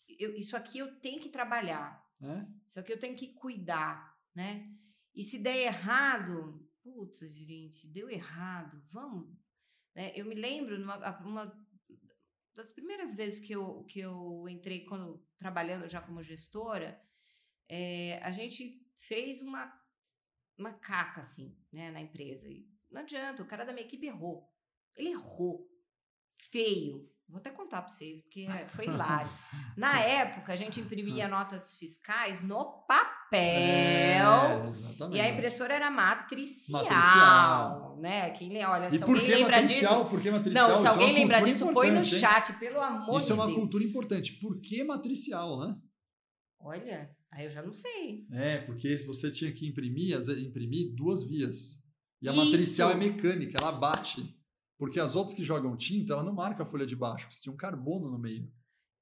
[0.07, 2.51] eu- isso aqui eu tenho que trabalhar, Né?
[2.68, 4.69] isso aqui eu tenho que cuidar, né?
[5.15, 9.38] E se der errado, putz, gente, deu errado, vamos.
[9.99, 10.13] Né?
[10.15, 11.67] Eu me lembro, numa, uma
[12.55, 16.97] das primeiras vezes que eu, que eu entrei, quando trabalhando já como gestora,
[17.67, 19.77] é, a gente fez uma,
[20.57, 22.47] uma caca, assim, né, na empresa.
[22.47, 24.49] E não adianta, o cara da minha equipe errou.
[24.95, 25.69] Ele errou.
[26.49, 27.13] Feio.
[27.27, 29.30] Vou até contar para vocês, porque é, foi hilário.
[29.76, 33.18] Na época, a gente imprimia notas fiscais no papel.
[33.38, 34.18] É,
[34.69, 35.18] exatamente.
[35.18, 37.97] E a impressora era matricial, Matricial.
[37.99, 38.30] né?
[38.31, 39.95] Quem olha, E se alguém lembra matricial?
[39.97, 40.10] disso.
[40.10, 40.68] Por que matricial?
[40.69, 42.19] Não, se Isso é alguém lembra cultura disso, põe no importante, hein?
[42.22, 43.57] chat, pelo amor Isso de é uma Deus.
[43.60, 44.31] cultura importante.
[44.34, 45.76] Por que matricial, né?
[46.60, 48.26] Olha, aí eu já não sei.
[48.31, 51.84] É, porque se você tinha que imprimir, imprimir duas vias.
[52.22, 52.43] E a Isso.
[52.43, 54.35] matricial é mecânica, ela bate.
[54.77, 57.53] Porque as outras que jogam tinta, ela não marca a folha de baixo, porque tinha
[57.53, 58.49] um carbono no meio.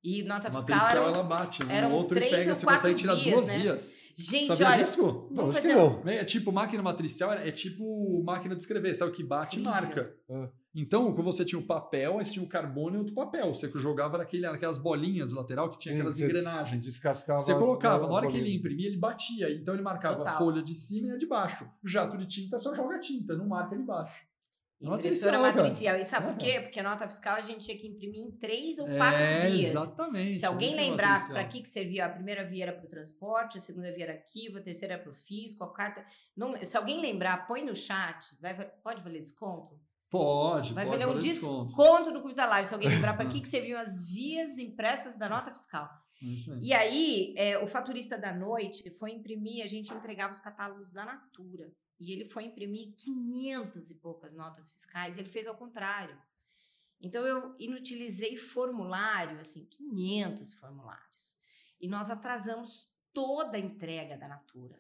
[0.04, 1.14] E nota A fiscal matricial era.
[1.16, 3.60] ela bate, no eram outro ele três pega, ou você consegue tirar vias, duas né?
[3.60, 3.98] vias.
[4.16, 4.84] Gente, Sabia olha.
[4.84, 5.02] disso?
[5.02, 6.10] Não, Vamos acho que fazer não.
[6.10, 10.16] É tipo máquina matricial, é tipo máquina de escrever, sabe o que bate e marca.
[10.30, 10.50] Ah.
[10.74, 13.54] Então, quando você tinha o papel, aí você tinha o carbono e outro papel.
[13.54, 16.86] Você jogava naquele, naquelas bolinhas lateral que tinha aquelas Você engrenagens.
[16.86, 17.40] Descascava.
[17.40, 19.52] Você colocava, na hora que ele imprimia, ele batia.
[19.52, 20.38] Então ele marcava a Total.
[20.38, 21.68] folha de cima e a de baixo.
[21.84, 24.27] Jato de tinta só joga tinta, não marca de baixo.
[24.80, 25.96] É Impressora matricial, matricial.
[25.98, 26.60] E sabe É, por quê?
[26.62, 29.72] Porque a nota fiscal a gente tinha que imprimir em três ou quatro É, vias.
[29.72, 30.40] exatamente.
[30.40, 33.58] Se alguém é lembrar para que, que servia, a primeira via era para o transporte,
[33.58, 36.06] a segunda via era arquivo, a terceira era para o fisco, a quarta.
[36.36, 38.28] Não, se alguém lembrar, põe no chat.
[38.40, 39.80] Vai, pode valer desconto?
[40.10, 41.66] Pode, Vai pode valer um desconto.
[41.66, 42.12] desconto.
[42.12, 42.68] no curso da live.
[42.68, 45.90] Se alguém lembrar para que, que serviam as vias impressas da nota fiscal.
[46.22, 46.60] É aí.
[46.62, 51.04] E aí, é, o faturista da noite foi imprimir, a gente entregava os catálogos da
[51.06, 51.72] Natura.
[52.00, 56.20] E ele foi imprimir 500 e poucas notas fiscais, ele fez ao contrário.
[57.00, 61.38] Então, eu inutilizei formulário, assim, 500 formulários.
[61.80, 64.80] E nós atrasamos toda a entrega da Natura,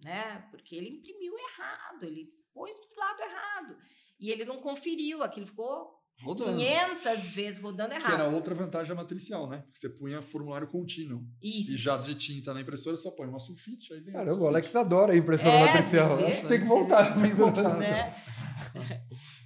[0.00, 0.40] né?
[0.50, 3.78] Porque ele imprimiu errado, ele pôs do lado errado.
[4.18, 6.56] E ele não conferiu, aquilo ficou Rodando.
[6.56, 8.14] 500 vezes rodando Que errado.
[8.14, 9.58] era outra vantagem da matricial, né?
[9.58, 11.22] Porque você punha formulário contínuo.
[11.42, 11.72] Isso.
[11.74, 14.46] E jato de tinta na impressora, só põe uma sulfite, aí vem a Caramba, o.
[14.48, 16.16] Alex adora a impressora É, matricial.
[16.16, 16.48] que vê?
[16.48, 17.14] tem que voltar.
[17.20, 17.76] Tem que voltar.
[17.78, 18.14] né?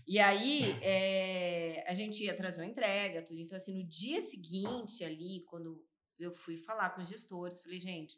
[0.07, 3.39] E aí, é, a gente atrasou a entrega, tudo.
[3.41, 5.81] Então, assim, no dia seguinte ali, quando
[6.19, 8.15] eu fui falar com os gestores, falei, gente,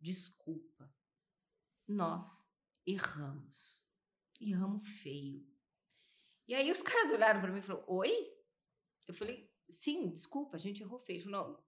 [0.00, 0.90] desculpa,
[1.88, 2.24] nós
[2.86, 3.82] erramos.
[4.40, 5.42] Erramos feio.
[6.46, 8.32] E aí os caras olharam para mim e falaram, oi?
[9.08, 11.22] Eu falei, sim, desculpa, a gente errou feio.
[11.22, 11.64] Falou, não,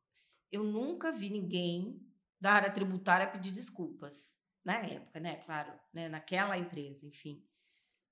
[0.52, 2.00] eu nunca vi ninguém
[2.40, 4.34] da área tributária pedir desculpas.
[4.64, 5.36] Na época, né?
[5.36, 6.08] Claro, né?
[6.08, 7.44] naquela empresa, enfim.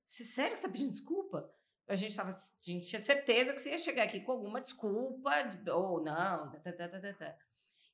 [0.07, 1.53] Você sério está pedindo desculpa?
[1.89, 5.43] A gente tava, a gente tinha certeza que você ia chegar aqui com alguma desculpa
[5.43, 6.51] de- ou não.
[6.53, 7.39] tá, tá, tá, tá, tá, tá.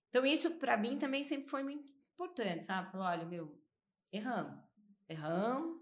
[0.08, 2.90] Então isso para mim também sempre foi muito importante, sabe?
[2.92, 3.58] Falar, olha, meu,
[4.12, 4.62] erramos,
[5.08, 5.79] erramos,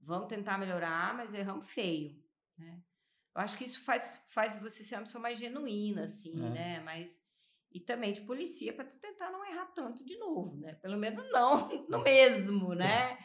[0.00, 2.16] vamos tentar melhorar, mas erramos feio,
[2.58, 2.80] né?
[3.34, 6.50] Eu acho que isso faz, faz você ser uma pessoa mais genuína, assim, É.
[6.50, 6.80] né?
[6.80, 7.20] Mas
[7.72, 10.74] e também te policia para tentar não errar tanto de novo, né?
[10.74, 13.16] Pelo menos não no mesmo, né?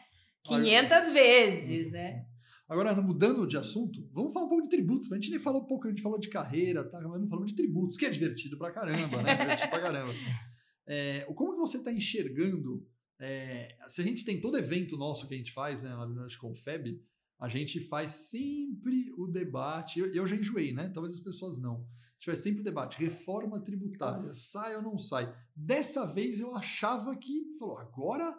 [0.44, 2.24] 500 vezes, né?
[2.68, 5.10] Agora, mudando de assunto, vamos falar um pouco de tributos.
[5.10, 7.00] A gente nem falou um pouco, a gente falou de carreira, tá?
[7.00, 9.36] mas não falamos de tributos, que é divertido pra caramba, né?
[9.36, 10.12] Divertido pra caramba.
[10.88, 12.80] É, como que você está enxergando?
[13.18, 16.26] É, se a gente tem todo evento nosso que a gente faz, né, lá no
[16.38, 17.02] Confeb,
[17.38, 20.00] a gente faz sempre o debate.
[20.00, 20.90] Eu, eu já enjoei, né?
[20.92, 21.76] Talvez as pessoas não.
[21.76, 22.98] A gente faz sempre o debate.
[22.98, 25.34] Reforma tributária, sai ou não sai?
[25.54, 28.38] Dessa vez eu achava que falou, agora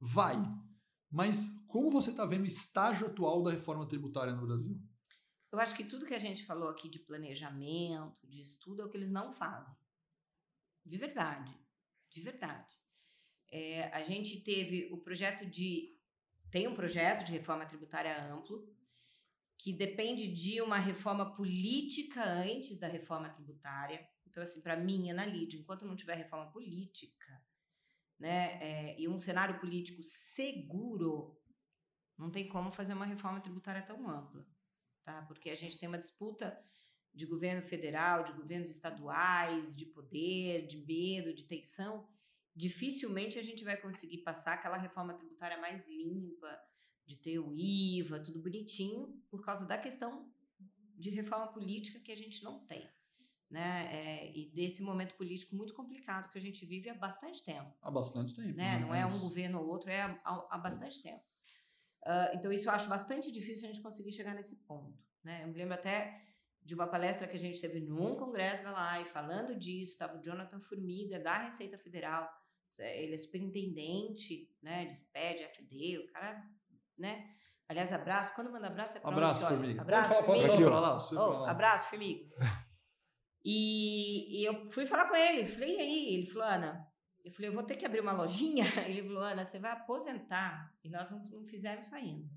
[0.00, 0.36] vai.
[1.10, 4.80] Mas como você está vendo o estágio atual da reforma tributária no Brasil?
[5.50, 8.88] Eu acho que tudo que a gente falou aqui de planejamento, de estudo, é o
[8.88, 9.74] que eles não fazem.
[10.84, 11.58] De verdade.
[12.10, 12.75] De verdade.
[13.56, 15.96] É, a gente teve o projeto de.
[16.50, 18.68] Tem um projeto de reforma tributária amplo,
[19.58, 24.06] que depende de uma reforma política antes da reforma tributária.
[24.26, 27.42] Então, assim, para mim, Ana Lídia, enquanto não tiver reforma política,
[28.18, 31.36] né, é, e um cenário político seguro,
[32.16, 34.46] não tem como fazer uma reforma tributária tão ampla
[35.06, 35.22] tá?
[35.22, 36.58] Porque a gente tem uma disputa
[37.14, 42.06] de governo federal, de governos estaduais, de poder, de medo, de tensão.
[42.56, 46.58] Dificilmente a gente vai conseguir passar aquela reforma tributária mais limpa,
[47.04, 50.32] de ter o IVA, tudo bonitinho, por causa da questão
[50.96, 52.88] de reforma política que a gente não tem.
[53.48, 53.88] Né?
[53.92, 57.90] É, e desse momento político muito complicado que a gente vive há bastante tempo Há
[57.92, 58.56] bastante tempo.
[58.56, 58.80] né?
[58.80, 60.18] Não é um governo ou outro, é há,
[60.50, 61.22] há- bastante tempo.
[62.04, 64.98] Ah, então, isso eu acho bastante difícil a gente conseguir chegar nesse ponto.
[65.22, 65.44] Né?
[65.44, 66.24] Eu me lembro até
[66.60, 70.22] de uma palestra que a gente teve num congresso da LAI, falando disso, estava o
[70.22, 72.28] Jonathan Formiga, da Receita Federal,
[72.78, 76.42] ele é superintendente né, de SPED, FD, o cara,
[76.96, 77.28] né?
[77.68, 79.46] Aliás, abraço, quando manda abraço é pra Abraço.
[79.46, 79.80] Formiga.
[79.80, 81.40] Abraço, pode falar, pode lá.
[81.40, 82.24] Oh, abraço, Formiga.
[83.44, 86.14] E, e eu fui falar com ele, falei, e aí?
[86.14, 86.86] Ele falou, Ana,
[87.24, 88.64] eu falei, eu vou ter que abrir uma lojinha?
[88.86, 92.28] Ele falou, Ana, você vai aposentar e nós não, não fizemos isso ainda.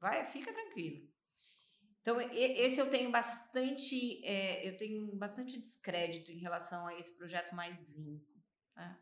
[0.00, 1.08] Vai, fica tranquilo.
[2.02, 7.54] Então, esse eu tenho bastante, é, eu tenho bastante descrédito em relação a esse projeto
[7.54, 8.26] mais limpo.
[8.74, 8.98] tá?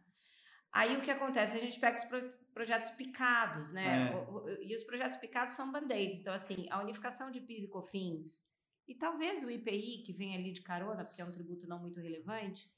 [0.79, 1.57] Aí o que acontece?
[1.57, 4.11] A gente pega os pro- projetos picados, né?
[4.11, 4.15] É.
[4.17, 6.19] O- o- e os projetos picados são band-aids.
[6.19, 8.45] Então, assim, a unificação de PIS e COFINS
[8.87, 11.99] e talvez o IPI, que vem ali de carona, porque é um tributo não muito
[12.01, 12.71] relevante,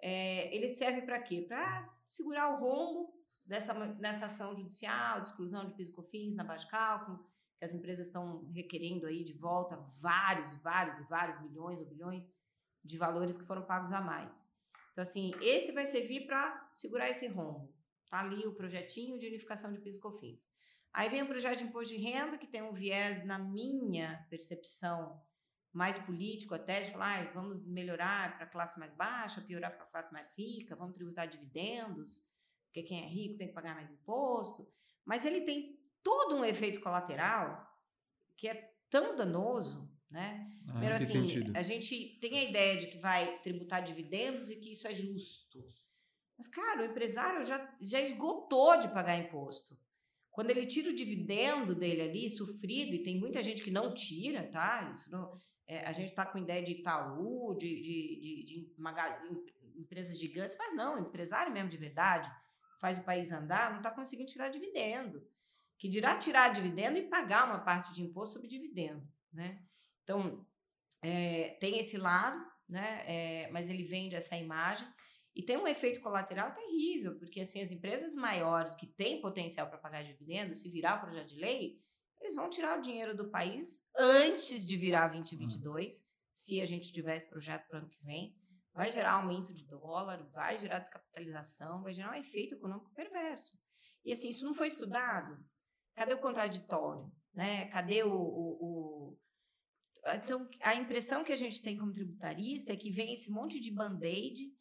[0.00, 1.42] é, ele serve para quê?
[1.46, 3.14] Para segurar o rombo
[3.44, 7.24] dessa, nessa ação judicial de exclusão de PIS e COFINS na base de cálculo,
[7.58, 11.86] que as empresas estão requerendo aí de volta vários e vários e vários milhões ou
[11.86, 12.28] bilhões
[12.82, 14.52] de valores que foram pagos a mais.
[14.94, 17.74] Então, assim, esse vai servir para segurar esse rombo.
[18.08, 20.48] Tá ali o projetinho de unificação de PIS e COFINS.
[20.92, 25.20] Aí vem o projeto de imposto de renda, que tem um viés, na minha percepção,
[25.72, 29.82] mais político até, de falar, ah, vamos melhorar para a classe mais baixa, piorar para
[29.82, 32.22] a classe mais rica, vamos tributar dividendos,
[32.66, 34.72] porque quem é rico tem que pagar mais imposto.
[35.04, 37.68] Mas ele tem todo um efeito colateral
[38.36, 40.46] que é tão danoso, né?
[40.68, 41.52] Ah, Primeiro, assim, sentido.
[41.56, 45.58] a gente tem a ideia de que vai tributar dividendos e que isso é justo.
[46.38, 49.76] Mas, cara, o empresário já, já esgotou de pagar imposto.
[50.30, 54.44] Quando ele tira o dividendo dele ali, sofrido, e tem muita gente que não tira,
[54.50, 54.90] tá?
[54.92, 55.36] Isso não,
[55.66, 60.18] é, a gente está com ideia de Itaú, de, de, de, de maga- de empresas
[60.18, 62.30] gigantes, mas não, empresário mesmo de verdade,
[62.80, 65.26] faz o país andar, não está conseguindo tirar dividendo.
[65.78, 69.60] Que dirá tirar dividendo e pagar uma parte de imposto sobre dividendo, né?
[70.04, 70.46] Então,
[71.02, 73.02] é, tem esse lado, né?
[73.06, 74.86] É, mas ele vende essa imagem.
[75.34, 79.78] E tem um efeito colateral terrível, porque assim, as empresas maiores que têm potencial para
[79.78, 81.80] pagar dividendos, se virar o projeto de lei,
[82.20, 87.16] eles vão tirar o dinheiro do país antes de virar 2022, se a gente tiver
[87.16, 88.34] esse projeto para o ano que vem.
[88.72, 93.58] Vai gerar aumento de dólar, vai gerar descapitalização, vai gerar um efeito econômico perverso.
[94.04, 95.38] E assim, isso não foi estudado.
[95.94, 97.12] Cadê o contraditório?
[97.32, 97.66] Né?
[97.66, 99.18] Cadê o, o, o...
[100.06, 103.70] Então, a impressão que a gente tem como tributarista é que vem esse monte de
[103.70, 104.52] band-aid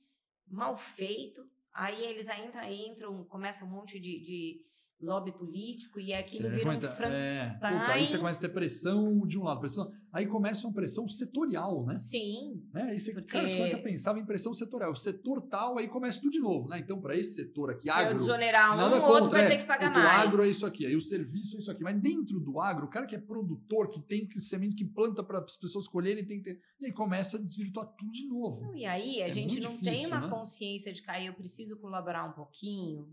[0.47, 4.65] mal feito, aí eles entram, entram começa um monte de, de
[5.01, 7.19] lobby político e aquilo vira um Frankenstein.
[7.19, 7.59] é,
[7.91, 11.85] aí você começa a ter pressão de um lado, pressão, aí começa uma pressão setorial,
[11.85, 11.93] né?
[11.93, 12.83] Sim, né?
[12.83, 14.91] Aí você, Porque- cara, você começa a pensar em pressão setorial.
[14.91, 16.79] O setor tal, aí começa tudo de novo, né?
[16.79, 19.49] Então, para esse setor aqui, eu agro, desonerar um, nada o outro contra, vai é,
[19.49, 20.27] ter que pagar o mais.
[20.27, 21.83] agro é isso aqui, aí o serviço é isso aqui.
[21.83, 25.21] Mas dentro do agro, o cara que é produtor, que tem que semente que planta
[25.21, 26.59] para as pessoas colherem, tem que ter.
[26.79, 28.61] E aí começa a desvirtuar tudo de novo.
[28.61, 30.29] Não, E aí a É gente não tem difícil, uma né?
[30.29, 33.05] consciência de que eu preciso colaborar um pouquinho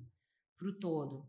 [0.57, 1.27] pro todo.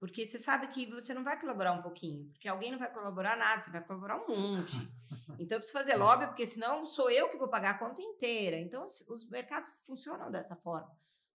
[0.00, 3.36] Porque você sabe que você não vai colaborar um pouquinho, porque alguém não vai colaborar
[3.36, 4.72] nada, você vai colaborar um monte.
[5.38, 8.58] Então eu preciso fazer lobby, porque senão sou eu que vou pagar a conta inteira.
[8.58, 10.90] Então os- os mercados funcionam dessa forma,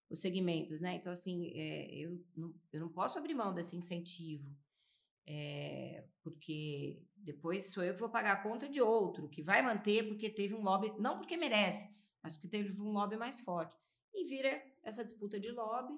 [0.10, 0.96] os segmentos, né?
[0.96, 4.46] Então, assim, é, eu, não, eu não posso abrir mão desse incentivo.
[5.28, 10.08] É, porque depois sou eu que vou pagar a conta de outro, que vai manter
[10.08, 11.90] porque teve um lobby, não porque merece,
[12.22, 13.76] mas porque teve um lobby mais forte.
[14.14, 15.94] E vira essa disputa de lobby,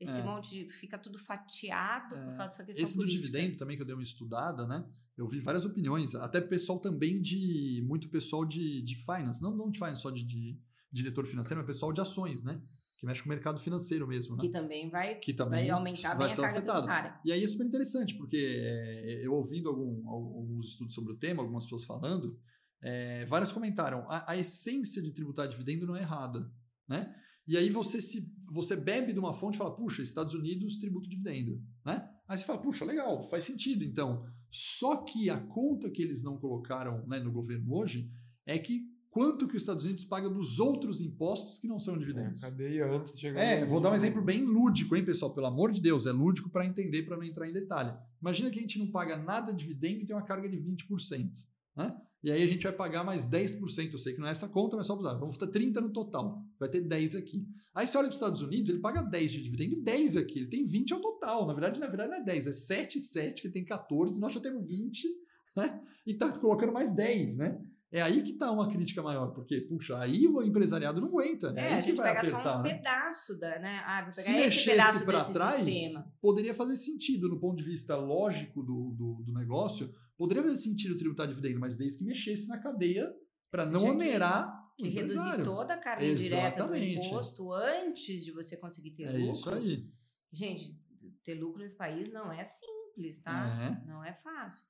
[0.00, 0.22] esse É.
[0.22, 2.36] monte de, fica tudo fatiado por É.
[2.36, 3.22] causa dessa questão Esse do política.
[3.26, 4.84] dividendo também, que eu dei uma estudada, né?
[5.16, 7.84] Eu vi várias opiniões, até pessoal também de.
[7.86, 10.58] Muito pessoal de, de finance, não, não de finance, só de, de
[10.90, 12.60] diretor financeiro, mas pessoal de ações, né?
[12.98, 14.42] Que mexe com o mercado financeiro mesmo, né?
[14.42, 17.20] Que também vai, Que também vai aumentar vai bem a ser carga afetado.
[17.24, 21.42] E aí é super interessante, porque é, eu ouvindo algum- alguns estudos sobre o tema,
[21.42, 22.38] algumas pessoas falando,
[22.82, 26.50] é, várias comentaram, a, a essência de tributar dividendo não é errada,
[26.88, 27.14] né?
[27.46, 31.08] E aí você se você bebe de uma fonte e fala, puxa, Estados Unidos tributa
[31.08, 32.06] dividendo, né?
[32.28, 34.24] Aí você fala, puxa, legal, faz sentido, então.
[34.50, 38.10] Só que a conta que eles não colocaram né, no governo hoje
[38.44, 41.98] é que quanto que os Estados Unidos paga dos outros impostos que não são É,
[41.98, 42.40] dividendos.
[42.42, 45.32] cadeia antes de chegar É, vou dar um exemplo bem lúdico, hein, pessoal?
[45.34, 47.94] Pelo amor de Deus, é lúdico para entender, para não entrar em detalhe.
[48.20, 51.30] Imagina que a gente não paga nada de dividendo e tem uma carga de 20%,
[51.76, 51.96] né?
[52.22, 53.92] E aí a gente vai pagar mais 10%.
[53.92, 55.14] Eu sei que não é essa conta, mas só usar.
[55.14, 56.40] Vamos botar 30 no total.
[56.58, 57.44] Vai ter 10 aqui.
[57.74, 60.38] Aí você olha para os Estados Unidos, ele paga 10 de dividendo e 10 aqui.
[60.38, 61.46] Ele tem 20 ao total.
[61.46, 64.40] Na verdade, na verdade não é 10, é 7, 7, que tem 14, nós já
[64.40, 65.08] temos 20,
[65.56, 65.80] né?
[66.06, 67.60] E tá colocando mais 10, né?
[67.92, 71.52] É aí que tá uma crítica maior, porque, puxa, aí o empresariado não aguenta.
[71.54, 72.74] É, aí a gente vai pega só apertar, um né?
[72.74, 73.82] pedaço da, né?
[73.84, 76.12] Ah, vou se pegar esse mexesse pedaço para trás, sistema.
[76.18, 80.96] poderia fazer sentido do ponto de vista lógico do, do, do negócio, poderia fazer sentido
[80.96, 83.12] tributar dividendo, mas desde que mexesse na cadeia
[83.50, 87.06] para não onerar Que reduzir toda a carga indireta do Exatamente.
[87.06, 89.32] imposto antes de você conseguir ter É lucro.
[89.32, 89.90] isso aí.
[90.32, 90.78] Gente,
[91.24, 93.80] ter lucro nesse país não é simples, tá?
[93.84, 93.86] É.
[93.86, 94.64] Não é fácil.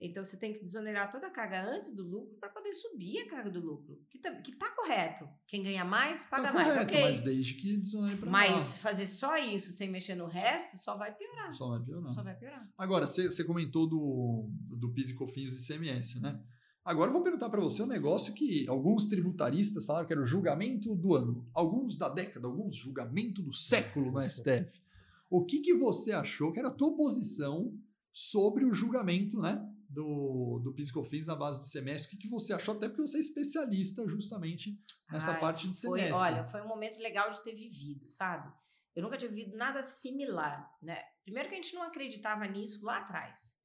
[0.00, 3.28] Então você tem que desonerar toda a carga antes do lucro para poder subir a
[3.28, 4.00] carga do lucro.
[4.10, 5.28] Que tá, que tá correto.
[5.46, 7.02] Quem ganha mais, paga Tá mais, correto, ok.
[7.02, 11.14] mas desde que desonere para Mas fazer só isso sem mexer no resto só vai
[11.14, 11.54] piorar.
[11.54, 12.12] Só vai piorar.
[12.12, 12.68] Só vai piorar.
[12.76, 16.42] Agora, você você comentou do, do PIS e COFINS do ICMS, né?
[16.84, 20.26] Agora eu vou perguntar para você um negócio que alguns tributaristas falaram que era o
[20.26, 24.82] julgamento do ano, alguns da década, alguns julgamento do século no STF.
[25.30, 27.72] O que, que você achou que era a tua posição
[28.12, 29.64] sobre o julgamento, né?
[29.92, 32.06] Do, do PIS e COFINS na base do ICMS?
[32.06, 32.74] O que, que você achou?
[32.74, 34.78] Até porque você é especialista justamente
[35.10, 36.20] nessa Ai, parte de foi, ICMS.
[36.20, 38.50] Olha, foi um momento legal de ter vivido, sabe?
[38.94, 41.02] Eu nunca tinha vivido nada similar, né?
[41.24, 43.58] Primeiro que a gente não acreditava nisso lá atrás.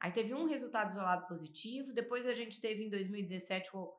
[0.00, 3.92] Aí teve um resultado isolado positivo, depois a gente teve em 2017 o,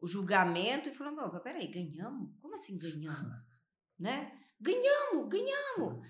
[0.00, 2.30] o julgamento e falou: "Não, peraí, ganhamos?
[2.40, 3.32] Como assim ganhamos?"
[3.98, 4.32] né?
[4.60, 6.04] Ganhamos, ganhamos.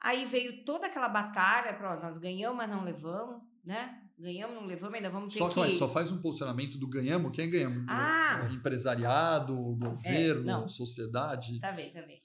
[0.00, 4.07] Aí veio toda aquela batalha, pronto, nós ganhamos, mas não levamos, né?
[4.18, 5.64] Ganhamos, não levamos, ainda vamos ter Só que...
[5.64, 7.84] que só faz um posicionamento do ganhamos, quem ganhamos?
[7.88, 8.48] Ah!
[8.52, 10.68] Empresariado, governo, não.
[10.68, 11.60] sociedade.
[11.60, 12.20] Tá bem, tá bem.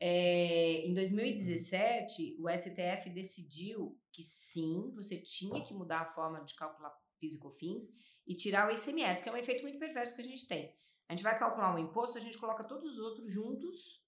[0.00, 6.54] É, em 2017, o STF decidiu que sim, você tinha que mudar a forma de
[6.54, 7.84] calcular PIS e COFINS
[8.26, 10.74] e tirar o ICMS, que é um efeito muito perverso que a gente tem.
[11.08, 14.04] A gente vai calcular um imposto, a gente coloca todos os outros juntos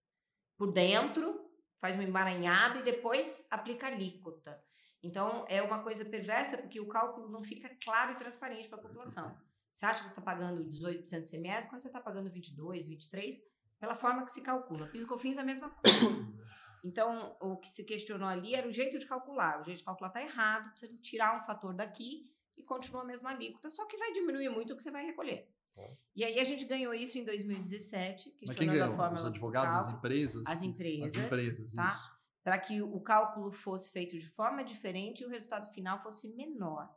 [0.57, 4.63] por dentro, faz um emaranhado e depois aplica alíquota.
[5.03, 8.83] Então, é uma coisa perversa porque o cálculo não fica claro e transparente para a
[8.83, 9.35] população.
[9.73, 12.57] Você acha que você está pagando 18% de ICMS quando você está pagando 22%,
[12.89, 13.39] 23%,
[13.79, 14.87] pela forma que se calcula.
[14.89, 15.99] PIS e COFINS é a mesma coisa.
[16.85, 19.61] Então, o que se questionou ali era o jeito de calcular.
[19.61, 22.25] O jeito de calcular está errado, precisa tirar um fator daqui
[22.57, 25.49] e continua a mesma alíquota, só que vai diminuir muito o que você vai recolher.
[26.15, 28.93] E aí a gente ganhou isso em 2017, Mas quem questionando ganhou?
[28.93, 29.99] a forma Os do advogados, as cálculo.
[29.99, 30.47] empresas?
[30.47, 31.91] As empresas, As empresas, tá?
[31.91, 32.20] isso.
[32.43, 36.89] Para que o cálculo fosse feito de forma diferente e o resultado final fosse menor.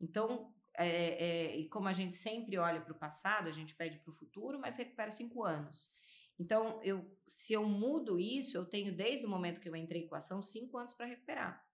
[0.00, 4.10] Então, é, é, como a gente sempre olha para o passado, a gente pede para
[4.10, 5.90] o futuro, mas recupera cinco anos.
[6.38, 10.14] Então, eu, se eu mudo isso, eu tenho desde o momento que eu entrei com
[10.14, 11.64] a ação cinco anos para recuperar.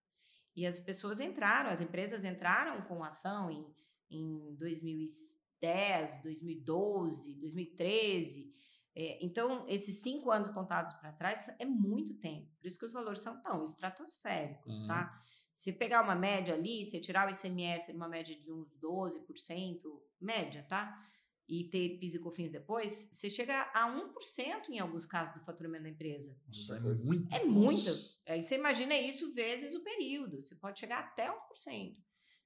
[0.54, 3.66] E as pessoas entraram, as empresas entraram com a ação em,
[4.10, 8.54] em 2010, 2012, 2013.
[9.00, 12.50] É, então, esses cinco anos contados para trás é muito tempo.
[12.58, 14.86] Por isso que os valores são tão estratosféricos, Uhum.
[14.88, 15.22] tá?
[15.52, 20.64] Se pegar uma média ali, se tirar o ICMS numa média de uns 12%, média,
[20.68, 21.00] tá?
[21.48, 25.84] E ter PIS e COFINS depois, você chega a 1% em alguns casos do faturamento
[25.84, 26.36] da empresa.
[26.48, 27.34] Nossa, é muito.
[27.34, 27.90] É muito.
[28.26, 30.44] Aí você imagina isso vezes o período.
[30.44, 31.94] Você pode chegar até 1%,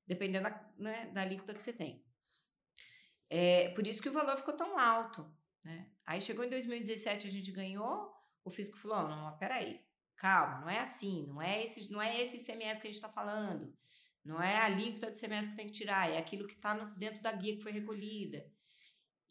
[0.07, 2.05] dependendo da, né, da alíquota que você tem.
[3.31, 5.27] É, por isso que o valor ficou tão alto.
[5.65, 5.91] Né?
[6.05, 8.13] Aí chegou em 2017, a gente ganhou,
[8.45, 9.81] o fisco falou: "Ó, não, peraí,
[10.17, 13.09] calma, não é assim, não é esse, não é esse ICMS que a gente está
[13.09, 13.73] falando,
[14.25, 17.23] não é a alíquota de ICMS que tem que tirar, é aquilo que está dentro
[17.23, 18.47] da guia que foi recolhida.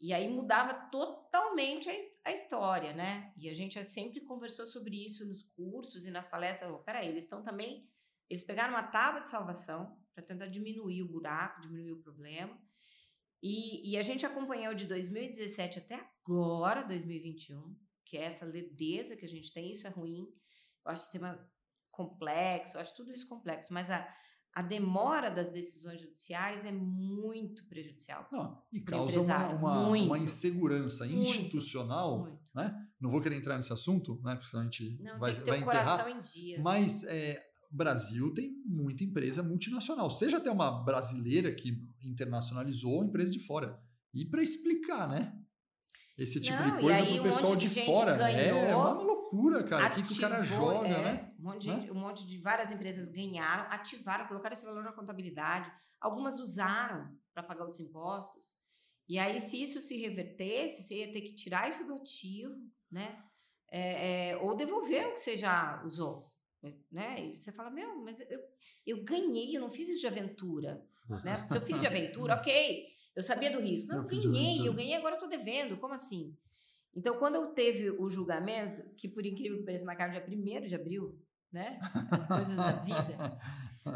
[0.02, 1.94] E aí mudava totalmente a,
[2.24, 3.32] a história, né?
[3.36, 6.72] E a gente sempre conversou sobre isso nos cursos e nas palestras.
[6.72, 7.88] Oh, peraí, eles estão também.
[8.28, 12.60] Eles pegaram uma tábua de salvação para tentar diminuir o buraco, diminuir o problema.
[13.42, 19.24] E, e a gente acompanhou de 2017 até agora, 2021, que é essa lerdeza que
[19.24, 19.70] a gente tem.
[19.70, 20.28] Isso é ruim.
[20.84, 21.50] Eu acho o sistema
[21.90, 24.08] complexo, eu acho tudo isso complexo, mas a,
[24.54, 28.28] a demora das decisões judiciais é muito prejudicial.
[28.30, 30.06] Não, e causa uma, uma, muito.
[30.06, 32.38] uma insegurança Muito, institucional, Muito.
[32.54, 32.74] né?
[33.00, 34.34] Não vou querer entrar nesse assunto, né?
[34.34, 35.84] Porque senão a gente Não, vai, tem que ter vai o enterrar.
[35.84, 36.60] coração em dia.
[36.60, 37.42] Mas é,
[37.72, 40.10] Brasil tem muita empresa multinacional.
[40.10, 43.80] Seja até uma brasileira que internacionalizou ou empresa de fora.
[44.12, 45.34] E para explicar, né?
[46.18, 48.30] Esse tipo Não, de coisa pro um pessoal de, de fora.
[48.30, 49.88] É ganhou, uma loucura, cara.
[49.88, 51.34] O que, que o cara joga, é, né?
[51.38, 51.80] Um monte, Né?
[51.80, 55.72] de, um monte de várias empresas ganharam, ativaram, colocaram esse valor na contabilidade.
[56.00, 58.44] Algumas usaram para pagar outros impostos.
[59.08, 62.54] E aí, se isso se revertesse, você ia ter que tirar isso do ativo,
[62.90, 63.18] né?
[63.70, 66.31] É, é, ou devolver o que você já usou.
[66.90, 67.34] Né?
[67.34, 68.40] E você fala, meu, mas eu,
[68.86, 70.84] eu ganhei, eu não fiz isso de aventura.
[71.24, 71.46] Né?
[71.48, 72.86] Se eu fiz de aventura, ok.
[73.14, 73.88] Eu sabia do risco.
[73.88, 75.76] Não, Eu ganhei, eu ganhei, agora eu tô devendo.
[75.76, 76.36] Como assim?
[76.94, 80.74] Então, quando eu teve o julgamento, que por incrível que pareça, marcaram dia 1 de
[80.74, 81.18] abril,
[81.50, 81.78] né?
[82.10, 83.38] As coisas da vida.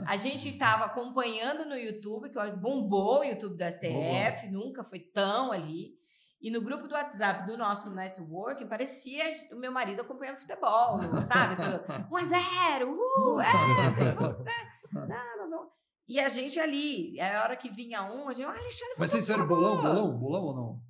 [0.07, 5.53] A gente estava acompanhando no YouTube, que bombou o YouTube da STF, nunca foi tão
[5.53, 5.97] ali.
[6.41, 11.55] E no grupo do WhatsApp do nosso network, parecia o meu marido acompanhando futebol, sabe?
[11.63, 14.45] Aquilo, 1 a 0, uhul, é, vocês vão...
[14.45, 14.53] né?
[14.93, 15.69] Não, nós vamos...
[16.09, 19.25] E a gente ali, a hora que vinha um, a gente, ah, Alexandre, Mas vocês
[19.25, 20.87] um fizeram favor." bolão, bolão, bolão ou não?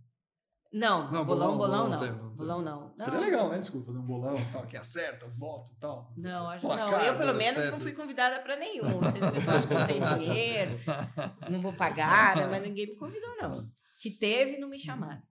[0.73, 2.01] Não, Não, bolão, bolão, bolão, não.
[2.01, 2.36] tem, não tem.
[2.36, 2.93] Bolão não.
[2.98, 3.20] Seria Não.
[3.20, 3.59] legal, né?
[3.59, 6.12] Desculpa, fazer um bolão tal, que acerta, voto e tal.
[6.16, 7.70] Não, acho, Placar não, eu pelo menos STF.
[7.70, 9.01] não fui convidada para nenhum.
[9.01, 10.78] Não sei se o pessoal acha que eu não tenho dinheiro,
[11.51, 13.66] não vou pagar, né, mas ninguém me convidou, não.
[13.94, 15.23] Se teve, não me chamaram.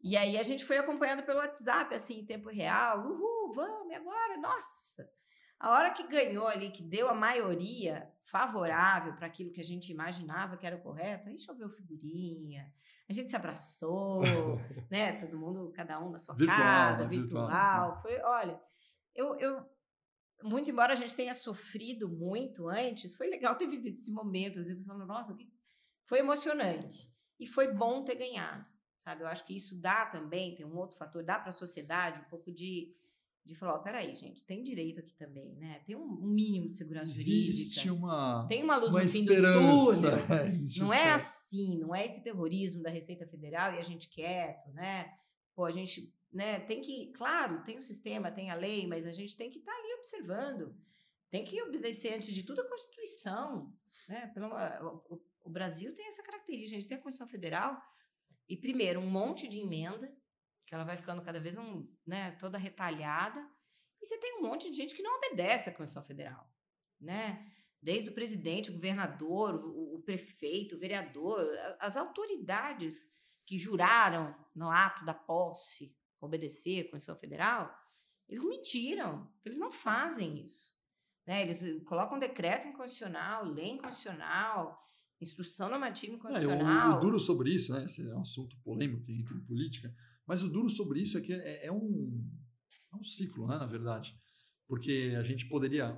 [0.00, 3.04] E aí a gente foi acompanhando pelo WhatsApp, assim, em tempo real.
[3.04, 4.36] Uhul, vamos, e agora?
[4.36, 5.10] Nossa!
[5.58, 9.90] A hora que ganhou ali, que deu a maioria favorável para aquilo que a gente
[9.90, 12.72] imaginava que era o correto, aí choveu figurinha,
[13.08, 14.22] a gente se abraçou,
[14.88, 15.12] né?
[15.18, 17.06] Todo mundo, cada um na sua Virtual, casa?
[17.06, 18.02] Virtual, virtual.
[18.02, 18.60] Foi, olha,
[19.14, 19.66] eu, eu,
[20.44, 24.62] muito embora a gente tenha sofrido muito antes, foi legal ter vivido esse momento.
[24.62, 25.50] Você pensando, nossa, que...
[26.04, 27.12] foi emocionante.
[27.40, 28.66] E foi bom ter ganhado,
[29.08, 29.22] sabe?
[29.22, 32.28] Eu acho que isso dá também, tem um outro fator, dá para a sociedade um
[32.28, 32.94] pouco de,
[33.44, 35.80] de falar, ó, peraí, gente, tem direito aqui também, né?
[35.86, 37.92] Tem um, um mínimo de segurança Existe jurídica.
[37.94, 40.12] uma, Tem uma luz uma no fim do túnel.
[40.28, 40.44] É,
[40.78, 41.14] Não é esperança.
[41.14, 45.10] assim, não é esse terrorismo da Receita Federal e a gente quieto, né?
[45.54, 49.12] Pô, a gente né, tem que, claro, tem o sistema, tem a lei, mas a
[49.12, 50.76] gente tem que estar ali observando.
[51.30, 53.72] Tem que obedecer, antes de tudo, a Constituição.
[54.08, 54.26] Né?
[54.34, 54.48] Pelo,
[55.08, 57.80] o- o Brasil tem essa característica, a gente tem a Constituição Federal
[58.48, 60.12] e, primeiro, um monte de emenda,
[60.66, 63.40] que ela vai ficando cada vez um, né, toda retalhada,
[64.00, 66.48] e você tem um monte de gente que não obedece à Constituição Federal,
[67.00, 67.52] né?
[67.80, 71.40] Desde o presidente, o governador, o, o prefeito, o vereador,
[71.78, 73.08] as autoridades
[73.46, 77.74] que juraram no ato da posse obedecer à Constituição Federal,
[78.28, 80.76] eles mentiram, eles não fazem isso.
[81.26, 81.42] Né?
[81.42, 84.82] Eles colocam decreto inconstitucional, lei inconstitucional,
[85.20, 87.84] instrução normativa É, o- o, duro sobre isso, né?
[87.84, 89.94] Esse é um assunto polêmico que entra em política,
[90.26, 92.24] mas o duro sobre isso é que é, é um,
[92.92, 94.14] é um ciclo, né, na verdade.
[94.66, 95.96] Porque a gente poderia,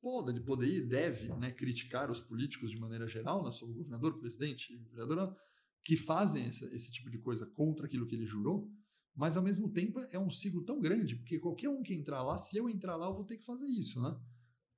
[0.00, 4.18] pode, poderia e deve né, criticar os políticos de maneira geral, né, sobre o governador,
[4.18, 5.36] presidente, o vereador,
[5.84, 8.70] que fazem esse, esse tipo de coisa contra aquilo que ele jurou,
[9.14, 12.36] mas ao mesmo tempo é um ciclo tão grande, porque qualquer um que entrar lá,
[12.38, 14.16] se eu entrar lá, eu vou ter que fazer isso, né?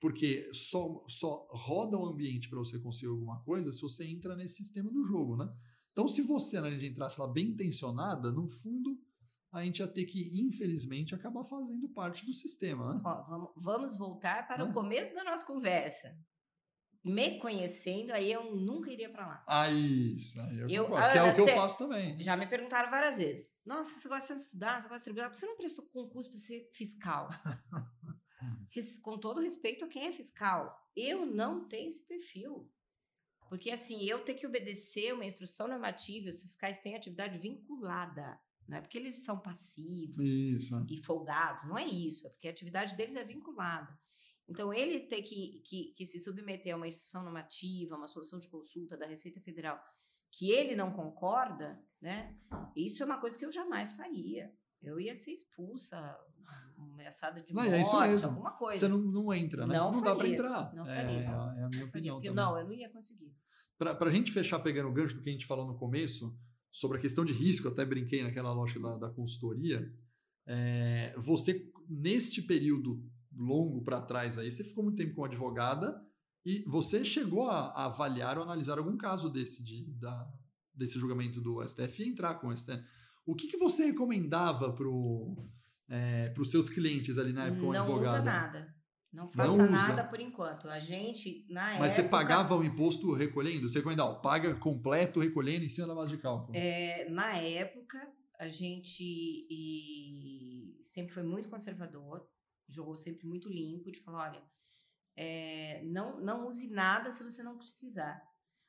[0.01, 4.57] Porque só, só roda o ambiente para você conseguir alguma coisa se você entra nesse
[4.57, 5.47] sistema do jogo, né?
[5.93, 8.99] Então, se você, na de entrasse lá bem intencionada, no fundo,
[9.53, 13.01] a gente ia ter que, infelizmente, acabar fazendo parte do sistema, né?
[13.05, 14.67] Ó, vamos, vamos voltar para Ah.
[14.67, 16.17] o começo da nossa conversa.
[17.05, 19.45] Me conhecendo, aí eu nunca iria para lá.
[19.49, 20.41] Ah, isso.
[20.41, 22.23] Aí eu Eu- concordo, que é ah, o que eu faço também.
[22.23, 23.51] Já me perguntaram várias vezes.
[23.67, 26.31] Nossa, você gosta de estudar, você gosta de trabalhar, por que você não prestou concurso
[26.31, 27.29] para ser fiscal?
[29.03, 32.71] Com todo respeito a quem é fiscal, eu não tenho esse perfil.
[33.49, 38.41] Porque, assim, eu tenho que obedecer uma instrução normativa, os fiscais têm atividade vinculada.
[38.69, 40.77] Não é porque eles são passivos Isso.
[40.77, 40.87] né?
[40.89, 43.99] e folgados, não é isso, é porque a atividade deles é vinculada.
[44.49, 48.47] Então, ele ter que, que, que se submeter a uma instrução normativa, uma solução de
[48.47, 49.81] consulta da Receita Federal,
[50.31, 52.39] que ele não concorda, né?
[52.77, 54.53] Isso é uma coisa que eu jamais faria.
[54.81, 56.17] Eu ia ser expulsa,
[56.85, 58.29] ameaçada de Não, morte, é isso mesmo.
[58.31, 58.79] alguma coisa.
[58.79, 59.77] Você não, não entra, né?
[59.77, 60.75] Não dá para entrar.
[60.75, 61.21] não é, faria.
[61.21, 62.45] é a minha Não opinião porque também.
[62.45, 63.35] não, eu não ia conseguir.
[63.79, 66.37] Para a gente fechar pegando o gancho do que a gente falou no começo,
[66.73, 69.91] sobre a questão de risco, eu até brinquei naquela lógica da, da consultoria,
[70.47, 73.03] é, você, neste período
[73.33, 76.01] longo para trás aí, você ficou muito tempo como advogada
[76.45, 80.29] e você chegou a, a avaliar ou analisar algum caso desse, de, da,
[80.75, 82.83] desse julgamento do STF e entrar com o STF.
[83.27, 84.89] O que, que você recomendava para
[85.91, 88.15] é, os seus clientes ali na época como não advogada?
[88.17, 88.75] usa nada.
[89.13, 89.69] Não Não faça usa.
[89.69, 90.69] nada por enquanto.
[90.69, 91.91] A gente, na Mas época...
[91.91, 93.69] você pagava o imposto recolhendo?
[93.69, 96.57] Você recomendava, paga completo recolhendo em cima da base de cálculo.
[96.57, 97.99] É, na época,
[98.39, 102.25] a gente e sempre foi muito conservador,
[102.69, 104.43] jogou sempre muito limpo, de falar, olha,
[105.17, 108.23] é, não, não use nada se você não precisar.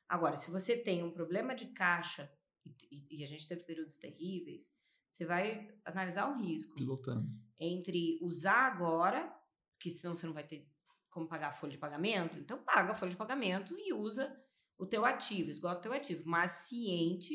[0.08, 2.28] Agora, se você tem um problema de caixa,
[2.90, 4.64] e- e a gente teve períodos terríveis,
[5.12, 7.28] você vai analisar o risco Pilotando.
[7.60, 9.30] entre usar agora,
[9.76, 10.66] porque senão você não vai ter
[11.10, 14.34] como pagar a folha de pagamento, então paga a folha de pagamento e usa
[14.78, 17.34] o teu ativo, esgota o teu ativo, mas ciente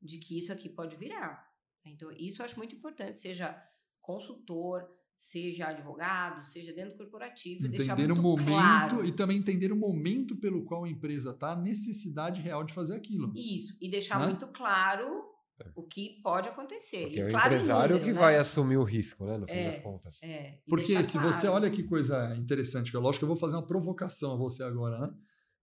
[0.00, 1.50] de que isso aqui pode virar.
[1.84, 3.60] Então, isso eu acho muito importante, seja
[4.00, 4.86] consultor,
[5.16, 8.48] seja advogado, seja dentro do corporativo, e deixar Entender o muito momento
[8.96, 9.04] claro.
[9.06, 12.94] e também entender o momento pelo qual a empresa está, a necessidade real de fazer
[12.94, 13.32] aquilo.
[13.34, 14.26] Isso, e deixar Né?
[14.26, 15.31] muito claro
[15.74, 17.02] o que pode acontecer.
[17.02, 18.18] Porque e é o claro em empresário número, que né?
[18.20, 19.38] vai assumir o risco, né?
[19.38, 19.64] No fim É.
[19.64, 20.22] das contas.
[20.22, 21.62] É, Porque se você claro.
[21.62, 24.62] olha que coisa interessante, que é lógico que eu vou fazer uma provocação a você
[24.62, 25.14] agora, né?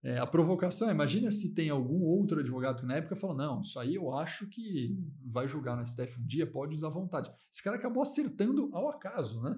[0.02, 3.62] É, a provocação, é, imagina se tem algum outro advogado que na época falou: não,
[3.62, 7.30] isso aí eu acho que vai julgar no STF um dia, pode usar à vontade.
[7.52, 9.58] Esse cara acabou acertando ao acaso, né?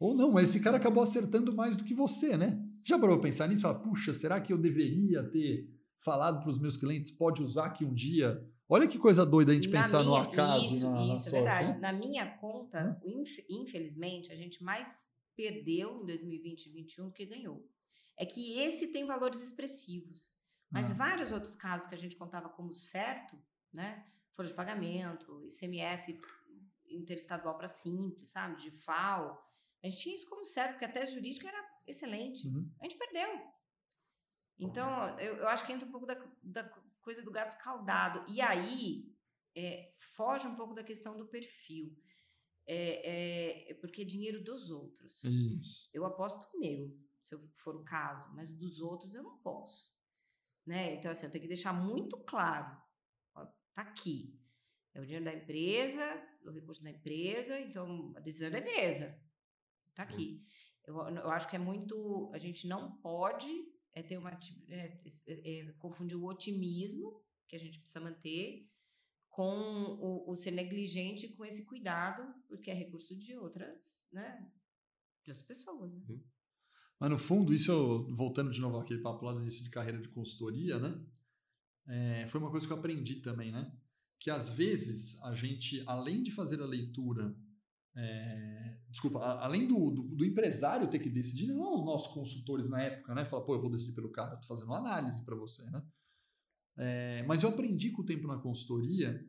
[0.00, 2.58] Ou não, mas esse cara acabou acertando mais do que você, né?
[2.82, 3.62] Já parou pra pensar nisso?
[3.62, 7.84] Fala, puxa, será que eu deveria ter falado para os meus clientes, pode usar aqui
[7.84, 8.42] um dia?
[8.72, 10.64] Olha que coisa doida a gente Na pensar no minha- acaso.
[10.66, 11.72] Isso, na, na isso, é sorte, verdade.
[11.72, 11.78] né?
[11.78, 13.00] Na minha conta,
[13.48, 15.04] infelizmente, a gente mais
[15.36, 17.68] perdeu em 2020 e 2021 do que ganhou.
[18.16, 20.32] É que esse tem valores expressivos.
[20.70, 20.94] Mas Ah.
[20.94, 23.36] vários outros casos que a gente contava como certo,
[23.72, 24.06] né?
[24.34, 26.18] Folha de pagamento, ICMS
[26.88, 28.60] interestadual para simples, sabe?
[28.62, 29.38] De FAO.
[29.82, 32.46] A gente tinha isso como certo, porque a tese jurídica era excelente.
[32.48, 32.70] Uhum.
[32.80, 33.28] A gente perdeu.
[34.58, 36.64] Então, eu, eu acho que entra um pouco da, da
[37.02, 38.24] coisa do gato escaldado.
[38.28, 39.12] E aí,
[39.54, 41.96] é, foge um pouco da questão do perfil.
[42.66, 43.10] É,
[43.66, 45.22] é, é porque é dinheiro dos outros.
[45.24, 45.90] Isso.
[45.92, 49.92] Eu aposto o meu, se for o caso, mas dos outros eu não posso.
[50.66, 50.94] Né?
[50.94, 52.80] Então, assim, eu tenho que deixar muito claro.
[53.34, 54.38] Ó, tá aqui.
[54.94, 56.04] É o dinheiro da empresa,
[56.44, 59.18] o recurso da empresa, então a decisão é da empresa.
[59.88, 60.44] Está aqui.
[60.84, 62.30] Eu, eu acho que é muito.
[62.34, 64.30] A gente não pode é ter uma
[64.68, 68.68] é, é, é, confundir o otimismo que a gente precisa manter
[69.28, 74.38] com o, o, ser negligente com esse cuidado, porque é recurso de outras, né?
[75.24, 75.94] De outras pessoas.
[75.94, 76.20] Né?
[77.00, 80.08] Mas no fundo, isso voltando de novo aquele papo lá no início de carreira de
[80.08, 81.04] consultoria, né?
[81.88, 83.74] É, foi uma coisa que eu aprendi também, né?
[84.18, 87.34] Que às vezes a gente, além de fazer a leitura
[87.94, 92.82] é, desculpa, além do, do, do, empresário ter que decidir, não os nossos consultores na
[92.82, 93.24] época, né?
[93.24, 95.82] Fala, pô, eu vou decidir pelo cara, eu tô fazendo uma análise para você, né?
[96.76, 99.22] É, mas eu aprendi com o tempo na consultoria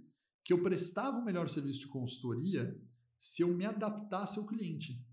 [0.45, 2.73] que eu prestava o melhor serviço de consultoria
[3.19, 5.06] se eu me adaptasse ao cliente,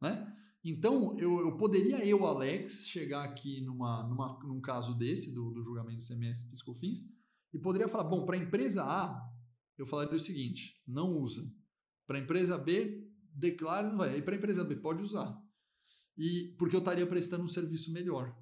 [0.00, 0.30] né?
[0.62, 5.62] Então, eu, eu poderia, eu, Alex, chegar aqui numa, numa, num caso desse, do, do
[5.62, 7.00] julgamento do CMS Piscofins,
[7.52, 9.30] e poderia falar, bom, para a empresa A,
[9.76, 11.46] eu falaria o seguinte, não usa
[12.06, 13.02] para a empresa B,
[13.34, 14.18] declare, não vai.
[14.18, 15.36] E para a empresa B, pode usar.
[16.16, 18.34] E porque eu estaria prestando um serviço melhor.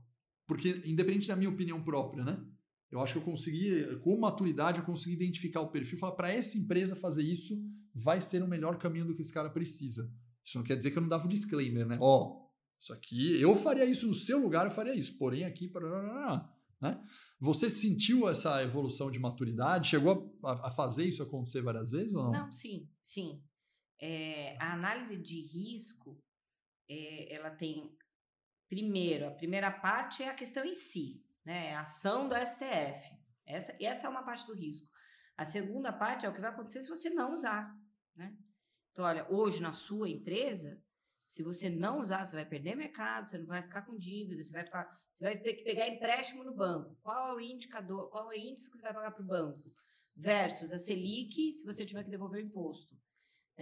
[0.47, 2.45] Porque, independente da minha opinião própria, né?
[2.91, 5.99] Eu acho que eu consegui, com maturidade, eu consegui identificar o perfil.
[5.99, 7.57] Falar, para essa empresa fazer isso,
[7.95, 10.13] vai ser o melhor caminho do que esse cara precisa.
[10.45, 11.97] Isso não quer dizer que eu não dava o disclaimer, né?
[12.01, 15.17] Ó, oh, isso aqui, eu faria isso no seu lugar, eu faria isso.
[15.17, 16.51] Porém, aqui, para.
[16.83, 17.01] Né?
[17.41, 19.89] Você sentiu essa evolução de maturidade?
[19.89, 22.33] Chegou a, a, fazer isso acontecer várias vezes ou não?
[22.33, 23.41] Não, sim, sim
[24.03, 26.21] é, a análise de risco,
[26.91, 27.97] é, ela tem,
[28.69, 31.77] primeiro, a primeira parte é a questão em si, né?
[31.77, 33.17] A ação do STF.
[33.47, 34.91] Essa, essa é uma parte do risco.
[35.37, 37.73] A segunda parte é o que vai acontecer se você não usar,
[38.17, 38.37] né?
[38.91, 40.83] Então, olha, hoje na sua empresa,
[41.29, 44.53] se você não usar, você vai perder mercado, você não vai ficar com dívida, você
[44.53, 46.99] vai ficar, você vai ter que pegar empréstimo no banco.
[47.03, 49.73] Qual é o indicador, qual é o índice que você vai pagar para o banco?
[50.15, 53.01] Versus a Selic, se você tiver que devolver o imposto.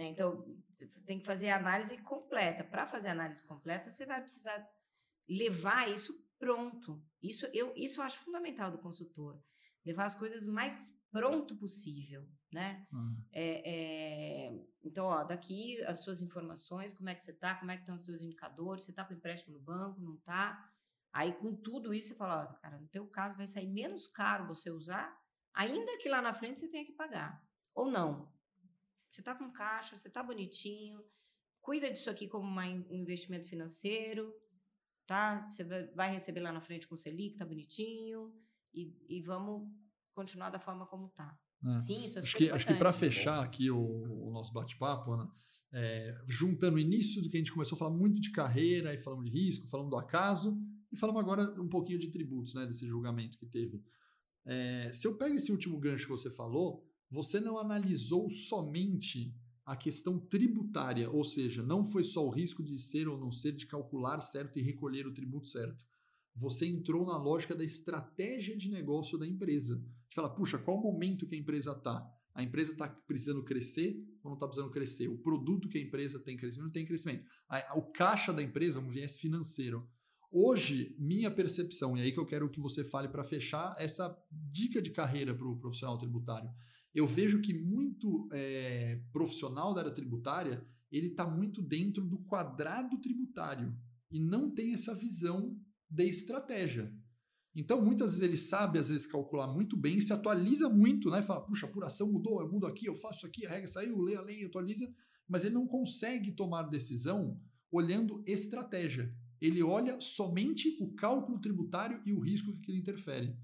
[0.01, 0.07] Né?
[0.07, 2.63] Então, você tem que fazer a análise completa.
[2.63, 4.67] Para fazer a análise completa, você vai precisar
[5.29, 7.05] levar isso pronto.
[7.21, 9.39] Isso eu, isso eu acho fundamental do consultor.
[9.85, 12.87] Levar as coisas mais pronto possível, né?
[12.91, 13.23] Uhum.
[13.31, 17.75] É, é, então, ó, daqui as suas informações, como é que você está, como é
[17.75, 20.67] que estão os seus indicadores, você está com empréstimo no banco, não está?
[21.13, 24.47] Aí, com tudo isso, você fala, ó, cara, no teu caso vai sair menos caro
[24.47, 25.15] você usar,
[25.53, 27.45] ainda que lá na frente você tenha que pagar.
[27.75, 28.30] Ou não,
[29.11, 31.03] você está com caixa, você está bonitinho,
[31.59, 34.33] cuida disso aqui como um investimento financeiro,
[35.05, 35.47] tá?
[35.49, 35.63] Você
[35.93, 38.33] vai receber lá na frente com o Selic, tá bonitinho,
[38.73, 39.69] e, e vamos
[40.13, 41.37] continuar da forma como tá.
[41.63, 41.75] É.
[41.81, 45.31] Sim, isso é acho que, acho que para fechar aqui o, o nosso bate-papo, Ana,
[45.73, 48.99] é, juntando o início do que a gente começou a falar muito de carreira, e
[48.99, 50.57] falamos de risco, falamos do acaso,
[50.91, 53.83] e falamos agora um pouquinho de tributos, né, desse julgamento que teve.
[54.45, 59.35] É, se eu pego esse último gancho que você falou, você não analisou somente
[59.65, 63.51] a questão tributária, ou seja, não foi só o risco de ser ou não ser,
[63.51, 65.85] de calcular certo e recolher o tributo certo.
[66.33, 69.75] Você entrou na lógica da estratégia de negócio da empresa.
[70.09, 72.09] De falar, puxa, qual momento que a empresa está?
[72.33, 75.09] A empresa está precisando crescer ou não está precisando crescer?
[75.09, 77.25] O produto que a empresa tem crescimento não tem crescimento.
[77.75, 79.85] o caixa da empresa, um viés financeiro.
[80.31, 84.81] Hoje, minha percepção, e aí que eu quero que você fale para fechar essa dica
[84.81, 86.49] de carreira para o profissional tributário
[86.93, 92.97] eu vejo que muito é, profissional da área tributária ele está muito dentro do quadrado
[92.99, 93.73] tributário
[94.11, 95.57] e não tem essa visão
[95.89, 96.93] de estratégia.
[97.55, 101.21] Então, muitas vezes ele sabe, às vezes, calcular muito bem, se atualiza muito, né?
[101.21, 104.15] Fala, puxa, a apuração mudou, eu mudo aqui, eu faço aqui, a regra saiu, lê
[104.15, 104.89] a lei, atualiza,
[105.27, 107.39] mas ele não consegue tomar decisão
[107.71, 109.13] olhando estratégia.
[109.39, 113.35] Ele olha somente o cálculo tributário e o risco que ele interfere.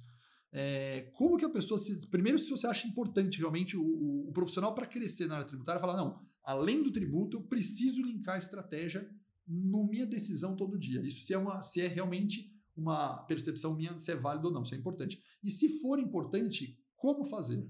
[0.52, 2.10] É, como que a pessoa se.
[2.10, 5.82] Primeiro, se você acha importante realmente o, o, o profissional para crescer na área tributária,
[5.82, 9.10] falar, não, além do tributo, eu preciso linkar a estratégia
[9.48, 11.02] na minha decisão todo dia.
[11.02, 14.64] Isso se é, uma, se é realmente uma percepção minha, se é válido ou não,
[14.64, 15.22] se é importante.
[15.44, 17.68] E se for importante, como fazer?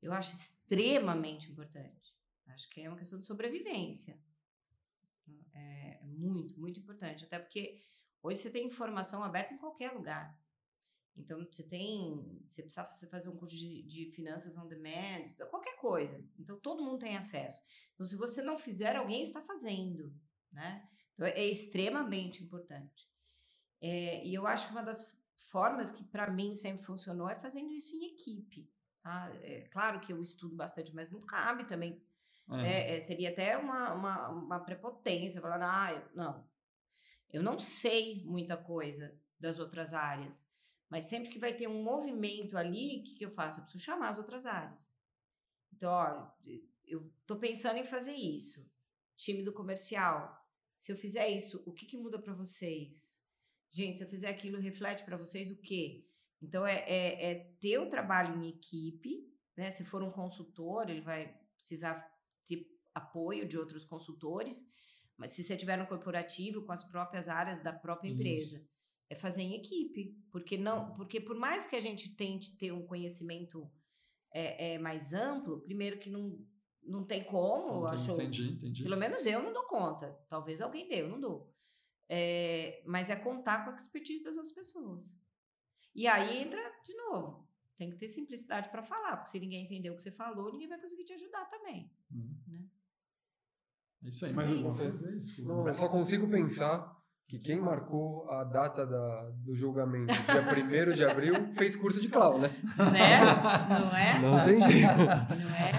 [0.00, 2.14] Eu acho extremamente importante.
[2.46, 4.18] Acho que é uma questão de sobrevivência.
[5.52, 7.24] É, é muito, muito importante.
[7.24, 7.80] Até porque
[8.22, 10.36] hoje você tem informação aberta em qualquer lugar.
[11.18, 16.24] Então, você tem, você precisa fazer um curso de, de finanças on demand, qualquer coisa.
[16.38, 17.62] Então, todo mundo tem acesso.
[17.94, 20.14] Então, se você não fizer, alguém está fazendo,
[20.52, 20.88] né?
[21.14, 23.10] Então, é extremamente importante.
[23.80, 25.12] É, e eu acho que uma das
[25.50, 28.70] formas que, para mim, sempre funcionou é fazendo isso em equipe.
[29.02, 29.30] Tá?
[29.42, 32.00] É, claro que eu estudo bastante, mas não cabe também.
[32.50, 32.96] É.
[32.96, 36.48] É, seria até uma, uma, uma prepotência falar, ah, eu, não,
[37.30, 40.47] eu não sei muita coisa das outras áreas.
[40.90, 43.60] Mas sempre que vai ter um movimento ali, o que, que eu faço?
[43.60, 44.78] Eu preciso chamar as outras áreas.
[45.72, 46.32] Então, olha,
[46.86, 48.70] eu tô pensando em fazer isso.
[49.16, 50.34] Time do comercial.
[50.78, 53.22] Se eu fizer isso, o que, que muda para vocês?
[53.70, 56.06] Gente, se eu fizer aquilo, reflete para vocês o quê?
[56.40, 59.70] Então, é, é, é, ter o trabalho em equipe, né?
[59.70, 62.08] Se for um consultor, ele vai precisar
[62.46, 64.64] ter apoio de outros consultores,
[65.16, 68.77] mas se você tiver no corporativo, com as próprias áreas da própria empresa, Isso.
[69.10, 72.86] É fazer em equipe, porque não, porque por mais que a gente tente ter um
[72.86, 73.70] conhecimento
[74.32, 76.38] é, é mais amplo, primeiro que não
[76.88, 78.14] não tem como, não achou.
[78.14, 78.82] Entendi, entendi.
[78.82, 80.18] Pelo menos eu não dou conta.
[80.28, 81.54] Talvez alguém dê, eu não dou.
[82.08, 85.14] É, mas é contar com a expertise das outras pessoas.
[85.94, 87.46] E aí entra de novo.
[87.76, 90.68] Tem que ter simplicidade para falar, porque se ninguém entender o que você falou, ninguém
[90.68, 91.92] vai conseguir te ajudar também.
[92.10, 92.36] Uhum.
[92.48, 92.64] Né?
[94.04, 94.82] É isso aí, mas é isso.
[94.82, 95.44] É isso.
[95.44, 96.97] Não, eu só consigo pensar
[97.28, 102.08] que quem marcou a data da, do julgamento, dia 1 de abril, fez curso de
[102.08, 102.50] clown, né?
[102.90, 103.20] Né?
[103.68, 104.18] Não é?
[104.18, 104.96] Não tem jeito.
[104.96, 105.72] Não é?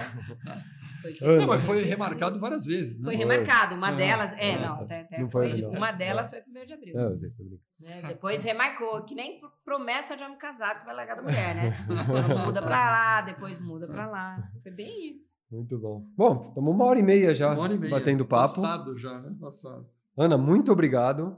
[1.38, 3.06] Não, mas foi remarcado várias vezes, né?
[3.06, 3.74] Foi remarcado.
[3.74, 4.32] Uma delas.
[4.34, 4.82] É, não.
[4.82, 6.94] Até, até não foi, foi uma delas foi 1 de abril.
[6.94, 7.30] Não, eu sei,
[7.80, 8.02] né?
[8.06, 11.74] Depois remarcou, que nem promessa de homem casado que vai largar da mulher, né?
[12.44, 14.38] muda pra lá, depois muda pra lá.
[14.62, 15.30] Foi bem isso.
[15.50, 16.04] Muito bom.
[16.16, 17.90] Bom, estamos uma hora e meia já uma hora e meia.
[17.90, 18.54] batendo papo.
[18.54, 19.34] Passado já, né?
[19.40, 19.84] Passado.
[20.16, 21.36] Ana, muito obrigado.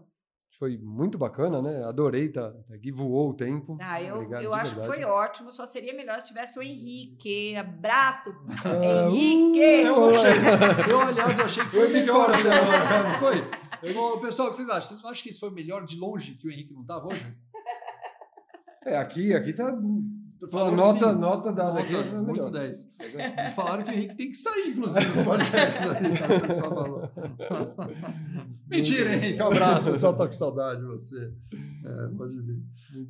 [0.59, 1.82] Foi muito bacana, né?
[1.85, 3.77] Adorei, tá, tá aqui voou o tempo.
[3.81, 4.97] Ah, eu, Obrigado, eu acho verdade.
[4.97, 5.51] que foi ótimo.
[5.51, 7.57] Só seria melhor se tivesse o Henrique.
[7.57, 8.32] Abraço,
[8.65, 9.59] ah, Henrique!
[9.59, 10.31] Uh, eu, achei,
[10.93, 13.09] eu, aliás, eu achei que foi melhor até agora.
[13.09, 13.62] Não foi?
[13.82, 14.82] Eu, pessoal, o que vocês acham?
[14.82, 17.24] Vocês não acham que isso foi melhor de longe que o Henrique não estava hoje?
[18.85, 19.73] É, aqui, aqui tá
[20.51, 21.19] Falaram nota, sim.
[21.19, 21.94] nota dada nota, aqui.
[21.94, 22.94] É muito 10.
[23.55, 26.59] Falaram que o Henrique tem que sair, inclusive, nos podcasts.
[28.69, 29.43] Mentira, Henrique.
[29.43, 29.89] Um abraço.
[29.89, 31.32] O pessoal tá com saudade de você.
[31.85, 32.62] É, pode vir.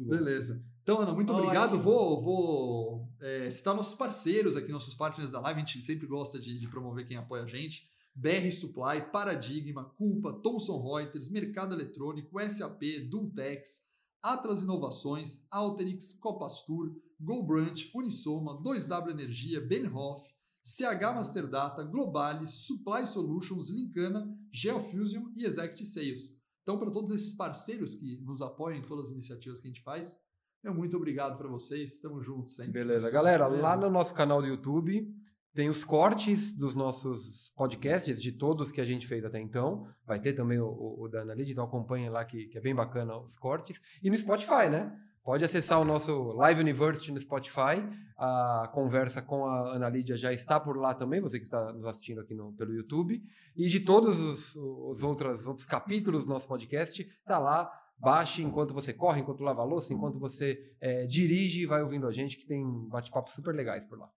[0.09, 0.63] Beleza.
[0.83, 1.47] Então, Ana, muito Ótimo.
[1.47, 1.79] obrigado.
[1.79, 5.61] Vou, vou é, citar nossos parceiros aqui, nossos partners da live.
[5.61, 7.89] A gente sempre gosta de, de promover quem apoia a gente.
[8.15, 13.87] BR Supply, Paradigma, Culpa, Thomson Reuters, Mercado Eletrônico, SAP, Dultex,
[14.23, 20.31] Atlas Inovações, Alterix, Copastur, GoBranch, Unisoma, 2W Energia, Benhoff,
[20.63, 26.41] CH Master Data, Globalis, Supply Solutions, Linkana, Geofusion e Exact Sales.
[26.63, 29.83] Então, para todos esses parceiros que nos apoiam em todas as iniciativas que a gente
[29.83, 30.21] faz,
[30.63, 31.95] meu muito obrigado para vocês.
[31.95, 32.73] Estamos juntos sempre.
[32.73, 33.11] Beleza.
[33.11, 35.13] Galera, lá no nosso canal do YouTube
[35.55, 39.87] tem os cortes dos nossos podcasts, de todos que a gente fez até então.
[40.07, 43.17] Vai ter também o, o, da Analytics, então acompanhem lá que, que é bem bacana
[43.19, 43.81] os cortes.
[44.03, 44.93] E no Spotify, né?
[45.23, 47.87] Pode acessar o nosso Live University no Spotify.
[48.19, 51.87] A conversa com a Ana Lídia já está por lá também, você que está nos
[51.87, 53.23] assistindo aqui no, pelo YouTube.
[53.55, 57.71] E de todos os, os outros, outros capítulos do nosso podcast, está lá.
[57.99, 62.09] Baixe enquanto você corre, enquanto lava a louça, enquanto você é, dirige e vai ouvindo
[62.09, 64.11] a gente, que tem bate-papos super legais por lá.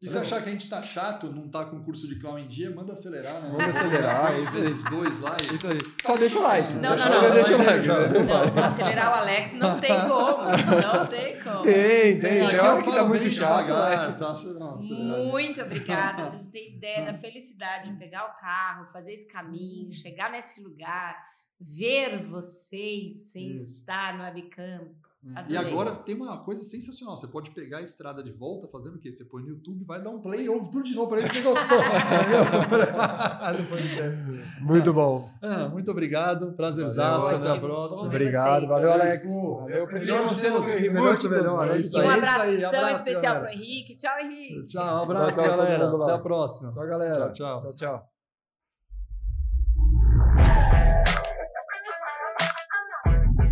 [0.00, 2.46] E se achar que a gente tá chato, não tá com curso de clown em
[2.46, 3.50] dia, manda acelerar, né?
[3.50, 4.90] Manda acelerar, isso aí.
[4.90, 5.36] dois lá.
[5.52, 5.78] Isso aí.
[6.06, 6.72] Só deixa o like.
[6.74, 7.30] Não, deixa, não, não.
[7.32, 7.88] Deixa o like.
[7.88, 10.42] Não, não, acelerar o Alex não tem como.
[10.44, 11.62] Não tem como.
[11.62, 12.20] Tem, tem.
[12.20, 13.66] Tem hora que tá muito chato.
[13.66, 16.22] Devagar, tá, não, muito obrigada.
[16.30, 21.16] Vocês têm ideia da felicidade de pegar o carro, fazer esse caminho, chegar nesse lugar,
[21.60, 23.80] ver vocês sem Isso.
[23.80, 24.94] estar no webcam
[25.34, 25.46] Adorei.
[25.48, 27.16] E agora tem uma coisa sensacional.
[27.16, 29.12] Você pode pegar a estrada de volta fazendo o quê?
[29.12, 31.26] Você põe no YouTube, vai dar um play e ouve tudo de novo para ver
[31.26, 31.78] se você gostou.
[34.62, 35.28] muito bom.
[35.42, 36.52] Ah, muito obrigado.
[36.52, 37.34] Prazerzaço.
[37.34, 38.06] Até a próxima.
[38.06, 38.68] Obrigado.
[38.68, 39.24] Valeu, Alex.
[39.24, 39.88] Valeu.
[39.88, 40.90] Melhor você do que Henrique.
[40.90, 41.68] Muito melhor.
[41.68, 42.06] É isso aí.
[42.06, 43.96] Um abração abraço, especial para o Henrique.
[43.96, 44.66] Tchau, Henrique.
[44.66, 44.98] Tchau.
[44.98, 45.90] Um abraço, tchau, galera.
[45.90, 46.72] Até a próxima.
[46.72, 47.32] Tchau, galera.
[47.32, 47.60] Tchau, tchau.
[47.60, 48.17] tchau, tchau.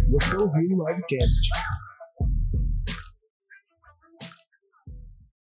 [0.08, 1.48] Você ouviu o livecast.